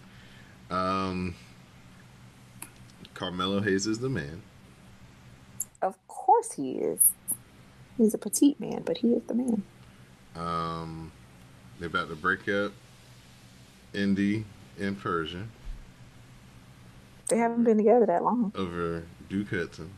Um, 0.71 1.35
Carmelo 3.13 3.61
Hayes 3.61 3.85
is 3.85 3.99
the 3.99 4.09
man. 4.09 4.41
Of 5.81 5.95
course 6.07 6.53
he 6.53 6.73
is. 6.73 6.99
He's 7.97 8.13
a 8.13 8.17
petite 8.17 8.59
man, 8.59 8.81
but 8.85 8.97
he 8.97 9.09
is 9.13 9.23
the 9.27 9.35
man. 9.35 9.63
Um, 10.35 11.11
they're 11.79 11.87
about 11.87 12.09
to 12.09 12.15
break 12.15 12.49
up 12.49 12.73
Indy 13.93 14.45
and 14.79 14.99
Persia 14.99 15.45
They 17.29 17.37
haven't 17.37 17.63
been 17.63 17.77
together 17.77 18.05
that 18.07 18.23
long. 18.23 18.51
over 18.55 19.03
Duke 19.29 19.49
Hudson. 19.49 19.91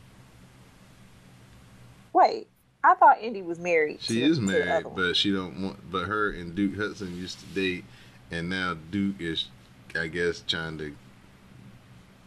Wait, 2.12 2.48
I 2.84 2.94
thought 2.94 3.20
Indy 3.20 3.42
was 3.42 3.58
married. 3.58 4.00
She 4.00 4.20
to- 4.20 4.22
is 4.22 4.40
married, 4.40 4.86
but 4.94 5.16
she 5.16 5.32
don't 5.32 5.62
want. 5.62 5.90
But 5.90 6.06
her 6.06 6.30
and 6.30 6.54
Duke 6.54 6.76
Hudson 6.76 7.16
used 7.16 7.40
to 7.40 7.46
date, 7.46 7.84
and 8.30 8.48
now 8.48 8.76
Duke 8.90 9.20
is, 9.20 9.48
I 9.96 10.06
guess, 10.06 10.42
trying 10.46 10.78
to 10.78 10.94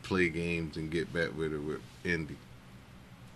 play 0.04 0.30
games 0.30 0.78
and 0.78 0.92
get 0.92 1.14
back 1.14 1.36
with 1.38 1.52
her 1.52 1.60
with 1.60 1.82
Indy 2.04 2.38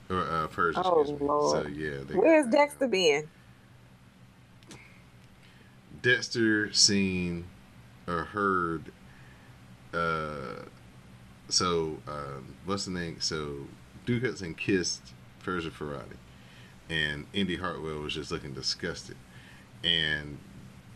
or 0.10 0.22
uh, 0.22 0.48
Persia. 0.48 0.82
Oh. 0.84 1.02
Lord. 1.20 1.66
So 1.66 1.70
yeah, 1.70 2.04
they 2.08 2.16
Where's 2.16 2.48
Dexter 2.48 2.88
been? 2.88 3.30
Dexter 6.02 6.72
seen 6.74 7.46
or 8.08 8.24
heard. 8.26 8.92
Uh, 9.94 10.64
so 11.48 11.98
um, 12.08 12.56
what's 12.66 12.86
the 12.86 12.92
name? 12.92 13.18
So 13.22 13.68
Duke 14.06 14.24
Hudson 14.24 14.54
kissed 14.54 15.14
Persia 15.44 15.70
Pirotta, 15.72 16.18
and 16.90 17.26
Indy 17.34 17.56
Hartwell 17.58 18.00
was 18.00 18.14
just 18.14 18.32
looking 18.32 18.54
disgusted, 18.54 19.16
and 19.84 20.38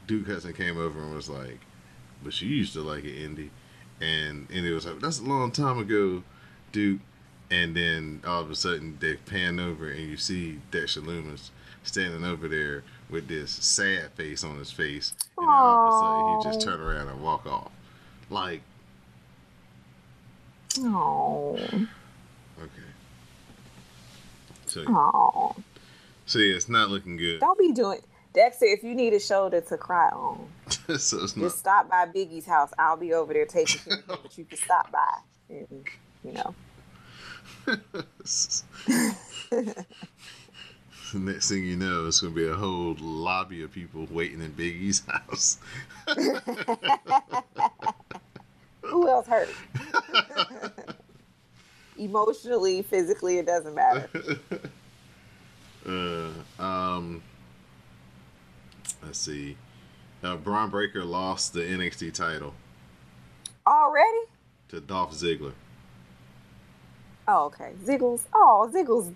Duke 0.08 0.28
Hudson 0.28 0.54
came 0.54 0.78
over 0.78 1.02
and 1.02 1.14
was 1.14 1.30
like, 1.30 1.60
"But 2.24 2.34
she 2.34 2.46
used 2.48 2.74
to 2.74 2.82
like 2.82 3.04
it, 3.04 3.22
Indy," 3.22 3.52
and 4.02 4.50
Indy 4.52 4.72
was 4.72 4.86
like, 4.86 5.00
"That's 5.00 5.20
a 5.20 5.24
long 5.24 5.52
time 5.52 5.78
ago, 5.80 6.24
Duke." 6.72 7.02
And 7.52 7.76
then 7.76 8.22
all 8.28 8.42
of 8.42 8.52
a 8.52 8.56
sudden 8.56 8.98
they 9.00 9.16
pan 9.16 9.60
over 9.60 9.90
and 9.90 10.08
you 10.08 10.18
see 10.18 10.60
Dexter 10.70 11.02
Lumis 11.02 11.50
standing 11.82 12.24
over 12.24 12.48
there 12.48 12.84
with 13.10 13.28
this 13.28 13.50
sad 13.52 14.12
face 14.12 14.44
on 14.44 14.60
his 14.60 14.72
face, 14.72 15.14
and 15.36 15.48
then 15.48 15.56
all 15.56 15.88
of 15.88 15.94
a 15.94 16.00
sudden 16.00 16.52
he 16.52 16.58
just 16.58 16.66
turn 16.66 16.80
around 16.80 17.08
and 17.08 17.24
walk 17.24 17.48
off. 17.48 17.72
Like, 18.30 18.62
Oh, 20.78 21.58
okay. 21.60 22.90
So, 24.68 24.86
oh! 24.88 25.56
So 26.30 26.38
yeah, 26.38 26.56
it's 26.56 26.70
not 26.70 26.90
looking 26.90 27.18
good. 27.18 27.40
Don't 27.40 27.58
be 27.58 27.72
doing 27.72 28.02
Dexter. 28.36 28.66
If 28.66 28.84
you 28.84 28.94
need 28.94 29.14
a 29.14 29.20
shoulder 29.20 29.62
to 29.62 29.78
cry 29.78 30.10
on, 30.10 30.48
so 30.70 31.24
it's 31.24 31.36
not. 31.36 31.46
just 31.46 31.58
stop 31.58 31.90
by 31.90 32.06
Biggie's 32.06 32.46
house. 32.46 32.72
I'll 32.78 32.98
be 32.98 33.14
over 33.14 33.34
there 33.34 33.48
taking 33.48 33.82
care 33.82 34.04
of 34.08 34.22
but 34.22 34.38
you 34.38 34.46
can 34.46 34.60
stop 34.60 34.92
by 34.92 35.18
and 35.50 35.84
you 36.24 36.34
know. 36.34 36.54
The 37.66 37.80
next 41.16 41.50
thing 41.50 41.66
you 41.66 41.76
know, 41.76 42.06
it's 42.06 42.20
gonna 42.22 42.36
be 42.36 42.48
a 42.48 42.54
whole 42.54 42.96
lobby 43.00 43.64
of 43.64 43.72
people 43.72 44.08
waiting 44.12 44.40
in 44.42 44.52
Biggie's 44.52 45.02
house. 45.08 45.58
Who 48.82 49.08
else 49.08 49.26
hurt? 49.26 49.50
Emotionally, 51.98 52.84
physically, 52.84 53.40
it 53.40 53.48
doesn't 53.48 53.74
matter. 53.74 54.10
Uh, 55.88 56.62
um, 56.62 57.22
let's 59.04 59.20
see. 59.20 59.58
Uh, 60.24 60.36
Bron 60.36 60.70
Breakker 60.70 61.04
lost 61.06 61.54
the 61.54 61.62
NXT 61.62 62.14
title 62.14 62.54
Already? 63.66 64.20
to 64.70 64.82
Dolph 64.82 65.14
Ziggler. 65.14 65.54
Oh, 67.28 67.46
okay. 67.46 67.74
Ziggles. 67.84 68.22
Oh, 68.34 68.70
Ziggles. 68.74 69.14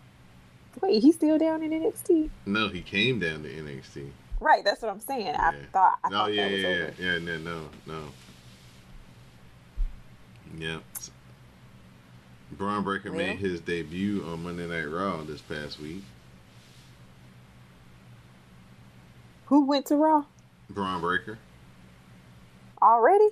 Wait, 0.82 1.02
he's 1.02 1.16
still 1.16 1.38
down 1.38 1.64
in 1.64 1.72
NXT. 1.72 2.30
No, 2.46 2.68
he 2.70 2.82
came 2.82 3.20
down 3.20 3.44
to 3.44 3.50
NXT. 3.50 4.10
Right, 4.40 4.64
that's 4.64 4.82
what 4.82 4.92
I'm 4.92 5.00
saying. 5.00 5.36
I 5.36 5.54
thought. 5.72 6.00
I 6.04 6.10
no, 6.10 6.18
thought 6.18 6.34
yeah, 6.34 6.48
yeah, 6.48 6.68
over. 6.68 6.94
yeah, 7.00 7.14
yeah, 7.14 7.18
no, 7.20 7.38
no, 7.38 7.70
no. 7.88 8.04
Yep. 10.58 10.82
Bron 12.52 12.84
Breakker 12.84 13.12
made 13.12 13.38
his 13.38 13.62
debut 13.62 14.24
on 14.28 14.44
Monday 14.44 14.68
Night 14.68 14.86
Raw 14.86 15.24
this 15.24 15.42
past 15.42 15.80
week. 15.80 16.04
Who 19.48 19.66
went 19.66 19.86
to 19.88 19.96
Raw 19.96 20.26
Bron 20.70 21.02
Breakker. 21.02 21.38
already? 22.82 23.30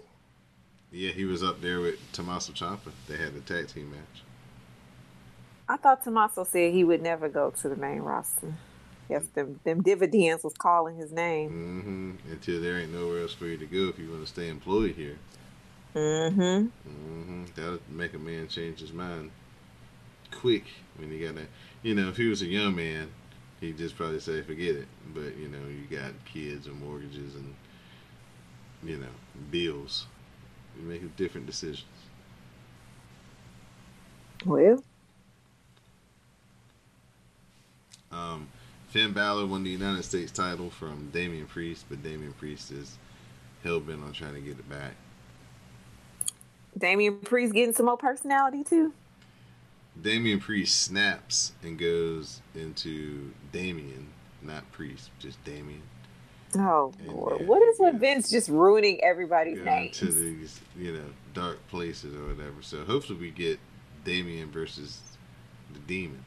Yeah, 0.91 1.11
he 1.11 1.25
was 1.25 1.41
up 1.41 1.61
there 1.61 1.79
with 1.79 1.95
Tommaso 2.11 2.51
Ciampa. 2.53 2.91
They 3.07 3.17
had 3.17 3.33
the 3.33 3.39
tag 3.41 3.67
team 3.69 3.91
match. 3.91 4.23
I 5.69 5.77
thought 5.77 6.03
Tommaso 6.03 6.43
said 6.43 6.73
he 6.73 6.83
would 6.83 7.01
never 7.01 7.29
go 7.29 7.51
to 7.51 7.69
the 7.69 7.77
main 7.77 7.99
roster. 8.01 8.53
Yes, 9.09 9.23
them 9.33 9.59
them 9.63 9.81
dividends 9.81 10.43
was 10.43 10.53
calling 10.53 10.97
his 10.97 11.11
name. 11.11 11.49
hmm 12.25 12.31
Until 12.31 12.61
there 12.61 12.77
ain't 12.77 12.93
nowhere 12.93 13.21
else 13.21 13.33
for 13.33 13.45
you 13.45 13.57
to 13.57 13.65
go 13.65 13.87
if 13.89 13.99
you 13.99 14.09
want 14.09 14.21
to 14.21 14.27
stay 14.27 14.49
employed 14.49 14.95
here. 14.95 15.17
Mm-hmm. 15.95 16.39
Mm-hmm. 16.89 17.43
That'll 17.55 17.79
make 17.89 18.13
a 18.13 18.17
man 18.17 18.47
change 18.47 18.79
his 18.79 18.93
mind 18.93 19.31
quick 20.31 20.63
when 20.97 21.11
you 21.11 21.25
got 21.25 21.35
to, 21.35 21.47
you 21.83 21.93
know, 21.93 22.07
if 22.09 22.15
he 22.17 22.27
was 22.27 22.41
a 22.41 22.45
young 22.45 22.75
man, 22.75 23.09
he'd 23.61 23.77
just 23.77 23.95
probably 23.95 24.19
say, 24.19 24.41
forget 24.41 24.75
it. 24.75 24.87
But, 25.13 25.37
you 25.37 25.47
know, 25.47 25.65
you 25.69 25.97
got 25.97 26.11
kids 26.25 26.67
and 26.67 26.81
mortgages 26.81 27.35
and, 27.35 27.55
you 28.83 28.97
know, 28.97 29.07
bills. 29.49 30.07
You 30.77 30.85
make 30.85 31.15
different 31.15 31.47
decisions. 31.47 31.85
Well, 34.45 34.83
Um, 38.11 38.49
Finn 38.89 39.13
Balor 39.13 39.45
won 39.45 39.63
the 39.63 39.69
United 39.69 40.03
States 40.03 40.31
title 40.31 40.69
from 40.69 41.09
Damian 41.11 41.47
Priest, 41.47 41.85
but 41.89 42.03
Damian 42.03 42.33
Priest 42.33 42.71
is 42.71 42.97
hell 43.63 43.79
bent 43.79 44.03
on 44.03 44.11
trying 44.11 44.33
to 44.33 44.41
get 44.41 44.59
it 44.59 44.69
back. 44.69 44.95
Damian 46.77 47.19
Priest 47.19 47.53
getting 47.53 47.73
some 47.73 47.85
more 47.85 47.97
personality 47.97 48.63
too. 48.63 48.93
Damian 49.99 50.39
Priest 50.39 50.81
snaps 50.81 51.53
and 51.63 51.77
goes 51.77 52.41
into 52.53 53.33
Damian, 53.51 54.13
not 54.41 54.69
Priest, 54.71 55.11
just 55.19 55.43
Damian. 55.43 55.83
Oh 56.55 56.93
And, 56.99 57.13
Lord, 57.13 57.39
yeah, 57.39 57.45
what 57.45 57.61
is 57.61 57.77
with 57.79 57.95
yeah. 57.95 57.99
Vince 57.99 58.29
just 58.29 58.49
ruining 58.49 59.01
everybody's 59.03 59.59
Go 59.59 59.63
names? 59.63 60.01
into 60.01 60.11
these, 60.11 60.61
you 60.75 60.93
know, 60.93 61.09
dark 61.33 61.65
places 61.67 62.15
or 62.15 62.27
whatever. 62.27 62.61
So 62.61 62.83
hopefully 62.85 63.19
we 63.19 63.31
get 63.31 63.59
Damian 64.03 64.51
versus 64.51 65.01
the 65.73 65.79
Demon. 65.79 66.23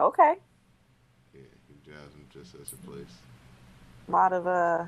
Okay, 0.00 0.36
Yeah, 1.32 1.40
he 1.68 1.74
drives 1.90 2.14
him 2.14 2.26
just 2.32 2.54
as 2.54 2.72
a 2.72 2.76
place. 2.76 3.22
a 4.08 4.10
lot 4.10 4.32
of 4.32 4.46
uh 4.46 4.86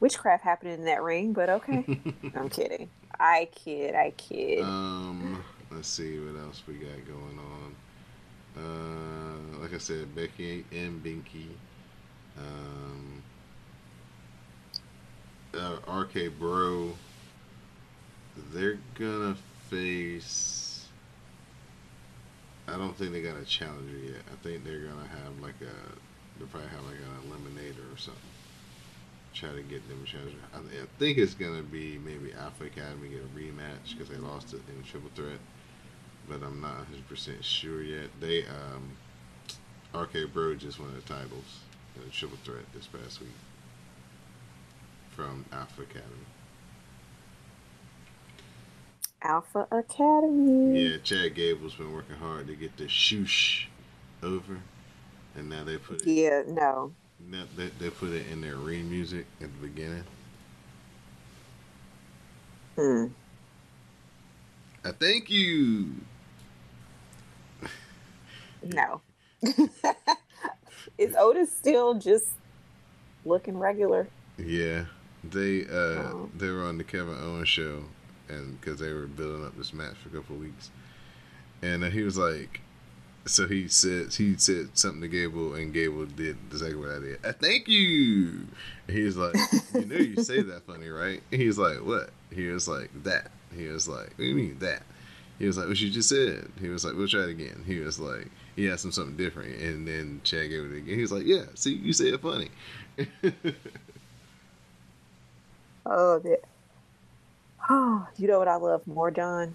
witchcraft 0.00 0.44
happening 0.44 0.74
in 0.74 0.84
that 0.86 1.02
ring, 1.02 1.32
but 1.32 1.50
okay. 1.50 1.88
I'm 2.34 2.48
kidding. 2.50 2.90
I 3.18 3.48
kid. 3.54 3.94
I 3.94 4.10
kid. 4.10 4.62
Um, 4.62 5.42
let's 5.70 5.88
see 5.88 6.18
what 6.18 6.40
else 6.40 6.62
we 6.66 6.74
got 6.74 7.04
going 7.06 7.38
on. 7.38 7.74
Uh, 8.56 9.58
like 9.60 9.74
I 9.74 9.78
said, 9.78 10.14
Becky 10.14 10.64
and 10.72 11.02
Binky. 11.02 11.48
Um, 12.38 13.22
uh, 15.54 15.78
RK 15.92 16.38
Bro. 16.38 16.92
They're 18.52 18.78
gonna 18.98 19.36
face. 19.68 20.86
I 22.66 22.76
don't 22.76 22.96
think 22.96 23.12
they 23.12 23.22
got 23.22 23.36
a 23.36 23.44
challenger 23.44 23.96
yet. 23.96 24.22
I 24.32 24.36
think 24.42 24.64
they're 24.64 24.80
gonna 24.80 25.06
have 25.06 25.40
like 25.40 25.54
a. 25.60 26.38
They'll 26.38 26.48
probably 26.48 26.68
have 26.70 26.84
like 26.84 26.96
an 26.96 27.30
eliminator 27.30 27.94
or 27.94 27.98
something. 27.98 28.33
Try 29.34 29.50
to 29.50 29.62
get 29.62 29.86
them 29.88 30.00
a 30.02 30.06
challenger. 30.06 30.36
I, 30.54 30.58
I 30.58 30.86
think 30.98 31.18
it's 31.18 31.34
gonna 31.34 31.62
be 31.62 31.98
maybe 31.98 32.32
Alpha 32.32 32.64
Academy 32.64 33.08
get 33.08 33.20
a 33.20 33.38
rematch 33.38 33.92
because 33.92 34.08
they 34.08 34.16
lost 34.16 34.54
it 34.54 34.60
in 34.68 34.82
Triple 34.84 35.10
Threat, 35.14 35.38
but 36.28 36.42
I'm 36.42 36.60
not 36.60 36.76
100 36.78 37.08
percent 37.08 37.44
sure 37.44 37.82
yet. 37.82 38.10
They 38.20 38.44
um, 38.46 38.96
RK 39.94 40.32
Bro 40.32 40.56
just 40.56 40.78
won 40.78 40.94
the 40.94 41.00
titles 41.02 41.60
in 41.96 42.10
Triple 42.10 42.38
Threat 42.44 42.64
this 42.74 42.86
past 42.86 43.20
week 43.20 43.30
from 45.10 45.44
Alpha 45.52 45.82
Academy. 45.82 46.26
Alpha 49.22 49.66
Academy. 49.72 50.90
Yeah, 50.90 50.96
Chad 51.02 51.34
Gable's 51.34 51.74
been 51.74 51.92
working 51.92 52.16
hard 52.16 52.46
to 52.46 52.54
get 52.54 52.76
the 52.76 52.84
shoosh 52.84 53.64
over, 54.22 54.58
and 55.34 55.48
now 55.48 55.64
they 55.64 55.78
put 55.78 56.02
it. 56.02 56.08
Yeah. 56.08 56.42
No. 56.46 56.92
Now 57.30 57.44
they, 57.56 57.68
they 57.80 57.90
put 57.90 58.10
it 58.10 58.26
in 58.30 58.40
their 58.40 58.56
ring 58.56 58.88
music 58.90 59.26
at 59.40 59.48
the 59.52 59.66
beginning. 59.68 60.04
Hmm. 62.76 63.06
I 64.84 64.92
thank 64.92 65.30
you. 65.30 65.92
No. 68.62 69.00
Is 70.98 71.14
Otis 71.18 71.54
still 71.56 71.94
just 71.94 72.28
looking 73.24 73.58
regular? 73.58 74.08
Yeah, 74.38 74.84
they 75.22 75.64
uh 75.64 75.68
Oh. 76.14 76.30
they 76.36 76.50
were 76.50 76.64
on 76.64 76.78
the 76.78 76.84
Kevin 76.84 77.16
Owens 77.20 77.48
show, 77.48 77.84
and 78.28 78.60
because 78.60 78.80
they 78.80 78.92
were 78.92 79.06
building 79.06 79.44
up 79.46 79.56
this 79.56 79.72
match 79.72 79.94
for 80.02 80.08
a 80.08 80.20
couple 80.20 80.36
of 80.36 80.42
weeks, 80.42 80.70
and 81.62 81.84
uh, 81.84 81.90
he 81.90 82.02
was 82.02 82.16
like, 82.18 82.60
So 83.26 83.48
he 83.48 83.68
said 83.68 84.12
he 84.12 84.36
said 84.36 84.76
something 84.76 85.00
to 85.00 85.08
Gable, 85.08 85.54
and 85.54 85.72
Gable 85.72 86.04
did 86.04 86.36
exactly 86.50 86.76
what 86.76 86.90
I 86.90 86.98
did. 86.98 87.24
Uh, 87.24 87.32
thank 87.32 87.68
you. 87.68 88.46
And 88.86 88.96
he 88.96 89.02
was 89.04 89.16
like, 89.16 89.34
"You 89.72 89.86
know, 89.86 89.96
you 89.96 90.22
say 90.22 90.42
that 90.42 90.66
funny, 90.66 90.88
right?" 90.88 91.22
And 91.32 91.40
he 91.40 91.46
was 91.46 91.58
like, 91.58 91.78
"What?" 91.78 92.10
He 92.30 92.46
was 92.48 92.68
like, 92.68 92.90
"That." 93.04 93.30
He 93.56 93.66
was 93.68 93.88
like, 93.88 94.08
"What 94.08 94.18
do 94.18 94.24
you 94.24 94.34
mean 94.34 94.58
that?" 94.58 94.82
He 95.38 95.46
was 95.46 95.56
like, 95.56 95.68
"What 95.68 95.80
you 95.80 95.90
just 95.90 96.10
said." 96.10 96.50
He 96.60 96.68
was 96.68 96.84
like, 96.84 96.94
"We'll 96.94 97.08
try 97.08 97.22
it 97.22 97.30
again." 97.30 97.64
He 97.66 97.78
was 97.78 97.98
like, 97.98 98.28
he 98.56 98.70
asked 98.70 98.84
him 98.84 98.92
something 98.92 99.16
different, 99.16 99.58
and 99.60 99.88
then 99.88 100.20
Chad 100.22 100.50
gave 100.50 100.64
it 100.64 100.76
again. 100.76 100.94
He 100.94 101.00
was 101.00 101.12
like, 101.12 101.24
"Yeah, 101.24 101.44
see, 101.54 101.74
you 101.74 101.92
say 101.92 102.10
it 102.10 102.20
funny." 102.20 102.50
Oh, 105.86 106.18
that. 106.20 106.40
Oh, 107.68 108.06
you 108.16 108.28
know 108.28 108.38
what 108.38 108.48
I 108.48 108.56
love 108.56 108.86
more, 108.86 109.10
John? 109.10 109.54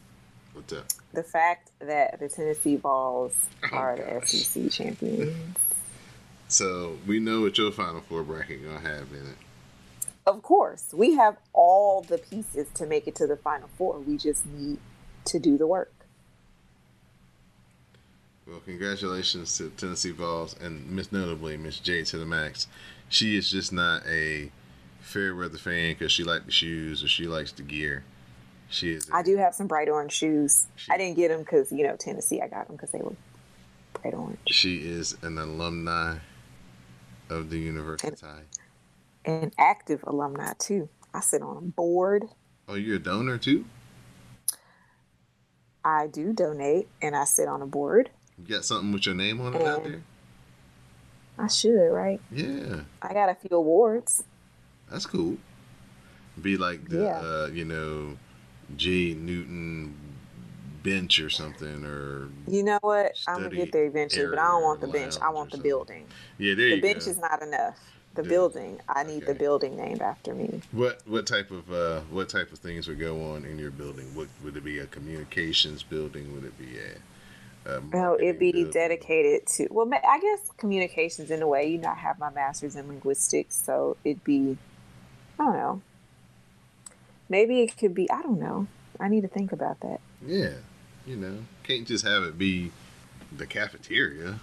What's 0.60 0.74
up? 0.74 0.86
The 1.14 1.24
fact 1.24 1.72
that 1.80 2.20
the 2.20 2.28
Tennessee 2.28 2.76
Vols 2.76 3.32
Oh, 3.72 3.78
are 3.78 3.95
gosh. 3.95 4.30
the 4.32 4.38
SEC 4.39 4.70
champions. 4.70 5.55
So 6.49 6.97
we 7.07 7.20
know 7.20 7.39
what 7.41 7.57
your 7.57 7.72
Final 7.72 8.01
Four 8.01 8.24
bracket 8.24 8.62
gonna 8.66 8.82
have 8.82 9.07
in 9.14 9.26
it. 9.26 9.38
Of 10.28 10.41
course, 10.43 10.89
we 10.93 11.16
have 11.16 11.38
all 11.53 12.01
the 12.01 12.18
pieces 12.18 12.68
to 12.74 12.86
make 12.86 13.07
it 13.07 13.16
to 13.16 13.26
the 13.26 13.38
Final 13.38 13.70
Four. 13.78 13.99
We 13.99 14.18
just 14.18 14.45
need 14.45 14.80
to 15.26 15.39
do 15.39 15.57
the 15.57 15.66
work. 15.66 15.93
Well, 18.45 18.60
congratulations 18.66 19.57
to 19.60 19.70
Tennessee 19.70 20.12
Vols 20.12 20.57
and 20.60 20.89
Miss 20.91 21.10
notably 21.14 21.55
Miss 21.55 21.80
J 21.80 22.03
to 22.03 22.18
the 22.18 22.26
max. 22.26 22.68
She 23.07 23.38
is 23.38 23.49
just 23.49 23.72
not 23.72 24.05
a 24.05 24.51
fair 24.99 25.34
weather 25.36 25.57
fan 25.57 25.93
because 25.93 26.12
she 26.12 26.26
likes 26.26 26.43
the 26.45 26.51
shoes 26.51 27.01
or 27.01 27.07
she 27.07 27.28
likes 27.28 27.53
the 27.53 27.62
gear. 27.64 28.03
She 28.70 28.92
is. 28.92 29.10
I 29.12 29.24
do 29.24 29.36
have 29.38 29.56
some 29.56 29.68
bright 29.68 29.90
orange 29.90 30.12
shoes. 30.14 30.68
She- 30.76 30.92
I 30.92 30.98
didn't 30.98 31.16
get 31.16 31.30
them 31.30 31.40
because 31.40 31.72
you 31.72 31.84
know 31.86 31.96
Tennessee. 31.96 32.42
I 32.42 32.48
got 32.48 32.68
them 32.68 32.76
because 32.76 32.92
they 32.92 33.00
were 33.00 33.16
bright 33.94 34.14
orange. 34.14 34.38
She 34.48 34.78
is 34.88 35.18
an 35.24 35.38
alumni 35.38 36.18
of 37.30 37.50
the 37.50 37.58
university. 37.58 38.16
And 39.26 39.44
an 39.44 39.52
active 39.58 40.04
alumni 40.06 40.54
too. 40.60 40.88
I 41.14 41.22
sit 41.22 41.42
on 41.42 41.58
a 41.58 41.62
board. 41.62 42.26
Oh, 42.68 42.76
you're 42.76 42.98
a 42.98 43.00
donor 43.00 43.38
too. 43.38 43.66
I 45.84 46.08
do 46.08 46.34
donate, 46.34 46.88
and 47.02 47.16
I 47.16 47.24
sit 47.24 47.48
on 47.48 47.62
a 47.62 47.66
board. 47.66 48.10
You 48.38 48.54
got 48.56 48.66
something 48.66 48.92
with 48.92 49.06
your 49.06 49.16
name 49.16 49.42
on 49.42 49.54
it 49.56 49.62
out 49.66 49.84
there? 49.84 50.02
I 51.38 51.48
should, 51.48 51.88
right? 51.90 52.20
Yeah, 52.32 52.82
I 53.02 53.14
got 53.14 53.30
a 53.30 53.36
few 53.36 53.56
awards. 53.58 54.24
that's 54.92 55.06
cool. 55.06 55.38
Be 56.42 56.58
like 56.58 56.88
the 56.90 57.04
Yeah. 57.04 57.20
uh, 57.20 57.48
you 57.52 57.66
know 57.66 58.18
J 58.78 59.14
Newton 59.14 59.96
bench 60.84 61.20
or 61.20 61.30
something 61.30 61.84
or 61.86 62.30
You 62.48 62.64
know 62.64 62.80
what? 62.82 63.14
I'm 63.28 63.44
gonna 63.44 63.56
get 63.56 63.72
there 63.72 63.86
eventually, 63.86 64.28
but 64.28 64.40
I 64.40 64.48
don't 64.48 64.64
want 64.64 64.82
the 64.82 64.88
bench. 64.88 65.16
I 65.22 65.30
want 65.30 65.52
the 65.52 65.58
something. 65.58 65.70
building. 65.70 66.06
yeah. 66.38 66.56
There 66.56 66.70
The 66.76 66.82
bench 66.82 67.06
go. 67.06 67.12
is 67.12 67.18
not 67.18 67.42
enough. 67.42 67.78
The 68.16 68.24
Yeah. 68.24 68.30
building. 68.30 68.80
I 68.88 69.04
need 69.04 69.26
the 69.26 69.36
building 69.36 69.76
named 69.78 70.02
after 70.02 70.34
me. 70.34 70.62
What 70.72 71.02
what 71.06 71.28
type 71.28 71.52
of 71.52 71.72
uh, 71.72 72.02
what 72.10 72.30
type 72.30 72.52
of 72.52 72.60
things 72.60 72.88
would 72.88 73.00
go 73.00 73.34
on 73.34 73.46
in 73.46 73.60
your 73.60 73.72
building? 73.72 74.14
What 74.16 74.28
would 74.44 74.56
it 74.58 74.64
be? 74.64 74.80
A 74.80 74.88
communications 74.88 75.84
building? 75.84 76.34
Would 76.34 76.44
it 76.46 76.58
be 76.58 76.78
a? 76.80 77.78
a 77.78 77.82
No, 77.82 78.16
it'd 78.20 78.40
be 78.40 78.52
building? 78.52 78.72
dedicated 78.72 79.46
to. 79.48 79.68
Well, 79.70 79.90
I 79.94 80.20
guess 80.20 80.40
communications 80.58 81.30
in 81.30 81.42
a 81.42 81.48
way. 81.48 81.68
You 81.70 81.78
know, 81.78 81.90
I 81.90 81.96
have 81.96 82.18
my 82.20 82.30
master's 82.32 82.76
in 82.76 82.88
linguistics, 82.88 83.56
so 83.58 83.98
it'd 84.04 84.24
be. 84.24 84.58
I 85.38 85.44
don't 85.44 85.54
know. 85.54 85.82
Maybe 87.30 87.62
it 87.62 87.78
could 87.78 87.94
be. 87.94 88.10
I 88.10 88.22
don't 88.22 88.40
know. 88.40 88.68
I 89.00 89.08
need 89.08 89.22
to 89.22 89.28
think 89.28 89.52
about 89.52 89.80
that. 89.82 90.02
Yeah, 90.26 90.54
you 91.06 91.16
know, 91.16 91.38
can't 91.64 91.88
just 91.88 92.06
have 92.06 92.24
it 92.24 92.38
be 92.38 92.72
the 93.32 93.46
cafeteria 93.46 94.40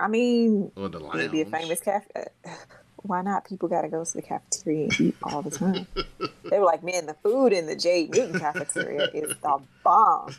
I 0.00 0.08
mean, 0.08 0.70
or 0.76 0.88
the 0.88 1.00
lounge. 1.00 1.16
it'd 1.16 1.32
be 1.32 1.40
a 1.42 1.46
famous 1.46 1.80
cafe. 1.80 2.26
Why 3.02 3.22
not? 3.22 3.44
People 3.44 3.68
got 3.68 3.82
to 3.82 3.88
go 3.88 4.04
to 4.04 4.12
the 4.12 4.22
cafeteria 4.22 4.84
and 4.84 5.00
eat 5.00 5.16
all 5.22 5.40
the 5.40 5.50
time. 5.50 5.86
they 6.50 6.58
were 6.58 6.64
like, 6.64 6.82
man, 6.82 7.06
the 7.06 7.14
food 7.22 7.52
in 7.52 7.66
the 7.66 7.76
J. 7.76 8.08
Newton 8.12 8.40
cafeteria 8.40 9.08
is 9.14 9.34
the 9.40 9.60
bomb. 9.84 10.34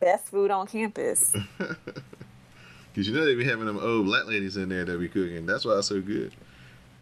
Best 0.00 0.28
food 0.28 0.50
on 0.50 0.66
campus. 0.66 1.34
Cause 2.94 3.08
you 3.08 3.12
know 3.12 3.24
they 3.24 3.34
be 3.34 3.44
having 3.44 3.66
them 3.66 3.78
old 3.78 4.06
black 4.06 4.26
ladies 4.26 4.56
in 4.56 4.68
there 4.68 4.84
that 4.84 4.98
be 4.98 5.08
cooking. 5.08 5.46
That's 5.46 5.64
why 5.64 5.76
it's 5.78 5.88
so 5.88 6.00
good. 6.00 6.32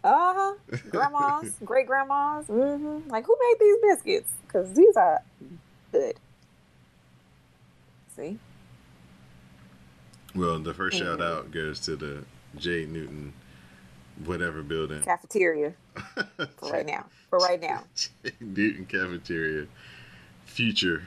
Uh 0.03 0.33
huh. 0.35 0.53
Grandmas, 0.89 1.53
great 1.65 1.87
grandmas. 1.87 2.45
hmm 2.47 2.99
Like, 3.07 3.25
who 3.25 3.37
made 3.39 3.55
these 3.59 3.77
biscuits? 3.81 4.31
Because 4.41 4.73
these 4.73 4.95
are 4.97 5.21
good. 5.91 6.19
See? 8.15 8.37
Well, 10.35 10.59
the 10.59 10.73
first 10.73 10.97
Mhm. 10.97 10.99
shout 11.05 11.21
out 11.21 11.51
goes 11.51 11.79
to 11.81 11.95
the 11.95 12.25
J 12.57 12.85
Newton, 12.85 13.33
whatever 14.25 14.61
building. 14.61 15.01
Cafeteria 15.01 15.73
for 16.57 16.71
right 16.71 16.85
now. 16.85 17.05
For 17.29 17.39
right 17.39 17.61
now. 17.61 17.83
J 17.95 18.09
Newton 18.41 18.85
cafeteria, 18.85 19.67
future 20.45 21.03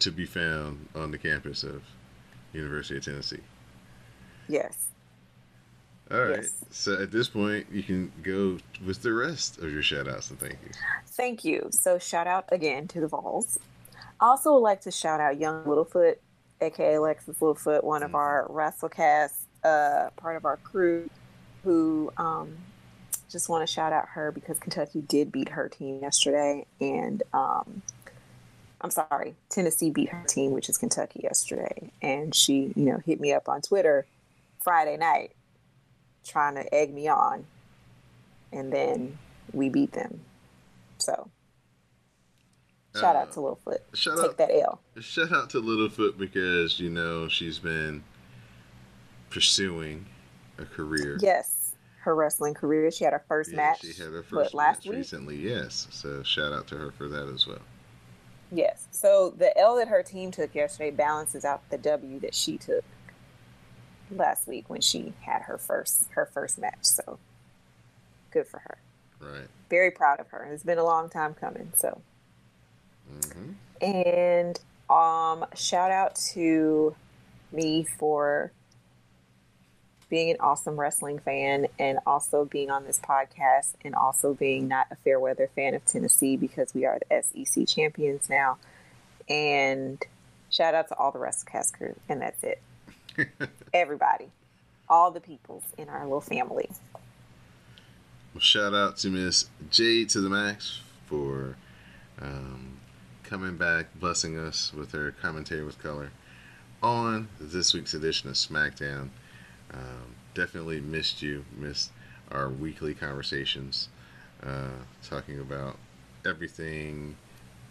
to 0.00 0.10
be 0.10 0.26
found 0.26 0.88
on 0.94 1.10
the 1.10 1.18
campus 1.18 1.62
of 1.64 1.82
University 2.52 2.96
of 2.98 3.04
Tennessee. 3.04 3.40
Yes. 4.48 4.86
All 6.10 6.20
right. 6.24 6.36
Yes. 6.42 6.54
So 6.70 7.00
at 7.00 7.10
this 7.10 7.28
point, 7.28 7.66
you 7.70 7.82
can 7.82 8.12
go 8.22 8.58
with 8.86 9.02
the 9.02 9.12
rest 9.12 9.58
of 9.58 9.70
your 9.72 9.82
shout 9.82 10.08
outs 10.08 10.30
and 10.30 10.38
thank 10.38 10.54
you. 10.64 10.70
Thank 11.06 11.44
you. 11.44 11.68
So, 11.70 11.98
shout 11.98 12.26
out 12.26 12.46
again 12.50 12.88
to 12.88 13.00
the 13.00 13.08
Vols. 13.08 13.58
Also 14.20 14.54
would 14.54 14.60
like 14.60 14.80
to 14.82 14.90
shout 14.90 15.20
out 15.20 15.38
Young 15.38 15.64
Littlefoot, 15.64 16.16
aka 16.60 16.94
Alexis 16.94 17.36
Littlefoot, 17.36 17.84
one 17.84 18.02
of 18.02 18.12
Mhm. 18.12 18.14
our 18.14 18.46
WrestleCast, 18.48 19.34
uh, 19.64 20.10
part 20.16 20.36
of 20.36 20.44
our 20.44 20.56
crew, 20.58 21.10
who 21.62 22.12
um, 22.16 22.56
just 23.28 23.48
want 23.48 23.66
to 23.66 23.72
shout 23.72 23.92
out 23.92 24.08
her 24.10 24.32
because 24.32 24.58
Kentucky 24.58 25.02
did 25.02 25.30
beat 25.30 25.50
her 25.50 25.68
team 25.68 26.00
yesterday. 26.00 26.64
And 26.80 27.22
um, 27.34 27.82
I'm 28.80 28.90
sorry, 28.90 29.34
Tennessee 29.50 29.90
beat 29.90 30.08
her 30.08 30.24
team, 30.26 30.52
which 30.52 30.68
is 30.68 30.78
Kentucky, 30.78 31.20
yesterday. 31.22 31.90
And 32.00 32.34
she, 32.34 32.72
you 32.76 32.84
know, 32.84 32.98
hit 33.04 33.20
me 33.20 33.32
up 33.32 33.48
on 33.48 33.60
Twitter 33.60 34.06
Friday 34.62 34.96
night 34.96 35.32
trying 36.28 36.54
to 36.54 36.74
egg 36.74 36.92
me 36.94 37.08
on. 37.08 37.44
And 38.52 38.72
then 38.72 39.18
we 39.52 39.68
beat 39.68 39.92
them. 39.92 40.20
So 40.98 41.28
shout 42.94 43.16
Uh, 43.16 43.20
out 43.20 43.32
to 43.32 43.40
Littlefoot. 43.40 43.78
Shout 43.94 44.16
Take 44.18 44.24
out, 44.30 44.36
that 44.38 44.50
L. 44.50 44.80
shout 45.00 45.32
out 45.32 45.50
to 45.50 45.60
Littlefoot 45.60 46.16
because 46.18 46.78
you 46.80 46.90
know 46.90 47.28
she's 47.28 47.58
been 47.58 48.02
pursuing 49.30 50.06
a 50.58 50.64
career. 50.64 51.18
Yes, 51.20 51.74
her 52.00 52.14
wrestling 52.14 52.54
career. 52.54 52.90
She 52.90 53.04
had 53.04 53.12
her 53.12 53.24
first 53.28 53.50
Yeah, 53.50 53.56
match. 53.56 53.80
she 53.82 53.92
had 54.02 54.12
her 54.12 54.22
first 54.22 54.54
last 54.54 54.84
week? 54.84 54.94
recently. 54.98 55.36
Yes, 55.36 55.86
so 55.90 56.22
shout 56.22 56.52
out 56.52 56.66
to 56.68 56.76
her 56.76 56.90
for 56.92 57.08
that 57.08 57.28
as 57.28 57.46
well. 57.46 57.60
Yes. 58.50 58.88
So 58.90 59.30
the 59.36 59.56
L 59.58 59.76
that 59.76 59.88
her 59.88 60.02
team 60.02 60.30
took 60.30 60.54
yesterday 60.54 60.90
balances 60.90 61.44
out 61.44 61.68
the 61.68 61.76
W 61.78 62.18
that 62.20 62.34
she 62.34 62.56
took 62.56 62.82
last 64.10 64.46
week 64.48 64.68
when 64.68 64.80
she 64.80 65.14
had 65.22 65.42
her 65.42 65.58
first 65.58 66.08
her 66.10 66.26
first 66.26 66.58
match. 66.58 66.78
So 66.82 67.18
good 68.30 68.46
for 68.46 68.60
her. 68.60 68.78
Right. 69.20 69.48
Very 69.70 69.90
proud 69.90 70.20
of 70.20 70.28
her. 70.28 70.44
It's 70.52 70.62
been 70.62 70.78
a 70.78 70.84
long 70.84 71.08
time 71.08 71.34
coming. 71.34 71.72
So 71.76 72.00
hmm 73.08 73.52
and 73.80 74.58
um 74.90 75.44
shout 75.54 75.90
out 75.92 76.16
to 76.16 76.96
me 77.52 77.84
for 77.98 78.50
being 80.08 80.30
an 80.30 80.36
awesome 80.40 80.78
wrestling 80.78 81.18
fan 81.18 81.66
and 81.78 81.98
also 82.06 82.44
being 82.44 82.70
on 82.70 82.84
this 82.84 82.98
podcast 82.98 83.74
and 83.84 83.94
also 83.94 84.32
being 84.34 84.66
not 84.66 84.86
a 84.90 84.96
fair 84.96 85.20
weather 85.20 85.50
fan 85.54 85.74
of 85.74 85.84
Tennessee 85.84 86.36
because 86.36 86.74
we 86.74 86.84
are 86.86 86.98
the 87.08 87.22
SEC 87.22 87.66
champions 87.66 88.30
now. 88.30 88.56
And 89.28 90.02
shout 90.50 90.74
out 90.74 90.88
to 90.88 90.96
all 90.96 91.12
the 91.12 91.18
WrestleCast 91.18 91.74
crew 91.74 91.94
and 92.08 92.22
that's 92.22 92.42
it. 92.42 92.60
Everybody. 93.72 94.28
All 94.88 95.10
the 95.10 95.20
peoples 95.20 95.64
in 95.76 95.88
our 95.88 96.04
little 96.04 96.20
family. 96.20 96.68
Well, 98.34 98.40
shout 98.40 98.74
out 98.74 98.96
to 98.98 99.08
Miss 99.08 99.48
J 99.70 100.04
to 100.06 100.20
the 100.20 100.28
max 100.28 100.80
for 101.06 101.56
um, 102.20 102.78
coming 103.24 103.56
back, 103.56 103.86
blessing 103.98 104.38
us 104.38 104.72
with 104.72 104.92
her 104.92 105.12
commentary 105.12 105.64
with 105.64 105.78
color 105.82 106.10
on 106.82 107.28
this 107.40 107.74
week's 107.74 107.94
edition 107.94 108.30
of 108.30 108.36
SmackDown. 108.36 109.08
Um, 109.72 110.14
definitely 110.34 110.80
missed 110.80 111.22
you, 111.22 111.44
missed 111.56 111.90
our 112.30 112.48
weekly 112.48 112.94
conversations, 112.94 113.88
uh, 114.42 114.68
talking 115.02 115.40
about 115.40 115.76
everything 116.24 117.16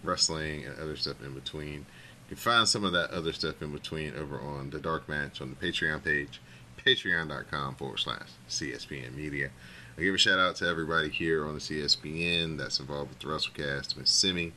wrestling 0.04 0.66
and 0.66 0.78
other 0.80 0.96
stuff 0.96 1.22
in 1.24 1.34
between. 1.34 1.86
You 2.28 2.36
can 2.36 2.42
find 2.42 2.68
some 2.68 2.84
of 2.84 2.92
that 2.92 3.12
other 3.12 3.32
stuff 3.32 3.62
in 3.62 3.72
between 3.72 4.14
over 4.14 4.38
on 4.38 4.72
the 4.72 4.80
Dark 4.80 5.08
Match 5.08 5.40
on 5.40 5.50
the 5.50 5.56
Patreon 5.56 6.04
page, 6.04 6.42
patreon.com 6.86 7.76
forward 7.76 8.00
slash 8.00 8.28
CSPN 8.50 9.16
Media. 9.16 9.50
I 9.98 10.02
give 10.02 10.14
a 10.14 10.18
shout 10.18 10.38
out 10.38 10.58
to 10.58 10.68
everybody 10.68 11.08
here 11.08 11.46
on 11.46 11.54
the 11.54 11.62
CSPN 11.62 12.58
that's 12.58 12.82
involved 12.82 13.12
with 13.12 13.20
the 13.20 13.28
WrestleCast, 13.28 13.96
Miss 13.96 14.12
Simi, 14.12 14.52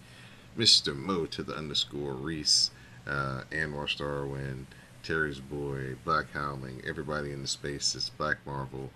Mr. 0.59 0.97
Mo 0.97 1.27
to 1.27 1.45
the 1.45 1.55
underscore 1.55 2.15
Reese, 2.15 2.73
uh, 3.07 3.43
Anwar 3.53 3.87
Starwin, 3.87 4.67
Terry's 5.05 5.39
Boy, 5.39 5.95
Black 6.05 6.33
Howling, 6.33 6.83
everybody 6.85 7.31
in 7.31 7.41
the 7.41 7.49
spaces, 7.49 8.11
Black 8.19 8.39
Marvel. 8.45 8.91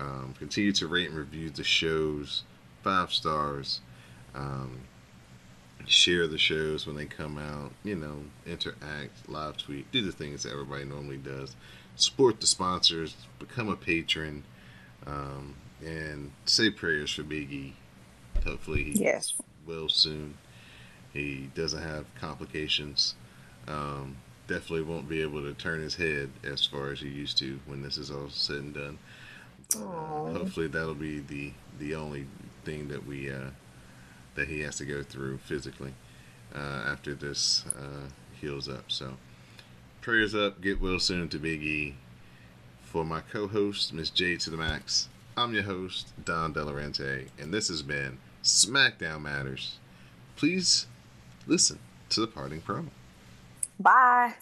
Um, 0.00 0.34
continue 0.36 0.72
to 0.72 0.88
rate 0.88 1.10
and 1.10 1.16
review 1.16 1.48
the 1.48 1.62
shows, 1.62 2.42
five 2.82 3.12
stars. 3.12 3.82
Um, 4.34 4.80
share 5.86 6.26
the 6.26 6.38
shows 6.38 6.86
when 6.86 6.96
they 6.96 7.06
come 7.06 7.38
out. 7.38 7.72
You 7.84 7.96
know, 7.96 8.24
interact, 8.46 9.28
live 9.28 9.56
tweet, 9.56 9.90
do 9.92 10.02
the 10.02 10.12
things 10.12 10.42
that 10.42 10.52
everybody 10.52 10.84
normally 10.84 11.18
does. 11.18 11.56
Support 11.96 12.40
the 12.40 12.46
sponsors, 12.46 13.16
become 13.38 13.68
a 13.68 13.76
patron, 13.76 14.44
um, 15.06 15.54
and 15.84 16.32
say 16.44 16.70
prayers 16.70 17.12
for 17.12 17.22
Biggie. 17.22 17.72
Hopefully, 18.44 18.84
he 18.84 18.92
Yes. 18.92 19.34
will 19.66 19.88
soon. 19.88 20.36
He 21.12 21.50
doesn't 21.54 21.82
have 21.82 22.04
complications. 22.14 23.14
Um, 23.66 24.16
definitely 24.46 24.82
won't 24.82 25.08
be 25.08 25.22
able 25.22 25.42
to 25.42 25.54
turn 25.54 25.80
his 25.80 25.94
head 25.96 26.30
as 26.44 26.64
far 26.66 26.90
as 26.90 27.00
he 27.00 27.08
used 27.08 27.38
to 27.38 27.58
when 27.66 27.82
this 27.82 27.96
is 27.98 28.10
all 28.10 28.28
said 28.28 28.56
and 28.56 28.74
done. 28.74 28.98
Uh, 29.74 30.32
hopefully 30.32 30.68
that'll 30.68 30.94
be 30.94 31.18
the 31.20 31.52
the 31.80 31.94
only 31.94 32.26
thing 32.64 32.86
that 32.88 33.04
we 33.04 33.30
uh, 33.30 33.50
that 34.36 34.48
he 34.48 34.60
has 34.60 34.76
to 34.76 34.84
go 34.84 35.02
through 35.02 35.38
physically 35.38 35.94
uh, 36.54 36.84
after 36.86 37.14
this 37.14 37.64
uh, 37.76 38.08
heals 38.40 38.68
up. 38.68 38.84
So 38.88 39.14
prayers 40.00 40.34
up. 40.34 40.60
Get 40.60 40.80
well 40.80 40.98
soon 40.98 41.28
to 41.30 41.38
Big 41.38 41.62
E. 41.62 41.96
For 42.84 43.04
my 43.04 43.20
co-host 43.20 43.92
Miss 43.92 44.08
J 44.08 44.36
to 44.36 44.48
the 44.48 44.56
max, 44.56 45.08
I'm 45.36 45.52
your 45.52 45.64
host 45.64 46.12
Don 46.24 46.54
Delarente, 46.54 47.28
and 47.38 47.52
this 47.52 47.68
has 47.68 47.82
been 47.82 48.18
SmackDown 48.42 49.22
Matters. 49.22 49.78
Please 50.36 50.86
listen 51.46 51.78
to 52.10 52.20
the 52.20 52.26
parting 52.26 52.62
promo. 52.62 52.88
Bye. 53.78 54.34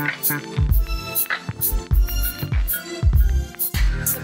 The 0.00 0.08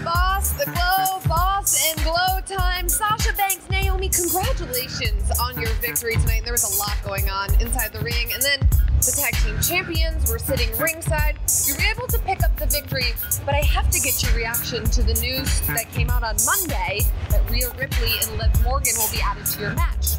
boss, 0.03 0.49
the 0.53 0.65
glow, 0.65 1.21
boss, 1.27 1.91
and 1.91 2.03
glow 2.03 2.41
time. 2.47 2.89
Sasha 2.89 3.31
Banks, 3.33 3.69
Naomi, 3.69 4.09
congratulations 4.09 5.29
on 5.39 5.61
your 5.61 5.69
victory 5.75 6.15
tonight. 6.15 6.41
There 6.43 6.51
was 6.51 6.63
a 6.63 6.79
lot 6.79 6.97
going 7.05 7.29
on 7.29 7.53
inside 7.61 7.93
the 7.93 7.99
ring. 7.99 8.33
And 8.33 8.41
then 8.41 8.59
the 9.01 9.13
tag 9.15 9.35
team 9.43 9.55
champions 9.61 10.31
were 10.31 10.39
sitting 10.39 10.75
ringside. 10.79 11.37
You 11.67 11.73
were 11.73 11.81
able 11.81 12.07
to 12.07 12.19
pick 12.19 12.41
up 12.45 12.55
the 12.55 12.65
victory, 12.65 13.11
but 13.45 13.53
I 13.53 13.61
have 13.61 13.89
to 13.89 13.99
get 13.99 14.23
your 14.23 14.33
reaction 14.33 14.85
to 14.85 15.03
the 15.03 15.15
news 15.15 15.59
that 15.67 15.91
came 15.91 16.09
out 16.09 16.23
on 16.23 16.37
Monday 16.45 17.01
that 17.27 17.43
Rhea 17.51 17.67
Ripley 17.77 18.13
and 18.23 18.37
Liv 18.37 18.63
Morgan 18.63 18.93
will 18.95 19.11
be 19.11 19.19
added 19.19 19.45
to 19.47 19.59
your 19.59 19.73
match. 19.73 20.15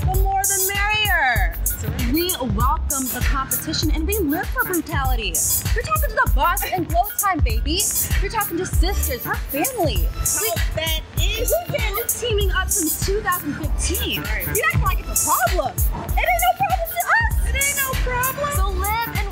the 0.00 0.06
more 0.06 0.42
the 0.42 0.74
merrier. 0.74 1.54
We 2.12 2.34
welcome 2.56 3.06
the 3.14 3.22
competition 3.22 3.92
and 3.92 4.08
we 4.08 4.18
live 4.18 4.48
for 4.48 4.64
brutality. 4.64 5.38
You're 5.72 5.84
talking 5.84 6.10
to 6.10 6.20
the 6.24 6.32
boss 6.34 6.64
and 6.64 6.88
glow 6.88 7.06
time, 7.16 7.38
baby. 7.38 7.78
You're 8.20 8.32
talking 8.32 8.56
to 8.56 8.66
sisters, 8.66 9.22
her 9.24 9.36
family. 9.54 9.98
We, 10.02 10.50
that 10.74 11.00
is. 11.22 11.54
We've 11.70 11.78
been 11.78 12.06
teaming 12.08 12.50
up 12.50 12.68
since 12.70 13.06
2015. 13.06 14.14
You 14.56 14.62
act 14.74 14.82
like 14.82 14.98
it's 14.98 15.22
a 15.22 15.30
problem. 15.30 15.76
It 15.78 16.26
ain't 16.26 16.42
no 16.42 16.52
problem 16.58 16.90
to 16.90 17.02
us. 17.22 17.32
It 17.46 17.54
ain't 17.54 17.76
no 17.78 17.90
problem. 18.02 18.50
So 18.56 18.68
Liv 18.70 19.18
and 19.20 19.31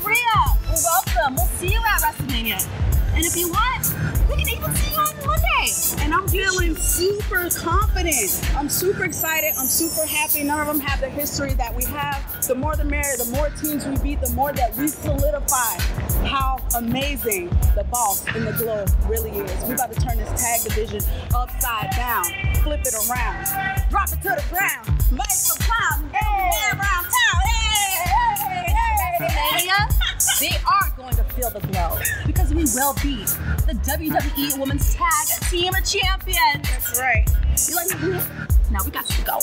welcome. 0.83 1.35
We'll 1.35 1.45
see 1.45 1.71
you 1.71 1.79
at 1.79 2.01
WrestleMania. 2.01 2.67
And 3.13 3.25
if 3.25 3.35
you 3.35 3.49
want, 3.49 3.93
we 4.29 4.37
can 4.37 4.49
even 4.49 4.73
see 4.75 4.93
you 4.93 4.99
on 4.99 5.15
Monday. 5.25 6.03
And 6.03 6.13
I'm 6.13 6.27
feeling 6.27 6.75
super 6.75 7.49
confident. 7.49 8.41
I'm 8.55 8.69
super 8.69 9.03
excited. 9.03 9.53
I'm 9.57 9.67
super 9.67 10.05
happy. 10.05 10.43
None 10.43 10.59
of 10.59 10.67
them 10.67 10.79
have 10.79 11.01
the 11.01 11.09
history 11.09 11.53
that 11.55 11.75
we 11.75 11.83
have. 11.85 12.47
The 12.47 12.55
more 12.55 12.75
the 12.75 12.85
merrier. 12.85 13.17
The 13.17 13.25
more 13.25 13.49
teams 13.49 13.85
we 13.85 13.97
beat, 13.97 14.21
the 14.21 14.31
more 14.31 14.53
that 14.53 14.75
we 14.75 14.87
solidify 14.87 15.77
how 16.25 16.57
amazing 16.77 17.49
the 17.75 17.85
boss 17.91 18.25
in 18.35 18.45
the 18.45 18.53
globe 18.53 18.89
really 19.07 19.31
is. 19.31 19.65
We're 19.65 19.75
about 19.75 19.91
to 19.93 19.99
turn 19.99 20.17
this 20.17 20.41
tag 20.41 20.61
division 20.63 21.01
upside 21.35 21.91
down, 21.91 22.25
flip 22.63 22.81
it 22.81 22.93
around, 23.09 23.45
drop 23.89 24.07
it 24.09 24.21
to 24.21 24.35
the 24.35 24.45
ground, 24.49 24.87
make 25.11 25.29
some 25.31 25.57
clown, 25.57 26.09
hey, 26.13 26.69
around 26.71 27.03
town. 27.03 27.41
Hey, 27.43 28.05
hey, 28.05 28.73
hey, 29.19 29.27
hey. 29.27 29.61
They 30.41 30.57
are 30.65 30.91
going 30.97 31.15
to 31.17 31.23
feel 31.35 31.51
the 31.51 31.59
blow 31.67 31.99
because 32.25 32.51
we 32.51 32.63
will 32.63 32.95
be 32.95 33.17
the 33.67 33.77
WWE 33.85 34.57
Women's 34.59 34.95
Tag 34.95 35.27
Team 35.51 35.71
Champions. 35.85 36.67
That's 36.67 36.99
right. 36.99 37.29
You 37.69 37.75
like? 37.75 37.91
Now 38.71 38.79
we 38.83 38.89
got 38.89 39.05
to 39.05 39.21
go. 39.23 39.37